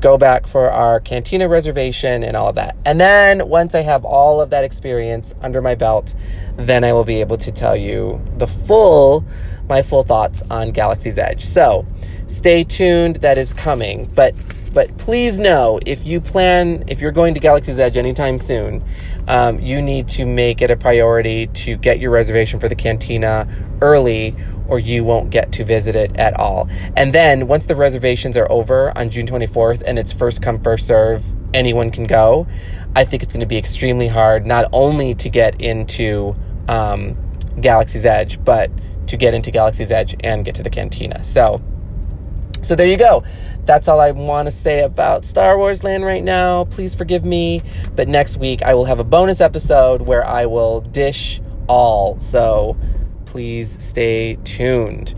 go 0.00 0.18
back 0.18 0.46
for 0.46 0.70
our 0.70 1.00
cantina 1.00 1.48
reservation 1.48 2.22
and 2.22 2.36
all 2.36 2.48
of 2.50 2.54
that. 2.56 2.76
And 2.84 3.00
then 3.00 3.48
once 3.48 3.74
I 3.74 3.82
have 3.82 4.04
all 4.04 4.40
of 4.40 4.50
that 4.50 4.62
experience 4.62 5.34
under 5.40 5.62
my 5.62 5.74
belt, 5.74 6.14
then 6.56 6.84
I 6.84 6.92
will 6.92 7.04
be 7.04 7.20
able 7.20 7.36
to 7.38 7.50
tell 7.50 7.76
you 7.76 8.22
the 8.36 8.46
full 8.46 9.24
my 9.68 9.82
full 9.82 10.02
thoughts 10.02 10.42
on 10.50 10.70
Galaxy's 10.70 11.18
Edge. 11.18 11.44
So, 11.44 11.86
stay 12.28 12.62
tuned, 12.64 13.16
that 13.16 13.38
is 13.38 13.52
coming. 13.52 14.10
But 14.14 14.34
but 14.76 14.94
please 14.98 15.40
know 15.40 15.80
if 15.86 16.06
you 16.06 16.20
plan 16.20 16.84
if 16.86 17.00
you're 17.00 17.10
going 17.10 17.32
to 17.32 17.40
Galaxy's 17.40 17.78
Edge 17.78 17.96
anytime 17.96 18.38
soon, 18.38 18.84
um, 19.26 19.58
you 19.58 19.80
need 19.80 20.06
to 20.08 20.26
make 20.26 20.60
it 20.60 20.70
a 20.70 20.76
priority 20.76 21.46
to 21.46 21.78
get 21.78 21.98
your 21.98 22.10
reservation 22.10 22.60
for 22.60 22.68
the 22.68 22.74
cantina 22.74 23.48
early 23.80 24.36
or 24.68 24.78
you 24.78 25.02
won't 25.02 25.30
get 25.30 25.50
to 25.52 25.64
visit 25.64 25.96
it 25.96 26.14
at 26.16 26.38
all. 26.38 26.68
And 26.94 27.14
then 27.14 27.48
once 27.48 27.64
the 27.64 27.74
reservations 27.74 28.36
are 28.36 28.52
over 28.52 28.92
on 28.98 29.08
June 29.08 29.26
24th 29.26 29.82
and 29.86 29.98
it's 29.98 30.12
first 30.12 30.42
come, 30.42 30.60
first 30.60 30.86
serve, 30.86 31.24
anyone 31.54 31.90
can 31.90 32.04
go. 32.04 32.46
I 32.94 33.06
think 33.06 33.22
it's 33.22 33.32
going 33.32 33.40
to 33.40 33.46
be 33.46 33.56
extremely 33.56 34.08
hard 34.08 34.44
not 34.44 34.68
only 34.74 35.14
to 35.14 35.30
get 35.30 35.58
into 35.58 36.36
um, 36.68 37.16
Galaxy's 37.62 38.04
Edge, 38.04 38.44
but 38.44 38.70
to 39.06 39.16
get 39.16 39.32
into 39.32 39.50
Galaxy's 39.50 39.90
Edge 39.90 40.14
and 40.20 40.44
get 40.44 40.54
to 40.56 40.62
the 40.62 40.68
cantina. 40.68 41.24
So, 41.24 41.62
so 42.62 42.74
there 42.74 42.86
you 42.86 42.96
go. 42.96 43.24
That's 43.64 43.88
all 43.88 44.00
I 44.00 44.12
want 44.12 44.46
to 44.46 44.52
say 44.52 44.82
about 44.82 45.24
Star 45.24 45.58
Wars 45.58 45.82
Land 45.82 46.04
right 46.04 46.22
now. 46.22 46.64
Please 46.64 46.94
forgive 46.94 47.24
me, 47.24 47.62
but 47.94 48.06
next 48.06 48.36
week 48.36 48.62
I 48.62 48.74
will 48.74 48.84
have 48.84 49.00
a 49.00 49.04
bonus 49.04 49.40
episode 49.40 50.02
where 50.02 50.24
I 50.24 50.46
will 50.46 50.80
dish 50.80 51.40
all. 51.68 52.20
So 52.20 52.76
please 53.24 53.82
stay 53.82 54.36
tuned. 54.44 55.14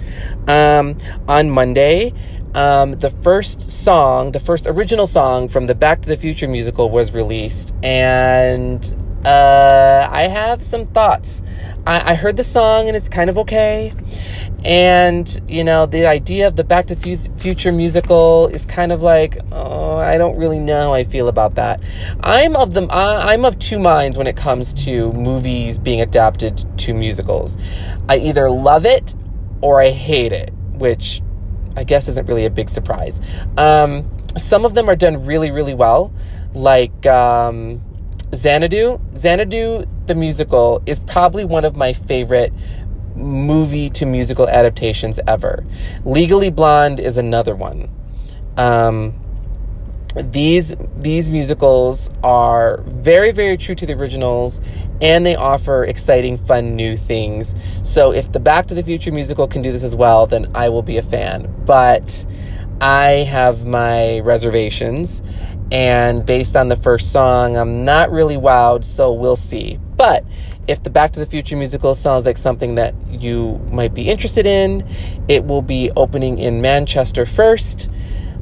Um, 0.49 0.97
on 1.29 1.51
Monday, 1.51 2.15
um, 2.55 2.93
the 2.93 3.11
first 3.11 3.71
song, 3.71 4.33
the 4.33 4.41
first 4.41 4.67
original 4.67 5.07
song 5.07 5.49
from 5.49 5.67
the 5.67 5.75
Back 5.75 6.03
to 6.03 6.09
the 6.09 6.17
Future 6.17 6.49
musical 6.49 6.91
was 6.91 7.13
released, 7.13 7.75
and 7.83 8.83
uh, 9.25 10.09
I 10.11 10.23
have 10.23 10.63
some 10.63 10.87
thoughts. 10.87 11.43
I, 11.87 12.13
I 12.13 12.15
heard 12.15 12.37
the 12.37 12.45
song 12.45 12.89
and 12.89 12.97
it's 12.97 13.09
kind 13.09 13.29
of 13.29 13.39
okay. 13.39 13.93
And, 14.65 15.41
you 15.49 15.63
know, 15.63 15.87
the 15.87 16.07
idea 16.07 16.47
of 16.49 16.57
the 16.57 16.65
Back 16.65 16.87
to 16.89 16.97
Future 16.97 17.71
musical 17.73 18.49
is 18.49 18.67
kind 18.67 18.91
of 18.91 19.03
like, 19.03 19.39
oh, 19.53 19.97
I 19.97 20.19
don't 20.19 20.37
really 20.37 20.59
know 20.59 20.83
how 20.83 20.95
I 20.95 21.05
feel 21.05 21.29
about 21.29 21.55
that. 21.55 21.81
I'm 22.21 22.57
of 22.57 22.75
the, 22.75 22.89
I'm 22.91 23.45
of 23.45 23.59
two 23.59 23.79
minds 23.79 24.17
when 24.17 24.27
it 24.27 24.37
comes 24.37 24.75
to 24.85 25.13
movies 25.13 25.79
being 25.79 26.01
adapted 26.01 26.65
to 26.79 26.93
musicals. 26.93 27.57
I 28.09 28.19
either 28.19 28.51
love 28.51 28.85
it 28.85 29.15
or 29.61 29.81
I 29.81 29.91
hate 29.91 30.33
it, 30.33 30.53
which 30.73 31.23
I 31.77 31.85
guess 31.85 32.09
isn't 32.09 32.27
really 32.27 32.45
a 32.45 32.51
big 32.51 32.69
surprise. 32.69 33.21
Um, 33.57 34.11
some 34.37 34.65
of 34.65 34.75
them 34.75 34.89
are 34.89 34.97
done 34.97 35.25
really, 35.25 35.53
really 35.53 35.75
well, 35.75 36.13
like 36.53 37.07
um, 37.07 37.81
Xanadu. 38.35 39.01
Xanadu, 39.17 39.85
the 40.07 40.15
musical, 40.15 40.83
is 40.87 40.99
probably 40.99 41.45
one 41.45 41.65
of 41.65 41.77
my 41.77 41.93
favorite 41.93 42.53
movie 43.19 43.91
to 43.91 44.07
musical 44.07 44.49
adaptations 44.49 45.21
ever. 45.27 45.65
Legally 46.05 46.51
Blonde 46.51 47.01
is 47.01 47.19
another 47.19 47.55
one. 47.55 47.91
Um, 48.57 49.15
these 50.15 50.75
these 50.97 51.29
musicals 51.29 52.11
are 52.23 52.83
very 52.83 53.31
very 53.31 53.57
true 53.57 53.75
to 53.75 53.87
the 53.87 53.93
originals 53.93 54.61
and 55.01 55.25
they 55.25 55.37
offer 55.37 55.85
exciting 55.85 56.37
fun 56.37 56.75
new 56.75 56.97
things 56.97 57.55
so 57.83 58.13
if 58.13 58.33
the 58.33 58.41
back 58.41 58.67
to 58.67 58.75
the 58.75 58.83
future 58.83 59.13
musical 59.13 59.47
can 59.47 59.61
do 59.63 59.71
this 59.71 59.85
as 59.85 59.95
well 59.95 60.27
then 60.27 60.51
i 60.55 60.69
will 60.69 60.83
be 60.83 60.97
a 60.97 61.03
fan 61.03 61.53
but 61.65 62.25
i 62.81 63.27
have 63.29 63.67
my 63.67 64.19
reservations 64.21 65.23
and 65.71 66.25
based 66.25 66.57
on 66.57 66.69
the 66.69 66.77
first 66.77 67.13
song 67.13 67.57
i'm 67.57 67.85
not 67.85 68.11
really 68.11 68.37
wowed 68.37 68.85
so 68.85 69.13
we'll 69.13 69.37
see 69.37 69.79
but 69.97 70.25
if 70.69 70.83
the 70.83 70.91
Back 70.91 71.13
to 71.13 71.21
the 71.21 71.27
Future 71.27 71.57
musical 71.57 71.95
sounds 71.95 72.27
like 72.27 72.37
something 72.37 72.75
that 72.75 72.95
you 73.09 73.59
might 73.73 73.95
be 73.95 74.09
interested 74.09 74.47
in, 74.47 74.87
it 75.27 75.45
will 75.47 75.63
be 75.63 75.91
opening 75.97 76.39
in 76.39 76.61
Manchester 76.61 77.25
first 77.25 77.91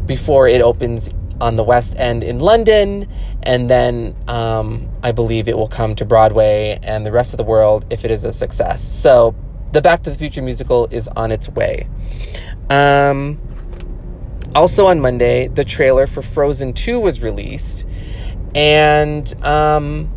before 0.05 0.49
it 0.49 0.61
opens 0.61 1.09
on 1.41 1.55
the 1.55 1.63
West 1.63 1.95
End 1.97 2.25
in 2.25 2.41
London, 2.41 3.09
and 3.45 3.71
then 3.71 4.17
um, 4.27 4.89
I 5.03 5.13
believe 5.13 5.47
it 5.47 5.57
will 5.57 5.69
come 5.69 5.95
to 5.97 6.05
Broadway 6.05 6.79
and 6.83 7.07
the 7.07 7.13
rest 7.13 7.33
of 7.33 7.39
the 7.39 7.45
world 7.45 7.87
if 7.91 8.05
it 8.05 8.11
is 8.11 8.25
a 8.25 8.33
success. 8.33 8.83
So, 8.83 9.37
the 9.73 9.81
Back 9.81 10.03
to 10.05 10.11
the 10.11 10.17
Future 10.17 10.43
musical 10.43 10.89
is 10.91 11.07
on 11.09 11.31
its 11.31 11.49
way. 11.49 11.87
Um, 12.71 13.41
also 14.55 14.87
on 14.87 15.01
Monday, 15.01 15.47
the 15.47 15.65
trailer 15.65 16.07
for 16.07 16.23
Frozen 16.23 16.73
2 16.73 16.99
was 16.99 17.21
released, 17.21 17.87
and 18.55 19.33
um, 19.45 20.11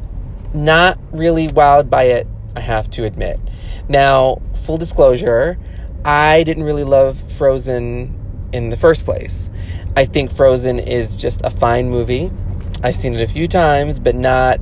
not 0.53 0.99
really 1.11 1.47
wowed 1.47 1.89
by 1.89 2.03
it, 2.03 2.27
I 2.55 2.61
have 2.61 2.89
to 2.91 3.05
admit. 3.05 3.39
Now, 3.87 4.41
full 4.53 4.77
disclosure, 4.77 5.57
I 6.05 6.43
didn't 6.43 6.63
really 6.63 6.83
love 6.83 7.19
Frozen 7.33 8.49
in 8.53 8.69
the 8.69 8.77
first 8.77 9.05
place. 9.05 9.49
I 9.95 10.05
think 10.05 10.31
Frozen 10.31 10.79
is 10.79 11.15
just 11.15 11.41
a 11.43 11.49
fine 11.49 11.89
movie. 11.89 12.31
I've 12.83 12.95
seen 12.95 13.13
it 13.13 13.21
a 13.21 13.27
few 13.31 13.47
times, 13.47 13.99
but 13.99 14.15
not 14.15 14.59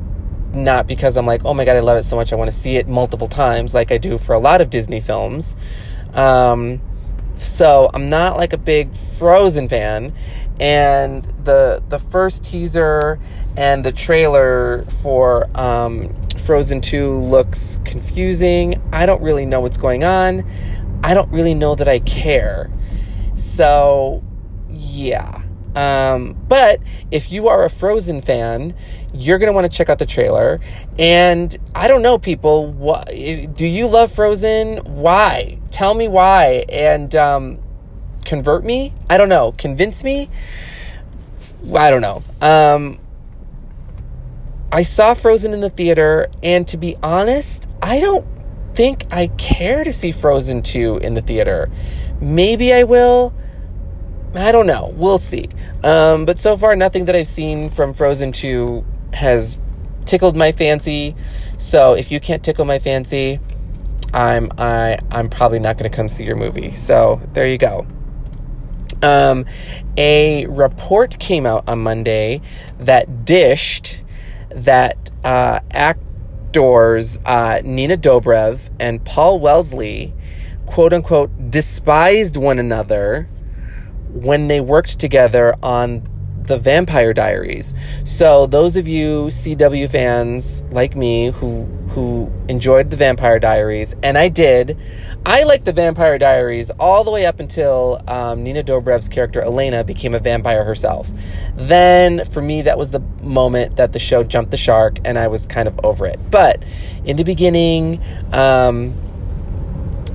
not 0.54 0.88
because 0.88 1.18
I'm 1.18 1.26
like, 1.26 1.44
oh 1.46 1.54
my 1.54 1.66
god, 1.66 1.76
I 1.76 1.82
love 1.82 1.98
it 1.98 2.04
so 2.04 2.16
much. 2.16 2.34
I 2.34 2.36
want 2.36 2.52
to 2.52 2.58
see 2.58 2.78
it 2.78 2.88
multiple 2.88 3.28
times, 3.28 3.74
like 3.74 3.92
I 3.92 3.98
do 3.98 4.18
for 4.18 4.34
a 4.34 4.40
lot 4.40 4.62
of 4.62 4.70
Disney 4.70 5.00
films. 5.00 5.56
Um, 6.14 6.82
so 7.36 7.92
I'm 7.94 8.10
not 8.10 8.38
like 8.38 8.54
a 8.54 8.58
big 8.58 8.96
Frozen 8.96 9.70
fan, 9.70 10.14
and 10.60 11.24
the 11.44 11.84
the 11.90 12.00
first 12.00 12.44
teaser 12.44 13.20
and 13.58 13.84
the 13.84 13.92
trailer 13.92 14.86
for 15.02 15.50
um, 15.60 16.16
Frozen 16.46 16.82
2 16.82 17.18
looks 17.18 17.80
confusing. 17.84 18.82
I 18.94 19.08
don't 19.08 19.22
really 19.22 19.48
know 19.48 19.60
what's 19.60 19.78
going 19.78 20.04
on. 20.04 20.50
I 21.04 21.16
don't 21.16 21.32
really 21.32 21.56
know 21.56 21.74
that 21.74 21.88
I 21.88 22.00
care. 22.00 22.72
So, 23.36 24.24
yeah. 24.70 25.42
Um, 25.76 26.36
but 26.48 26.82
if 27.12 27.32
you 27.32 27.48
are 27.48 27.66
a 27.66 27.70
Frozen 27.70 28.22
fan, 28.22 28.76
you're 29.14 29.40
going 29.40 29.52
to 29.52 29.54
want 29.54 29.70
to 29.70 29.76
check 29.76 29.90
out 29.90 29.98
the 29.98 30.06
trailer. 30.06 30.60
And 31.00 31.56
I 31.74 31.88
don't 31.88 32.04
know, 32.04 32.20
people, 32.20 32.68
what, 32.68 33.08
do 33.08 33.68
you 33.68 33.88
love 33.88 34.12
Frozen? 34.12 34.78
Why? 34.78 35.60
Tell 35.72 35.96
me 35.96 36.08
why. 36.08 36.66
And 36.70 37.16
um, 37.16 37.60
convert 38.24 38.64
me? 38.64 38.94
I 39.10 39.18
don't 39.18 39.30
know. 39.30 39.54
Convince 39.58 40.04
me? 40.04 40.30
I 41.76 41.90
don't 41.90 42.02
know. 42.02 42.24
Um, 42.40 43.00
I 44.72 44.84
saw 44.84 45.14
Frozen 45.14 45.54
in 45.54 45.62
the 45.62 45.70
theater, 45.70 46.28
and 46.44 46.68
to 46.68 46.78
be 46.78 46.96
honest, 47.02 47.70
I 47.82 48.00
don't 48.00 48.26
think 48.74 49.06
I 49.12 49.28
care 49.28 49.84
to 49.84 49.94
see 49.94 50.12
Frozen 50.12 50.64
2 50.64 50.98
in 50.98 51.14
the 51.14 51.22
theater. 51.22 51.70
Maybe 52.20 52.74
I 52.74 52.84
will. 52.84 53.34
I 54.36 54.52
don't 54.52 54.68
know. 54.68 54.94
We'll 54.96 55.20
see. 55.20 55.50
Um, 55.84 56.26
but 56.26 56.38
so 56.38 56.58
far, 56.58 56.76
nothing 56.76 57.06
that 57.06 57.16
I've 57.16 57.28
seen 57.28 57.70
from 57.70 57.94
Frozen 57.94 58.34
2 58.34 58.86
has 59.14 59.58
tickled 60.06 60.36
my 60.36 60.52
fancy. 60.52 61.16
So 61.58 61.94
if 61.94 62.12
you 62.12 62.20
can't 62.20 62.44
tickle 62.44 62.66
my 62.66 62.80
fancy, 62.80 63.40
I'm 64.14 64.52
I 64.58 65.00
I'm 65.12 65.30
probably 65.30 65.60
not 65.60 65.78
going 65.78 65.90
to 65.90 65.96
come 65.96 66.10
see 66.10 66.24
your 66.24 66.36
movie. 66.36 66.76
So 66.76 67.22
there 67.34 67.48
you 67.48 67.58
go. 67.58 67.86
Um, 69.04 69.46
a 69.96 70.46
report 70.48 71.20
came 71.20 71.46
out 71.46 71.68
on 71.70 71.80
Monday 71.80 72.42
that 72.80 73.26
dished 73.26 74.02
that 74.58 75.12
uh, 75.24 75.60
actors 75.72 77.20
uh, 77.26 77.62
Nina 77.64 77.98
Dobrev 77.98 78.60
and 78.80 79.04
Paul 79.06 79.40
Wesley, 79.40 80.14
quote 80.66 80.94
unquote, 80.94 81.52
despised 81.52 82.36
one 82.36 82.58
another 82.60 83.28
when 84.12 84.48
they 84.48 84.60
worked 84.60 85.00
together 85.00 85.56
on 85.62 86.08
the 86.48 86.58
Vampire 86.58 87.14
Diaries. 87.14 87.76
So 88.06 88.48
those 88.48 88.76
of 88.76 88.88
you 88.88 89.28
CW 89.28 89.90
fans 89.90 90.64
like 90.72 90.96
me 90.96 91.32
who 91.32 91.66
who 91.90 92.32
enjoyed 92.48 92.90
the 92.90 92.96
Vampire 92.96 93.40
Diaries, 93.40 93.96
and 94.04 94.18
I 94.18 94.30
did, 94.30 94.78
I 95.26 95.44
liked 95.44 95.66
the 95.66 95.72
Vampire 95.72 96.18
Diaries 96.18 96.70
all 96.80 97.04
the 97.04 97.12
way 97.12 97.26
up 97.26 97.40
until 97.40 98.02
um, 98.08 98.44
Nina 98.44 98.64
Dobrev's 98.64 99.10
character 99.10 99.42
Elena 99.42 99.84
became 99.84 100.14
a 100.14 100.20
vampire 100.20 100.64
herself. 100.64 101.10
Then 101.56 102.26
for 102.26 102.42
me, 102.42 102.62
that 102.64 102.78
was 102.78 102.92
the 102.92 103.00
moment 103.22 103.78
that 103.78 103.94
the 103.94 104.00
show 104.00 104.24
jumped 104.24 104.52
the 104.52 104.58
shark, 104.58 105.00
and 105.06 105.18
I 105.18 105.28
was 105.28 105.46
kind 105.46 105.68
of 105.68 105.80
over 105.84 106.06
it. 106.06 106.20
But 106.32 106.64
in 107.06 107.18
the 107.18 107.24
beginning. 107.24 108.02
Um, 108.32 109.07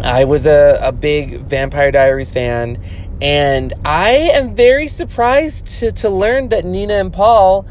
I 0.01 0.25
was 0.25 0.47
a, 0.47 0.79
a 0.83 0.93
big 0.93 1.41
Vampire 1.41 1.91
Diaries 1.91 2.33
fan, 2.33 2.83
and 3.21 3.75
I 3.85 4.11
am 4.33 4.55
very 4.55 4.89
surprised 4.89 5.69
to, 5.81 5.93
to 5.93 6.11
learn 6.11 6.49
that 6.49 6.65
Nina 6.65 6.95
and 6.95 7.13
Paul 7.13 7.67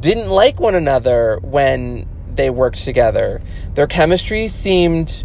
didn't 0.00 0.28
like 0.28 0.60
one 0.60 0.74
another 0.74 1.38
when 1.42 2.06
they 2.34 2.50
worked 2.50 2.84
together. 2.84 3.42
Their 3.74 3.86
chemistry 3.86 4.48
seemed 4.48 5.24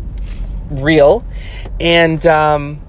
real, 0.69 1.25
and 1.79 2.25
um, 2.25 2.81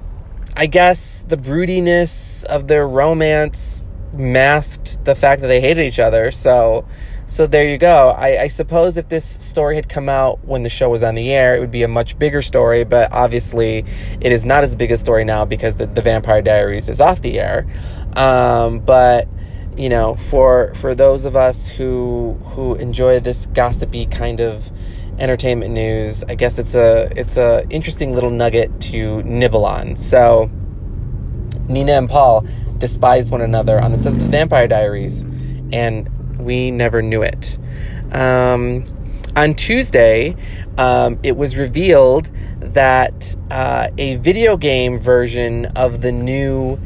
I 0.57 0.67
guess 0.67 1.21
the 1.21 1.37
broodiness 1.37 2.45
of 2.45 2.69
their 2.69 2.87
romance 2.87 3.83
masked 4.13 5.05
the 5.05 5.15
fact 5.15 5.41
that 5.43 5.47
they 5.47 5.61
hated 5.61 5.85
each 5.85 5.99
other. 5.99 6.31
So, 6.31 6.87
so 7.31 7.47
there 7.47 7.70
you 7.70 7.78
go. 7.78 8.11
I, 8.11 8.43
I, 8.43 8.49
suppose 8.49 8.97
if 8.97 9.09
this 9.09 9.24
story 9.24 9.76
had 9.76 9.89
come 9.89 10.09
out 10.09 10.45
when 10.45 10.64
the 10.64 10.68
show 10.68 10.91
was 10.91 11.05
on 11.05 11.14
the 11.14 11.31
air, 11.31 11.55
it 11.55 11.61
would 11.61 11.70
be 11.70 11.85
a 11.85 11.89
much 11.89 12.18
bigger 12.18 12.43
story. 12.43 12.83
But 12.83 13.12
obviously, 13.12 13.85
it 14.20 14.33
is 14.33 14.45
not 14.45 14.64
as 14.64 14.74
big 14.74 14.91
a 14.91 14.97
story 14.99 15.22
now 15.22 15.45
because 15.45 15.76
the, 15.76 15.87
the 15.87 16.03
Vampire 16.03 16.43
Diaries 16.43 16.89
is 16.89 17.01
off 17.01 17.22
the 17.22 17.39
air. 17.39 17.68
Um, 18.16 18.81
but 18.81 19.28
you 19.76 19.89
know, 19.89 20.16
for 20.16 20.74
for 20.74 20.93
those 20.93 21.24
of 21.24 21.37
us 21.37 21.68
who 21.68 22.37
who 22.47 22.74
enjoy 22.74 23.20
this 23.20 23.47
gossipy 23.47 24.07
kind 24.07 24.41
of 24.41 24.68
entertainment 25.20 25.72
news, 25.72 26.24
I 26.24 26.35
guess 26.35 26.59
it's 26.59 26.74
a 26.74 27.12
it's 27.16 27.37
a 27.37 27.64
interesting 27.70 28.12
little 28.12 28.31
nugget 28.31 28.81
to 28.81 29.22
nibble 29.22 29.64
on. 29.64 29.95
So, 29.95 30.51
Nina 31.68 31.93
and 31.93 32.09
Paul 32.09 32.45
despised 32.78 33.31
one 33.31 33.41
another 33.41 33.81
on 33.81 33.93
the 33.93 33.99
set 33.99 34.14
of 34.14 34.18
the 34.18 34.26
Vampire 34.26 34.66
Diaries, 34.66 35.22
and 35.72 36.11
we 36.41 36.70
never 36.70 37.03
knew 37.03 37.22
it. 37.22 37.59
Um, 38.12 38.84
on 39.36 39.55
Tuesday, 39.55 40.36
um, 40.76 41.18
it 41.22 41.36
was 41.36 41.57
revealed 41.57 42.30
that 42.61 43.36
uh, 43.51 43.88
a 43.97 44.16
video 44.16 44.57
game 44.57 44.99
version 44.99 45.66
of 45.76 46.01
the 46.01 46.12
new 46.12 46.78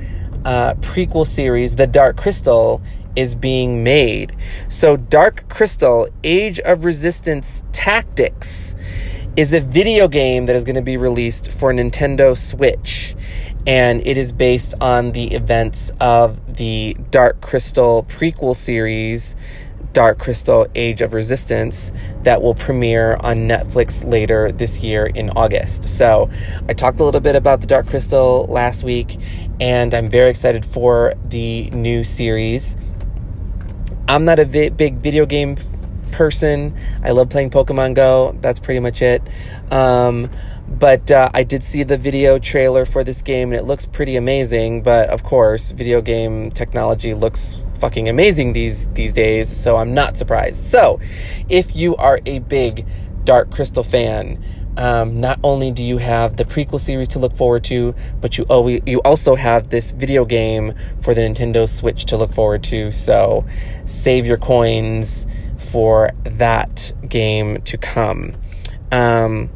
uh, 0.45 0.75
prequel 0.75 1.27
series, 1.27 1.77
The 1.77 1.87
Dark 1.87 2.17
Crystal, 2.17 2.83
is 3.17 3.35
being 3.35 3.83
made. 3.83 4.37
So, 4.69 4.97
Dark 4.97 5.49
Crystal 5.49 6.09
Age 6.23 6.61
of 6.61 6.85
Resistance 6.85 7.65
Tactics 7.73 8.75
is 9.37 9.53
a 9.55 9.61
video 9.61 10.07
game 10.07 10.47
that 10.47 10.55
is 10.55 10.65
going 10.65 10.77
to 10.77 10.83
be 10.83 10.97
released 10.97 11.51
for 11.51 11.73
Nintendo 11.73 12.37
Switch 12.37 13.17
and 13.67 14.07
it 14.07 14.19
is 14.19 14.33
based 14.33 14.75
on 14.81 15.13
the 15.13 15.33
events 15.33 15.93
of 16.01 16.57
the 16.57 16.97
Dark 17.11 17.41
Crystal 17.41 18.05
prequel 18.05 18.55
series, 18.55 19.35
Dark 19.93 20.19
Crystal 20.19 20.67
Age 20.75 21.01
of 21.01 21.15
Resistance, 21.15 21.93
that 22.25 22.43
will 22.43 22.55
premiere 22.55 23.17
on 23.21 23.49
Netflix 23.49 24.05
later 24.05 24.51
this 24.51 24.81
year 24.81 25.07
in 25.07 25.31
August. 25.31 25.85
So, 25.85 26.29
I 26.69 26.75
talked 26.75 27.01
a 27.01 27.05
little 27.05 27.21
bit 27.21 27.37
about 27.37 27.61
the 27.61 27.67
Dark 27.67 27.87
Crystal 27.87 28.45
last 28.47 28.83
week, 28.83 29.19
and 29.61 29.95
I'm 29.95 30.11
very 30.11 30.31
excited 30.31 30.67
for 30.67 31.15
the 31.29 31.71
new 31.71 32.05
series. 32.05 32.77
I'm 34.07 34.25
not 34.25 34.39
a 34.39 34.45
vi- 34.45 34.71
big 34.71 34.97
video 34.97 35.25
game 35.25 35.57
person. 36.13 36.77
I 37.03 37.11
love 37.11 37.29
playing 37.31 37.51
Pokemon 37.51 37.95
Go. 37.95 38.37
That's 38.41 38.61
pretty 38.61 38.81
much 38.81 39.01
it. 39.01 39.23
Um, 39.71 40.31
but 40.69 41.11
uh, 41.11 41.31
I 41.35 41.43
did 41.43 41.63
see 41.63 41.83
the 41.83 41.99
video 41.99 42.39
trailer 42.39 42.85
for 42.85 43.05
this 43.05 43.23
game 43.23 43.53
and 43.53 43.61
it 43.61 43.65
looks 43.65 43.87
pretty 43.87 44.17
amazing. 44.17 44.83
But 44.83 45.09
of 45.11 45.23
course, 45.23 45.71
video 45.71 46.01
game 46.01 46.51
technology 46.51 47.15
looks 47.15 47.61
fucking 47.79 48.09
amazing 48.09 48.53
these 48.55 48.87
these 48.89 49.13
days, 49.13 49.55
so 49.55 49.77
I'm 49.77 49.95
not 49.95 50.17
surprised. 50.17 50.65
So, 50.65 51.01
if 51.49 51.77
you 51.77 51.97
are 51.97 52.21
a 52.27 52.39
big 52.39 52.87
Dark 53.25 53.51
Crystal 53.51 53.83
fan, 53.83 54.43
um, 54.77 55.21
not 55.21 55.39
only 55.45 55.71
do 55.71 55.83
you 55.83 55.99
have 55.99 56.37
the 56.37 56.45
prequel 56.45 56.81
series 56.81 57.09
to 57.09 57.19
look 57.19 57.35
forward 57.35 57.65
to, 57.65 57.95
but 58.21 58.39
you 58.39 58.45
always, 58.49 58.81
you 58.87 59.01
also 59.03 59.35
have 59.35 59.71
this 59.71 59.93
video 59.93 60.25
game 60.25 60.75
for 61.01 61.15
the 61.15 61.21
Nintendo 61.21 61.69
Switch 61.69 62.05
to 62.07 62.17
look 62.17 62.33
forward 62.33 62.63
to. 62.65 62.91
So, 62.91 63.45
save 63.85 64.27
your 64.27 64.39
coins 64.39 65.27
for 65.59 66.11
that 66.25 66.93
game 67.09 67.63
to 67.63 67.79
come. 67.79 68.37
Um, 68.91 69.51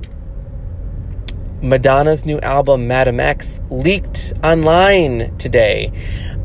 Madonna's 1.62 2.24
new 2.24 2.38
album, 2.40 2.86
Madame 2.86 3.18
X, 3.18 3.60
leaked 3.68 4.32
online 4.44 5.36
today. 5.38 5.92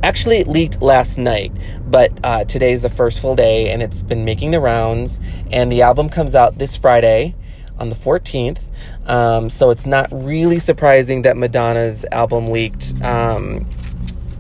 Actually, 0.02 0.38
it 0.38 0.48
leaked 0.48 0.82
last 0.82 1.18
night, 1.18 1.52
but 1.86 2.12
uh, 2.24 2.44
today's 2.46 2.82
the 2.82 2.90
first 2.90 3.22
full 3.22 3.36
day 3.36 3.70
and 3.70 3.82
it's 3.82 4.02
been 4.02 4.26
making 4.26 4.52
the 4.52 4.60
rounds. 4.60 5.20
And 5.52 5.72
the 5.72 5.84
album 5.84 6.10
comes 6.10 6.34
out 6.34 6.58
this 6.58 6.76
Friday 6.76 7.36
on 7.78 7.90
the 7.90 7.96
14th. 7.96 8.60
Um, 9.06 9.50
so 9.50 9.70
it's 9.70 9.86
not 9.86 10.08
really 10.12 10.60
surprising 10.60 11.22
that 11.24 11.38
Madonna's 11.38 12.06
album 12.12 12.48
leaked 12.48 13.02
um, 13.04 13.68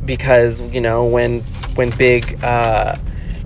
because, 0.06 0.60
you 0.74 0.82
know, 0.82 1.06
when, 1.06 1.42
when 1.76 1.92
big. 1.92 2.44
Uh, 2.44 2.96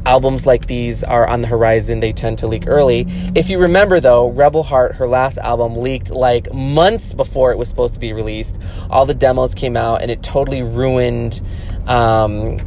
albums 0.07 0.45
like 0.45 0.67
these 0.67 1.03
are 1.03 1.27
on 1.27 1.41
the 1.41 1.47
horizon, 1.49 1.99
they 1.99 2.13
tend 2.13 2.37
to 2.37 2.47
leak 2.47 2.63
early. 2.65 3.05
If 3.35 3.49
you 3.49 3.59
remember, 3.59 3.99
though, 3.99 4.29
Rebel 4.29 4.63
Heart, 4.63 4.95
her 4.95 5.07
last 5.07 5.37
album, 5.37 5.75
leaked 5.75 6.11
like 6.11 6.51
months 6.53 7.13
before 7.13 7.51
it 7.51 7.57
was 7.57 7.67
supposed 7.67 7.93
to 7.95 7.99
be 7.99 8.13
released. 8.13 8.57
All 8.89 9.05
the 9.05 9.13
demos 9.13 9.53
came 9.53 9.75
out, 9.75 10.01
and 10.01 10.09
it 10.09 10.23
totally 10.23 10.63
ruined 10.63 11.41
um, 11.87 12.59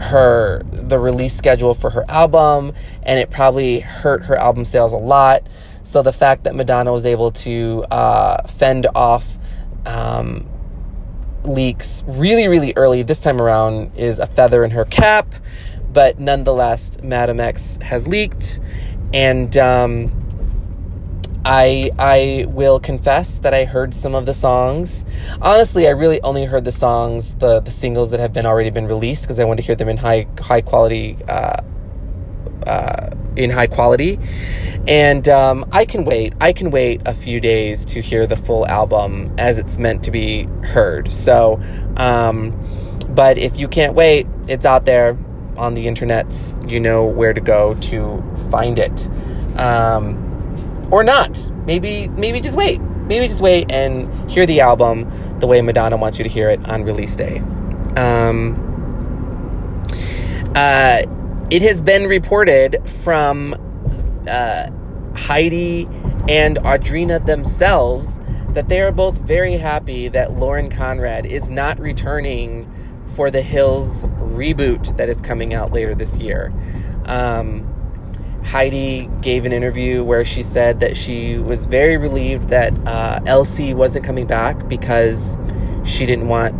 her 0.00 0.62
the 0.72 0.98
release 0.98 1.36
schedule 1.36 1.74
for 1.74 1.90
her 1.90 2.06
album, 2.08 2.72
and 3.02 3.18
it 3.18 3.30
probably 3.30 3.80
hurt 3.80 4.24
her 4.24 4.36
album 4.36 4.64
sales 4.64 4.94
a 4.94 4.96
lot. 4.96 5.42
So 5.82 6.02
the 6.02 6.12
fact 6.12 6.44
that 6.44 6.54
Madonna 6.54 6.92
was 6.92 7.04
able 7.04 7.32
to 7.32 7.84
uh, 7.90 8.46
fend 8.46 8.86
off 8.94 9.38
um, 9.84 10.48
leaks 11.44 12.02
really, 12.06 12.48
really 12.48 12.72
early 12.76 13.02
this 13.02 13.18
time 13.18 13.42
around 13.42 13.94
is 13.94 14.18
a 14.18 14.26
feather 14.26 14.64
in 14.64 14.70
her 14.70 14.86
cap 14.86 15.34
but 15.98 16.20
nonetheless, 16.20 16.96
Madame 17.02 17.40
X 17.40 17.76
has 17.82 18.06
leaked, 18.06 18.60
and 19.12 19.56
um, 19.56 20.12
I 21.44 21.90
I 21.98 22.46
will 22.50 22.78
confess 22.78 23.38
that 23.38 23.52
I 23.52 23.64
heard 23.64 23.92
some 23.92 24.14
of 24.14 24.24
the 24.24 24.32
songs. 24.32 25.04
Honestly, 25.42 25.88
I 25.88 25.90
really 25.90 26.22
only 26.22 26.44
heard 26.44 26.64
the 26.64 26.70
songs, 26.70 27.34
the 27.34 27.58
the 27.58 27.72
singles 27.72 28.10
that 28.10 28.20
have 28.20 28.32
been 28.32 28.46
already 28.46 28.70
been 28.70 28.86
released 28.86 29.24
because 29.24 29.40
I 29.40 29.44
want 29.44 29.58
to 29.58 29.66
hear 29.66 29.74
them 29.74 29.88
in 29.88 29.96
high 29.96 30.28
high 30.40 30.60
quality. 30.60 31.16
Uh, 31.26 31.62
uh, 32.64 33.10
in 33.34 33.50
high 33.50 33.66
quality, 33.66 34.20
and 34.86 35.28
um, 35.28 35.68
I 35.72 35.84
can 35.84 36.04
wait. 36.04 36.32
I 36.40 36.52
can 36.52 36.70
wait 36.70 37.02
a 37.06 37.14
few 37.14 37.40
days 37.40 37.84
to 37.86 38.00
hear 38.00 38.24
the 38.24 38.36
full 38.36 38.68
album 38.68 39.34
as 39.36 39.58
it's 39.58 39.78
meant 39.78 40.04
to 40.04 40.12
be 40.12 40.44
heard. 40.62 41.12
So, 41.12 41.60
um, 41.96 42.54
but 43.08 43.36
if 43.36 43.58
you 43.58 43.66
can't 43.66 43.94
wait, 43.94 44.28
it's 44.46 44.64
out 44.64 44.84
there 44.84 45.18
on 45.58 45.74
the 45.74 45.86
internets, 45.86 46.70
you 46.70 46.80
know 46.80 47.04
where 47.04 47.32
to 47.32 47.40
go 47.40 47.74
to 47.74 48.22
find 48.50 48.78
it. 48.78 49.08
Um, 49.58 50.28
or 50.90 51.04
not. 51.04 51.50
Maybe 51.66 52.08
maybe 52.08 52.40
just 52.40 52.56
wait. 52.56 52.80
Maybe 52.80 53.26
just 53.28 53.40
wait 53.40 53.70
and 53.70 54.30
hear 54.30 54.46
the 54.46 54.60
album 54.60 55.10
the 55.40 55.46
way 55.46 55.62
Madonna 55.62 55.96
wants 55.96 56.18
you 56.18 56.24
to 56.24 56.30
hear 56.30 56.50
it 56.50 56.66
on 56.68 56.84
release 56.84 57.16
day. 57.16 57.38
Um, 57.96 58.66
uh, 60.54 61.02
it 61.50 61.62
has 61.62 61.80
been 61.80 62.06
reported 62.06 62.82
from 62.86 63.54
uh, 64.28 64.68
Heidi 65.14 65.84
and 66.28 66.58
Audrina 66.58 67.24
themselves 67.24 68.20
that 68.50 68.68
they 68.68 68.80
are 68.80 68.92
both 68.92 69.18
very 69.18 69.56
happy 69.56 70.08
that 70.08 70.32
Lauren 70.32 70.68
Conrad 70.68 71.24
is 71.24 71.48
not 71.48 71.78
returning 71.78 72.70
for 73.18 73.32
the 73.32 73.42
Hills 73.42 74.04
reboot 74.20 74.96
that 74.96 75.08
is 75.08 75.20
coming 75.20 75.52
out 75.52 75.72
later 75.72 75.92
this 75.92 76.16
year. 76.18 76.52
Um, 77.06 77.66
Heidi 78.44 79.10
gave 79.22 79.44
an 79.44 79.50
interview 79.50 80.04
where 80.04 80.24
she 80.24 80.44
said 80.44 80.78
that 80.78 80.96
she 80.96 81.36
was 81.36 81.66
very 81.66 81.96
relieved 81.96 82.50
that 82.50 82.72
uh, 82.86 83.18
LC 83.24 83.74
wasn't 83.74 84.04
coming 84.04 84.28
back 84.28 84.68
because 84.68 85.36
she 85.84 86.06
didn't 86.06 86.28
want. 86.28 86.54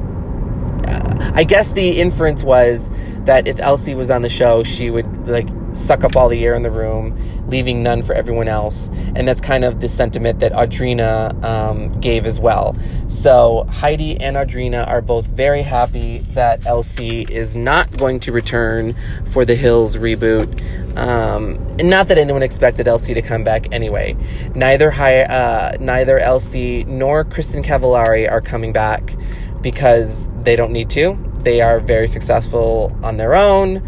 Uh, 0.89 1.31
I 1.33 1.45
guess 1.45 1.71
the 1.71 2.01
inference 2.01 2.43
was 2.43 2.91
that 3.21 3.47
if 3.47 3.59
LC 3.59 3.95
was 3.95 4.11
on 4.11 4.23
the 4.23 4.29
show, 4.29 4.65
she 4.65 4.91
would 4.91 5.29
like 5.29 5.49
suck 5.79 6.05
up 6.05 6.17
all 6.17 6.29
the 6.29 6.45
air 6.45 6.55
in 6.55 6.63
the 6.63 6.71
room, 6.71 7.17
leaving 7.49 7.83
none 7.83 8.03
for 8.03 8.15
everyone 8.15 8.49
else. 8.49 8.91
And 9.15 9.27
that's 9.27 9.41
kind 9.41 9.65
of 9.65 9.81
the 9.81 9.89
sentiment 9.89 10.41
that 10.41 10.53
Audrina 10.53 11.43
um, 11.45 11.89
gave 12.01 12.27
as 12.27 12.41
well. 12.41 12.77
So 13.09 13.65
Heidi 13.71 14.19
and 14.21 14.37
Audrina 14.37 14.87
are 14.87 15.01
both 15.01 15.27
very 15.27 15.63
happy 15.63 16.19
that 16.31 16.61
LC 16.63 17.29
is 17.31 17.57
not 17.57 17.97
going 17.97 18.21
to 18.21 18.33
return 18.33 18.95
for 19.27 19.45
the 19.45 19.55
Hills 19.55 19.97
reboot. 19.97 20.61
Um, 20.97 21.77
not 21.81 22.09
that 22.09 22.19
anyone 22.19 22.43
expected 22.43 22.87
LC 22.87 23.15
to 23.15 23.23
come 23.23 23.45
back 23.45 23.73
anyway. 23.73 24.17
Neither 24.55 24.91
uh, 24.93 25.77
neither 25.79 26.19
LC 26.19 26.87
nor 26.87 27.25
Kristin 27.25 27.65
Cavallari 27.65 28.31
are 28.31 28.41
coming 28.41 28.73
back 28.73 29.15
because 29.61 30.29
they 30.43 30.57
don't 30.57 30.73
need 30.73 30.91
to. 30.91 31.17
They 31.41 31.61
are 31.61 31.81
very 31.81 32.09
successful 32.09 32.97
on 33.03 33.17
their 33.17 33.35
own. 33.35 33.87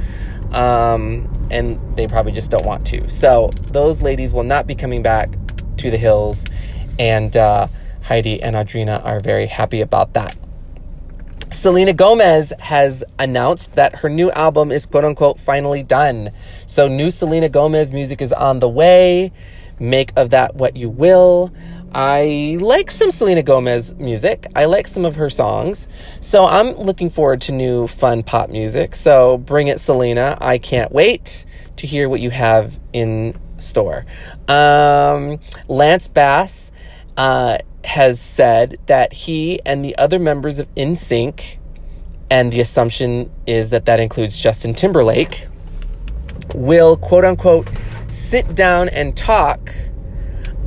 Um, 0.53 1.48
and 1.51 1.94
they 1.96 2.07
probably 2.07 2.32
just 2.32 2.51
don't 2.51 2.64
want 2.64 2.86
to. 2.88 3.09
So 3.09 3.51
those 3.68 4.03
ladies 4.03 4.32
will 4.32 4.44
not 4.44 4.66
be 4.66 4.74
coming 4.74 5.03
back 5.03 5.30
to 5.78 5.90
the 5.90 5.96
hills, 5.96 6.44
and 6.98 7.36
uh, 7.36 7.68
Heidi 8.03 8.42
and 8.42 8.57
Audrina 8.57 9.05
are 9.05 9.20
very 9.20 9.46
happy 9.46 9.80
about 9.80 10.14
that. 10.14 10.36
Selena 11.53 11.92
Gomez 11.92 12.53
has 12.61 13.03
announced 13.18 13.74
that 13.74 13.96
her 13.96 14.09
new 14.09 14.30
album 14.32 14.70
is 14.70 14.86
quote 14.86 15.05
unquote 15.05 15.40
finally 15.40 15.82
done. 15.82 16.30
So, 16.66 16.86
new 16.86 17.11
Selena 17.11 17.48
Gomez 17.48 17.90
music 17.90 18.20
is 18.22 18.32
on 18.32 18.61
the 18.61 18.68
way. 18.68 19.32
Make 19.80 20.12
of 20.14 20.30
that 20.30 20.55
what 20.55 20.76
you 20.76 20.88
will. 20.88 21.53
I 21.93 22.57
like 22.61 22.91
some 22.91 23.11
Selena 23.11 23.43
Gomez 23.43 23.95
music. 23.95 24.47
I 24.55 24.66
like 24.66 24.86
some 24.86 25.05
of 25.05 25.16
her 25.16 25.28
songs. 25.28 25.88
So 26.20 26.47
I'm 26.47 26.74
looking 26.76 27.11
forward 27.11 27.41
to 27.43 27.53
new 27.53 27.86
fun 27.86 28.22
pop 28.22 28.49
music. 28.49 28.95
So 28.95 29.38
bring 29.38 29.68
it, 29.68 29.80
Selena. 29.80 30.38
I 30.41 30.59
can't 30.59 30.93
wait 30.93 31.45
to 31.76 31.86
hear 31.86 32.09
what 32.09 32.20
you 32.20 32.30
have 32.30 32.78
in 32.93 33.36
store. 33.59 34.07
Um, 34.47 35.41
Lance 35.68 36.07
Bass 36.07 36.70
uh, 37.16 37.59
has 37.84 38.20
said 38.20 38.78
that 38.86 39.12
he 39.12 39.61
and 39.66 39.84
the 39.84 39.97
other 39.99 40.18
members 40.18 40.59
of 40.59 40.72
NSYNC, 40.74 41.59
and 42.30 42.53
the 42.53 42.61
assumption 42.61 43.30
is 43.47 43.70
that 43.70 43.86
that 43.86 43.99
includes 43.99 44.38
Justin 44.38 44.74
Timberlake, 44.74 45.49
will 46.55 46.97
quote 46.97 47.24
unquote 47.24 47.68
sit 48.09 48.55
down 48.55 48.88
and 48.88 49.16
talk 49.16 49.72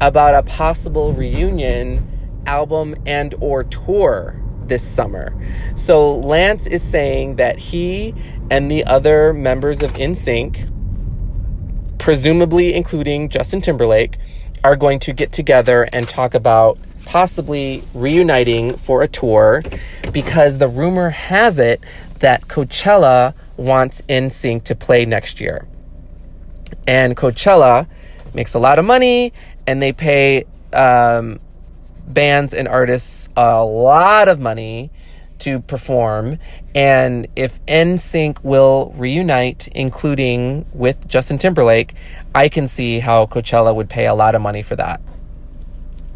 about 0.04 0.36
a 0.36 0.43
possible 0.43 1.14
reunion 1.14 2.08
album 2.45 2.93
and 3.06 3.34
or 3.39 3.64
tour 3.64 4.38
this 4.66 4.86
summer. 4.86 5.34
So 5.76 6.14
Lance 6.16 6.68
is 6.68 6.84
saying 6.84 7.38
that 7.38 7.58
he 7.58 8.14
and 8.51 8.70
the 8.70 8.84
other 8.84 9.34
members 9.34 9.82
of 9.82 9.93
NSYNC, 9.93 10.70
presumably 11.99 12.74
including 12.74 13.30
Justin 13.30 13.62
Timberlake, 13.62 14.18
are 14.64 14.76
going 14.76 14.99
to 14.99 15.14
get 15.14 15.32
together 15.32 15.88
and 15.93 16.08
talk 16.08 16.34
about 16.34 16.78
possibly 17.06 17.84
reuniting 17.93 18.76
for 18.78 19.04
a 19.04 19.08
tour 19.08 19.64
because 20.12 20.58
the 20.58 20.68
rumor 20.68 21.12
has 21.12 21.60
it 21.60 21.82
that 22.20 22.47
Coachella 22.47 23.34
wants 23.56 24.01
NSYNC 24.04 24.64
to 24.66 24.76
play 24.76 25.06
next 25.06 25.39
year. 25.39 25.66
And 26.88 27.16
Coachella 27.16 27.88
makes 28.34 28.54
a 28.54 28.60
lot 28.60 28.80
of 28.80 28.86
money 28.86 29.32
and 29.68 29.82
they 29.82 29.93
pay 29.93 30.45
um, 30.74 31.39
bands 32.07 32.53
and 32.53 32.68
artists 32.68 33.30
a 33.36 33.64
lot 33.64 34.28
of 34.28 34.39
money 34.39 34.91
to 35.39 35.59
perform. 35.59 36.39
And 36.74 37.28
if 37.36 37.64
NSYNC 37.66 38.43
will 38.43 38.93
reunite, 38.95 39.68
including 39.70 40.66
with 40.74 41.07
Justin 41.07 41.38
Timberlake, 41.38 41.93
I 42.34 42.49
can 42.49 42.68
see 42.68 42.99
how 42.99 43.26
Coachella 43.26 43.76
would 43.76 43.89
pay 43.89 44.07
a 44.07 44.14
lot 44.14 44.36
of 44.36 44.41
money 44.41 44.64
for 44.64 44.76
that. 44.76 45.01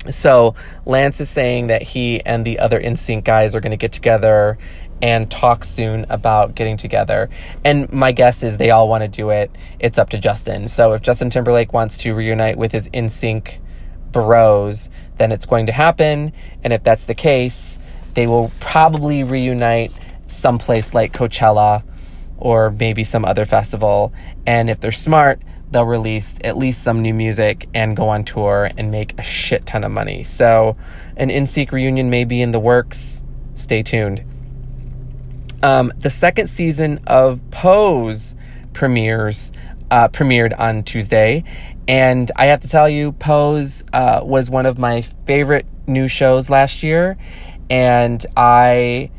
So 0.10 0.56
Lance 0.86 1.20
is 1.20 1.30
saying 1.30 1.68
that 1.68 1.82
he 1.82 2.22
and 2.22 2.46
the 2.46 2.60
other 2.60 2.80
NSYNC 2.80 3.24
guys 3.24 3.54
are 3.54 3.60
going 3.60 3.72
to 3.72 3.78
get 3.78 3.92
together 3.92 4.58
and 5.02 5.30
talk 5.30 5.64
soon 5.64 6.06
about 6.10 6.56
getting 6.56 6.78
together. 6.78 7.30
And 7.64 7.92
my 7.92 8.12
guess 8.12 8.44
is 8.44 8.58
they 8.58 8.72
all 8.72 8.90
want 8.90 9.04
to 9.04 9.08
do 9.08 9.30
it. 9.30 9.52
It's 9.80 9.98
up 9.98 10.10
to 10.10 10.18
Justin. 10.18 10.68
So 10.68 10.94
if 10.94 11.02
Justin 11.02 11.30
Timberlake 11.30 11.74
wants 11.74 11.98
to 12.00 12.14
reunite 12.14 12.58
with 12.58 12.72
his 12.72 12.90
NSYNC 12.90 13.60
bros, 14.12 14.90
then 15.18 15.32
it's 15.32 15.46
going 15.46 15.68
to 15.68 15.72
happen. 15.72 16.34
And 16.64 16.74
if 16.74 16.84
that's 16.84 17.06
the 17.06 17.16
case, 17.16 17.80
they 18.14 18.28
will 18.28 18.52
probably 18.60 19.24
reunite 19.24 19.92
someplace 20.26 20.94
like 20.94 21.14
Coachella 21.14 21.84
or 22.38 22.72
maybe 22.72 23.04
some 23.04 23.26
other 23.26 23.46
festival. 23.46 24.14
And 24.46 24.70
if 24.70 24.80
they're 24.80 24.92
smart, 24.92 25.42
they'll 25.70 25.86
release 25.86 26.38
at 26.44 26.58
least 26.58 26.82
some 26.82 27.02
new 27.02 27.14
music 27.14 27.68
and 27.74 27.96
go 27.96 28.10
on 28.10 28.24
tour 28.24 28.72
and 28.78 28.90
make 28.90 29.18
a 29.20 29.24
shit 29.24 29.66
ton 29.66 29.84
of 29.84 29.92
money. 29.92 30.24
So 30.24 30.78
an 31.16 31.30
NSYNC 31.30 31.72
reunion 31.72 32.10
may 32.10 32.24
be 32.24 32.42
in 32.42 32.52
the 32.52 32.60
works. 32.60 33.22
Stay 33.56 33.84
tuned. 33.84 34.24
Um, 35.64 35.92
the 35.98 36.10
second 36.10 36.48
season 36.48 37.00
of 37.08 37.42
Pose 37.50 38.36
premieres 38.74 39.52
uh, 39.90 40.08
premiered 40.10 40.58
on 40.60 40.84
Tuesday, 40.84 41.44
and 41.88 42.30
I 42.36 42.48
have 42.48 42.60
to 42.62 42.68
tell 42.68 42.88
you, 42.88 43.14
Pose 43.14 43.84
uh, 43.94 44.22
was 44.24 44.50
one 44.50 44.66
of 44.66 44.78
my 44.78 45.02
favorite 45.02 45.66
new 45.88 46.08
shows 46.08 46.50
last 46.50 46.84
year, 46.84 47.18
and 47.70 48.24
I 48.36 49.10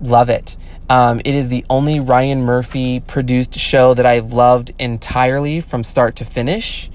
love 0.00 0.28
it. 0.28 0.56
Um, 0.90 1.20
it 1.20 1.34
is 1.34 1.48
the 1.48 1.64
only 1.70 2.00
Ryan 2.00 2.42
Murphy 2.42 3.00
produced 3.00 3.58
show 3.58 3.94
that 3.94 4.06
I've 4.06 4.32
loved 4.32 4.72
entirely 4.78 5.60
from 5.60 5.84
start 5.84 6.16
to 6.16 6.24
finish. 6.24 6.90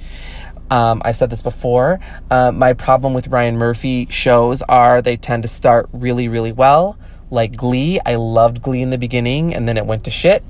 Um, 0.70 1.02
I've 1.06 1.16
said 1.16 1.30
this 1.30 1.42
before. 1.42 2.00
Uh, 2.32 2.52
my 2.52 2.74
problem 2.74 3.14
with 3.14 3.28
Ryan 3.28 3.58
Murphy 3.58 4.08
shows 4.10 4.62
are 4.64 5.02
they 5.02 5.18
tend 5.18 5.44
to 5.44 5.50
start 5.50 5.90
really, 5.94 6.28
really 6.28 6.52
well 6.52 6.98
like 7.34 7.56
Glee. 7.56 8.00
I 8.06 8.16
loved 8.16 8.62
Glee 8.62 8.82
in 8.82 8.90
the 8.90 8.98
beginning 8.98 9.54
and 9.54 9.68
then 9.68 9.78
it 9.78 9.86
went 9.86 10.06
to 10.06 10.12
shit. 10.12 10.44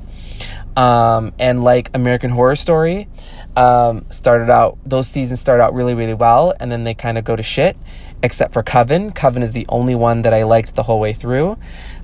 Um, 0.76 1.34
and 1.40 1.64
like 1.64 1.90
American 1.94 2.32
Horror 2.32 2.56
Story, 2.56 3.08
um, 3.56 4.06
started 4.10 4.50
out, 4.50 4.78
those 4.86 5.08
seasons 5.08 5.40
start 5.40 5.60
out 5.60 5.74
really, 5.74 5.94
really 5.94 6.16
well 6.16 6.54
and 6.60 6.72
then 6.72 6.84
they 6.84 6.94
kind 6.94 7.18
of 7.18 7.24
go 7.24 7.36
to 7.36 7.44
shit, 7.44 7.78
except 8.22 8.54
for 8.54 8.64
Coven. 8.64 9.12
Coven 9.12 9.44
is 9.44 9.52
the 9.52 9.66
only 9.70 9.96
one 9.96 10.24
that 10.24 10.34
I 10.34 10.44
liked 10.44 10.76
the 10.76 10.84
whole 10.84 11.00
way 11.00 11.14
through. 11.14 11.58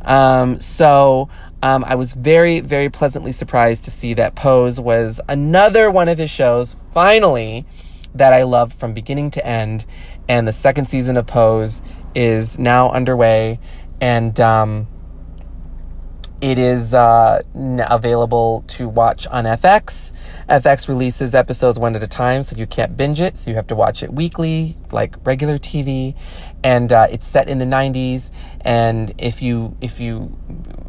Um, 0.05 0.59
so 0.59 1.29
um, 1.61 1.83
I 1.83 1.95
was 1.95 2.13
very, 2.13 2.59
very 2.59 2.89
pleasantly 2.89 3.31
surprised 3.31 3.83
to 3.85 3.91
see 3.91 4.13
that 4.13 4.35
Pose 4.35 4.79
was 4.79 5.19
another 5.27 5.91
one 5.91 6.07
of 6.07 6.17
his 6.17 6.29
shows, 6.29 6.75
finally, 6.91 7.65
that 8.13 8.33
I 8.33 8.43
loved 8.43 8.73
from 8.73 8.93
beginning 8.93 9.31
to 9.31 9.45
end. 9.45 9.85
And 10.27 10.47
the 10.47 10.53
second 10.53 10.85
season 10.85 11.17
of 11.17 11.27
Pose 11.27 11.81
is 12.15 12.57
now 12.57 12.91
underway 12.91 13.59
and 14.01 14.39
um, 14.39 14.87
it 16.41 16.57
is 16.57 16.93
uh, 16.93 17.41
available 17.53 18.63
to 18.67 18.87
watch 18.87 19.27
on 19.27 19.43
FX. 19.43 20.13
FX 20.47 20.87
releases 20.87 21.35
episodes 21.35 21.77
one 21.77 21.95
at 21.95 22.03
a 22.03 22.07
time, 22.07 22.43
so 22.43 22.55
you 22.55 22.65
can't 22.65 22.95
binge 22.95 23.19
it. 23.19 23.37
So 23.37 23.51
you 23.51 23.55
have 23.55 23.67
to 23.67 23.75
watch 23.75 24.03
it 24.03 24.13
weekly, 24.13 24.77
like 24.91 25.15
regular 25.25 25.57
TV. 25.57 26.15
And 26.63 26.93
uh, 26.93 27.07
it's 27.11 27.27
set 27.27 27.49
in 27.49 27.57
the 27.57 27.65
'90s. 27.65 28.31
And 28.61 29.13
if 29.17 29.41
you 29.41 29.75
if 29.81 29.99
you 29.99 30.37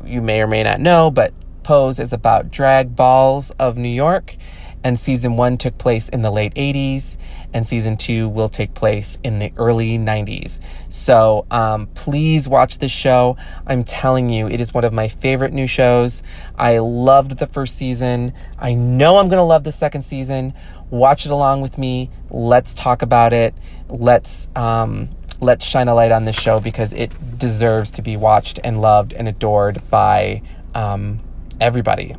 you 0.04 0.22
may 0.22 0.40
or 0.40 0.46
may 0.46 0.62
not 0.62 0.80
know, 0.80 1.10
but 1.10 1.32
Pose 1.62 1.98
is 1.98 2.12
about 2.12 2.50
drag 2.50 2.96
balls 2.96 3.50
of 3.52 3.76
New 3.76 3.88
York 3.88 4.36
and 4.82 4.98
season 4.98 5.36
one 5.36 5.58
took 5.58 5.76
place 5.78 6.08
in 6.08 6.22
the 6.22 6.30
late 6.30 6.54
80s, 6.54 7.16
and 7.52 7.66
season 7.66 7.96
two 7.96 8.28
will 8.28 8.48
take 8.48 8.74
place 8.74 9.18
in 9.22 9.38
the 9.38 9.52
early 9.56 9.98
90s. 9.98 10.60
So 10.88 11.46
um, 11.50 11.86
please 11.88 12.48
watch 12.48 12.78
this 12.78 12.92
show. 12.92 13.36
I'm 13.66 13.84
telling 13.84 14.28
you, 14.30 14.48
it 14.48 14.60
is 14.60 14.72
one 14.72 14.84
of 14.84 14.92
my 14.92 15.08
favorite 15.08 15.52
new 15.52 15.66
shows. 15.66 16.22
I 16.56 16.78
loved 16.78 17.38
the 17.38 17.46
first 17.46 17.76
season. 17.76 18.32
I 18.58 18.74
know 18.74 19.18
I'm 19.18 19.28
going 19.28 19.38
to 19.40 19.44
love 19.44 19.64
the 19.64 19.72
second 19.72 20.02
season. 20.02 20.54
Watch 20.90 21.26
it 21.26 21.32
along 21.32 21.60
with 21.60 21.78
me. 21.78 22.10
Let's 22.30 22.74
talk 22.74 23.02
about 23.02 23.32
it. 23.32 23.54
Let's. 23.88 24.48
Um, 24.56 25.10
let's 25.40 25.64
shine 25.64 25.88
a 25.88 25.94
light 25.94 26.12
on 26.12 26.26
this 26.26 26.36
show 26.36 26.60
because 26.60 26.92
it 26.92 27.38
deserves 27.38 27.90
to 27.92 28.02
be 28.02 28.16
watched 28.16 28.60
and 28.62 28.80
loved 28.80 29.14
and 29.14 29.26
adored 29.26 29.80
by 29.88 30.42
um, 30.74 31.18
everybody. 31.60 32.14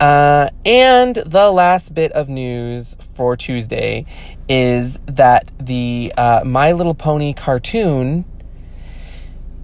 Uh, 0.00 0.50
and 0.66 1.16
the 1.16 1.50
last 1.50 1.94
bit 1.94 2.12
of 2.12 2.28
news 2.28 2.96
for 3.14 3.36
Tuesday 3.36 4.04
is 4.48 5.00
that 5.06 5.50
the 5.58 6.12
uh, 6.18 6.42
My 6.44 6.72
Little 6.72 6.94
Pony 6.94 7.32
cartoon 7.32 8.26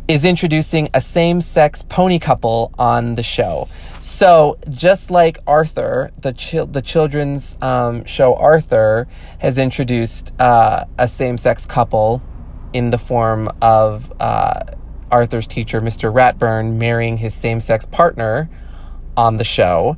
is 0.09 0.25
introducing 0.25 0.89
a 0.95 1.01
same 1.01 1.41
sex 1.41 1.83
pony 1.89 2.19
couple 2.19 2.73
on 2.79 3.15
the 3.15 3.23
show. 3.23 3.69
So, 4.01 4.59
just 4.69 5.11
like 5.11 5.39
Arthur, 5.47 6.11
the, 6.19 6.33
the 6.71 6.83
children's 6.83 7.57
um, 7.63 8.05
show 8.05 8.35
Arthur 8.35 9.09
has 9.39 9.59
introduced 9.59 10.35
uh, 10.41 10.85
a 10.99 11.07
same 11.07 11.39
sex 11.39 11.67
couple 11.67 12.23
in 12.73 12.91
the 12.91 12.99
form 12.99 13.49
of 13.61 14.13
uh, 14.19 14.61
Arthur's 15.11 15.47
teacher, 15.47 15.81
Mr. 15.81 16.13
Ratburn, 16.13 16.79
marrying 16.79 17.19
his 17.19 17.35
same 17.35 17.61
sex 17.61 17.85
partner 17.87 18.51
on 19.17 19.37
the 19.37 19.45
show. 19.45 19.97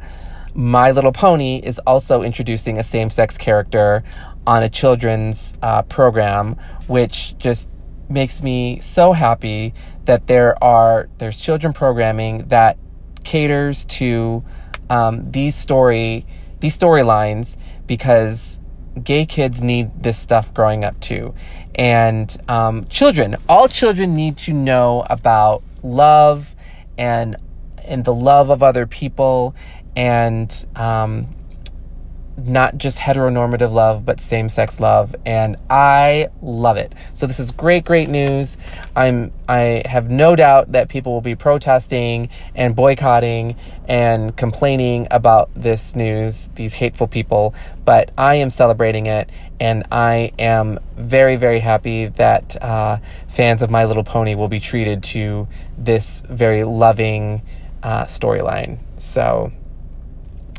My 0.55 0.93
Little 0.93 1.13
Pony 1.13 1.61
is 1.63 1.81
also 1.81 2.23
introducing 2.23 2.79
a 2.79 2.85
same 2.85 3.11
sex 3.11 3.37
character 3.37 4.05
on 4.47 4.63
a 4.63 4.69
children's 4.69 5.55
uh, 5.61 5.83
program, 5.83 6.57
which 6.87 7.37
just 7.39 7.69
makes 8.09 8.43
me 8.43 8.79
so 8.79 9.13
happy 9.13 9.75
that 10.05 10.27
there 10.27 10.63
are 10.63 11.09
there's 11.19 11.41
children 11.41 11.73
programming 11.73 12.47
that 12.49 12.79
caters 13.25 13.85
to 13.87 14.45
um, 14.91 15.31
these 15.33 15.57
story 15.57 16.27
these 16.61 16.79
storylines 16.79 17.57
because 17.87 18.61
gay 19.03 19.27
kids 19.27 19.61
need 19.61 20.03
this 20.03 20.19
stuff 20.19 20.55
growing 20.55 20.85
up 20.85 21.01
too. 21.01 21.35
And 21.75 22.37
um, 22.49 22.87
children 22.87 23.37
all 23.49 23.67
children 23.67 24.15
need 24.15 24.37
to 24.39 24.53
know 24.53 25.05
about 25.11 25.63
love 25.83 26.55
and 26.97 27.37
and 27.85 28.05
the 28.05 28.15
love 28.15 28.51
of 28.51 28.63
other 28.63 28.87
people 28.87 29.55
and 29.97 30.67
um, 30.77 31.29
not 32.37 32.77
just 32.77 32.99
heteronormative 32.99 33.73
love, 33.73 34.05
but 34.05 34.21
same 34.21 34.49
sex 34.49 34.81
love. 34.81 35.15
And 35.25 35.57
I 35.71 36.29
love 36.43 36.77
it. 36.77 36.93
So 37.13 37.27
this 37.27 37.39
is 37.39 37.51
great, 37.51 37.85
great 37.85 38.09
news. 38.09 38.57
I'm, 38.97 39.33
I 39.49 39.83
have 39.87 40.11
no 40.11 40.35
doubt 40.35 40.73
that 40.73 40.89
people 40.89 41.13
will 41.13 41.21
be 41.21 41.35
protesting 41.35 42.29
and 42.55 42.75
boycotting 42.75 43.57
and 43.87 44.37
complaining 44.37 45.07
about 45.11 45.51
this 45.55 45.95
news, 45.95 46.49
these 46.57 46.75
hateful 46.75 47.07
people, 47.07 47.55
but 47.85 48.11
I 48.19 48.37
am 48.37 48.51
celebrating 48.51 49.07
it. 49.07 49.31
And 49.61 49.85
I 49.93 50.33
am 50.39 50.81
very, 50.97 51.37
very 51.37 51.61
happy 51.61 52.07
that 52.07 52.61
uh, 52.63 52.99
fans 53.29 53.63
of 53.63 53.71
My 53.71 53.85
Little 53.85 54.05
Pony 54.05 54.35
will 54.35 54.49
be 54.49 54.61
treated 54.61 55.03
to 55.05 55.47
this 55.79 56.23
very 56.29 56.65
loving 56.65 57.43
uh, 57.83 58.05
storyline. 58.07 58.79
So, 58.97 59.53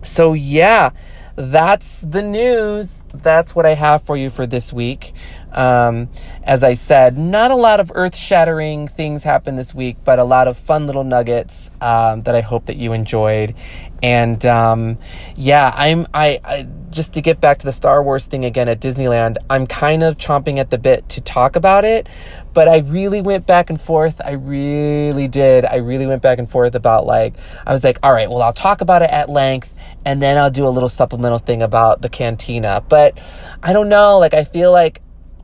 so 0.05 0.33
yeah 0.33 0.91
that's 1.35 1.99
the 1.99 2.21
news. 2.21 3.03
That's 3.13 3.53
what 3.53 3.65
I 3.65 3.73
have 3.73 4.03
for 4.03 4.15
you 4.15 4.29
for 4.29 4.47
this 4.47 4.71
week. 4.71 5.13
Um, 5.51 6.09
as 6.43 6.63
I 6.63 6.73
said, 6.73 7.17
not 7.17 7.51
a 7.51 7.55
lot 7.55 7.79
of 7.79 7.91
earth 7.93 8.15
shattering 8.15 8.87
things 8.87 9.23
happened 9.23 9.57
this 9.57 9.73
week, 9.73 9.97
but 10.03 10.17
a 10.17 10.23
lot 10.23 10.47
of 10.47 10.57
fun 10.57 10.85
little 10.85 11.03
nuggets 11.03 11.71
um, 11.81 12.21
that 12.21 12.35
I 12.35 12.41
hope 12.41 12.65
that 12.67 12.77
you 12.77 12.93
enjoyed. 12.93 13.53
And 14.01 14.45
um, 14.45 14.97
yeah, 15.35 15.73
I'm 15.75 16.07
I, 16.13 16.39
I 16.43 16.67
just 16.89 17.13
to 17.13 17.21
get 17.21 17.41
back 17.41 17.59
to 17.59 17.65
the 17.65 17.73
Star 17.73 18.01
Wars 18.01 18.25
thing 18.25 18.45
again 18.45 18.69
at 18.69 18.79
Disneyland. 18.79 19.37
I'm 19.49 19.67
kind 19.67 20.03
of 20.03 20.17
chomping 20.17 20.57
at 20.57 20.69
the 20.69 20.77
bit 20.77 21.07
to 21.09 21.21
talk 21.21 21.57
about 21.57 21.83
it, 21.83 22.07
but 22.53 22.69
I 22.69 22.79
really 22.79 23.21
went 23.21 23.45
back 23.45 23.69
and 23.69 23.79
forth. 23.79 24.21
I 24.23 24.33
really 24.33 25.27
did. 25.27 25.65
I 25.65 25.77
really 25.77 26.05
went 26.05 26.21
back 26.21 26.39
and 26.39 26.49
forth 26.49 26.75
about 26.75 27.05
like 27.05 27.33
I 27.65 27.73
was 27.73 27.83
like, 27.83 27.97
all 28.03 28.13
right, 28.13 28.29
well, 28.29 28.41
I'll 28.41 28.53
talk 28.53 28.79
about 28.79 29.01
it 29.01 29.09
at 29.09 29.29
length 29.29 29.74
and 30.05 30.21
then 30.21 30.37
I'll 30.37 30.51
do 30.51 30.67
a 30.67 30.69
little 30.69 30.89
supplemental 30.89 31.39
thing 31.39 31.61
about 31.61 32.01
the 32.01 32.09
cantina. 32.09 32.83
But 32.87 33.19
I 33.61 33.73
don't 33.73 33.89
know, 33.89 34.19
like 34.19 34.33
I 34.33 34.43
feel 34.43 34.71
like 34.71 35.01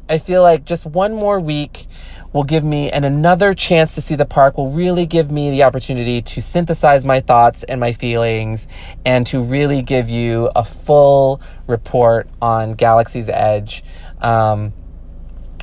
I 0.08 0.18
feel 0.18 0.44
like 0.44 0.66
just 0.66 0.86
one 0.86 1.14
more 1.14 1.40
week 1.40 1.88
will 2.34 2.44
give 2.44 2.64
me 2.64 2.90
and 2.90 3.04
another 3.04 3.54
chance 3.54 3.96
to 3.96 4.02
see 4.02 4.16
the 4.16 4.26
park 4.26 4.58
will 4.58 4.72
really 4.72 5.06
give 5.06 5.32
me 5.32 5.52
the 5.52 5.64
opportunity 5.64 6.22
to 6.22 6.42
synthesize 6.42 7.04
my 7.04 7.20
thoughts 7.20 7.64
and 7.64 7.80
my 7.80 7.92
feelings 7.92 8.68
and 9.06 9.26
to 9.28 9.42
really 9.42 9.82
give 9.82 10.10
you 10.10 10.50
a 10.56 10.64
full 10.64 11.42
report 11.68 12.30
on 12.42 12.72
Galaxy's 12.74 13.30
Edge. 13.30 13.84
Um, 14.22 14.74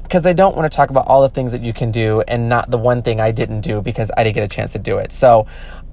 because 0.02 0.24
I 0.24 0.32
don't 0.32 0.56
want 0.56 0.70
to 0.70 0.74
talk 0.74 0.88
about 0.88 1.06
all 1.06 1.20
the 1.20 1.28
things 1.28 1.52
that 1.52 1.60
you 1.62 1.74
can 1.74 1.92
do 1.92 2.22
and 2.22 2.48
not 2.48 2.70
the 2.70 2.78
one 2.78 3.02
thing 3.02 3.20
I 3.20 3.30
didn't 3.30 3.60
do 3.60 3.82
because 3.82 4.10
I 4.16 4.24
didn't 4.24 4.36
get 4.36 4.44
a 4.44 4.48
chance 4.48 4.72
to 4.72 4.78
do 4.78 4.96
it. 4.96 5.12
So 5.12 5.46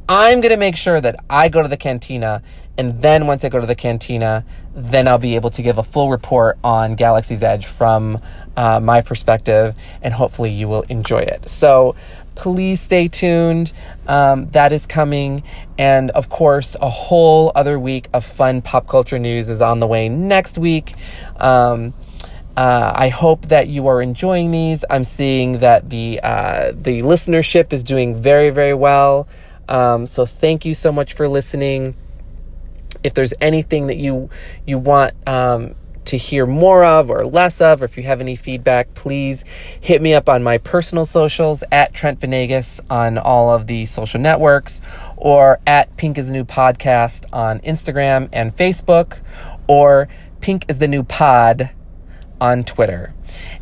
I'm 0.08 0.40
going 0.40 0.52
to 0.52 0.58
make 0.58 0.78
sure 0.78 1.02
that 1.02 1.18
I 1.30 1.50
go 1.50 1.62
to 1.62 1.68
the 1.68 1.76
cantina 1.76 2.42
and 2.78 3.02
then 3.02 3.28
once 3.28 3.46
I 3.46 3.50
go 3.50 3.60
to 3.60 3.66
the 3.66 3.76
cantina, 3.76 4.44
then 4.74 5.08
I'll 5.08 5.18
be 5.18 5.36
able 5.36 5.50
to 5.52 5.62
give 5.62 5.78
a 5.78 5.84
full 5.84 6.10
report 6.10 6.58
on 6.64 6.96
Galaxy's 6.96 7.42
Edge 7.42 7.66
from 7.66 8.20
uh, 8.58 8.80
my 8.80 9.02
perspective, 9.02 9.76
and 10.02 10.14
hopefully 10.14 10.52
you 10.52 10.68
will 10.68 10.84
enjoy 10.84 11.20
it. 11.20 11.48
So 11.48 11.96
please 12.36 12.82
stay 12.82 13.08
tuned. 13.08 13.72
Um, 14.08 14.50
that 14.50 14.74
is 14.74 14.86
coming. 14.86 15.44
And 15.78 16.12
of 16.12 16.30
course, 16.30 16.76
a 16.82 16.90
whole 16.90 17.52
other 17.56 17.80
week 17.80 18.10
of 18.14 18.26
fun 18.26 18.62
pop 18.62 18.88
culture 18.88 19.20
news 19.20 19.48
is 19.48 19.62
on 19.62 19.80
the 19.80 19.88
way 19.88 20.10
next 20.10 20.58
week. 20.58 20.94
Um, 21.38 21.94
uh, 22.58 22.94
I 22.96 23.10
hope 23.10 23.48
that 23.48 23.68
you 23.68 23.88
are 23.88 24.02
enjoying 24.02 24.52
these. 24.52 24.86
I'm 24.90 25.04
seeing 25.04 25.60
that 25.60 25.90
the 25.90 26.20
uh, 26.24 26.72
the 26.74 27.02
listenership 27.02 27.74
is 27.74 27.84
doing 27.84 28.16
very 28.16 28.50
very 28.50 28.74
well. 28.74 29.28
Um, 29.68 30.06
so 30.08 30.26
thank 30.26 30.64
you 30.64 30.74
so 30.74 30.92
much 30.92 31.14
for 31.14 31.28
listening 31.28 31.96
if 33.06 33.14
there's 33.14 33.36
anything 33.40 33.88
that 33.88 33.98
you 33.98 34.30
you 34.66 34.80
want 34.80 35.14
um, 35.28 35.76
to 36.06 36.18
hear 36.18 36.46
more 36.46 36.84
of 36.84 37.10
or 37.10 37.26
less 37.26 37.62
of, 37.62 37.82
or 37.82 37.86
if 37.86 37.98
you 37.98 38.04
have 38.04 38.20
any 38.20 38.36
feedback, 38.36 38.94
please 38.96 39.46
hit 39.80 40.02
me 40.02 40.14
up 40.14 40.28
on 40.28 40.44
my 40.44 40.58
personal 40.58 41.06
socials 41.06 41.64
at 41.72 41.94
Trent 41.94 42.20
Vanegas 42.20 42.80
on 42.90 43.18
all 43.20 43.52
of 43.52 43.68
the 43.68 43.86
social 43.86 44.20
networks, 44.20 44.82
or 45.18 45.60
at 45.68 45.96
Pink 45.98 46.18
is 46.18 46.26
the 46.26 46.34
New 46.34 46.46
Podcast 46.46 47.26
on 47.32 47.60
Instagram 47.60 48.28
and 48.34 48.56
Facebook, 48.56 49.20
or 49.68 50.08
Pink 50.42 50.66
is 50.68 50.80
the 50.80 50.88
New 50.88 51.04
Pod 51.04 51.70
on 52.42 52.64
Twitter. 52.64 53.14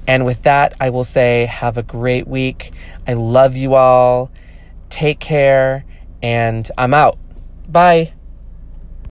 And 0.08 0.26
with 0.26 0.44
that, 0.44 0.74
I 0.80 0.90
will 0.90 1.04
say, 1.04 1.46
have 1.46 1.78
a 1.78 1.84
great 1.84 2.28
week. 2.28 2.72
I 3.06 3.14
love 3.14 3.56
you 3.56 3.76
all. 3.76 4.32
Take 4.90 5.20
care, 5.20 5.86
and 6.22 6.70
I'm 6.78 6.94
out. 6.94 7.18
Bye. 7.68 8.14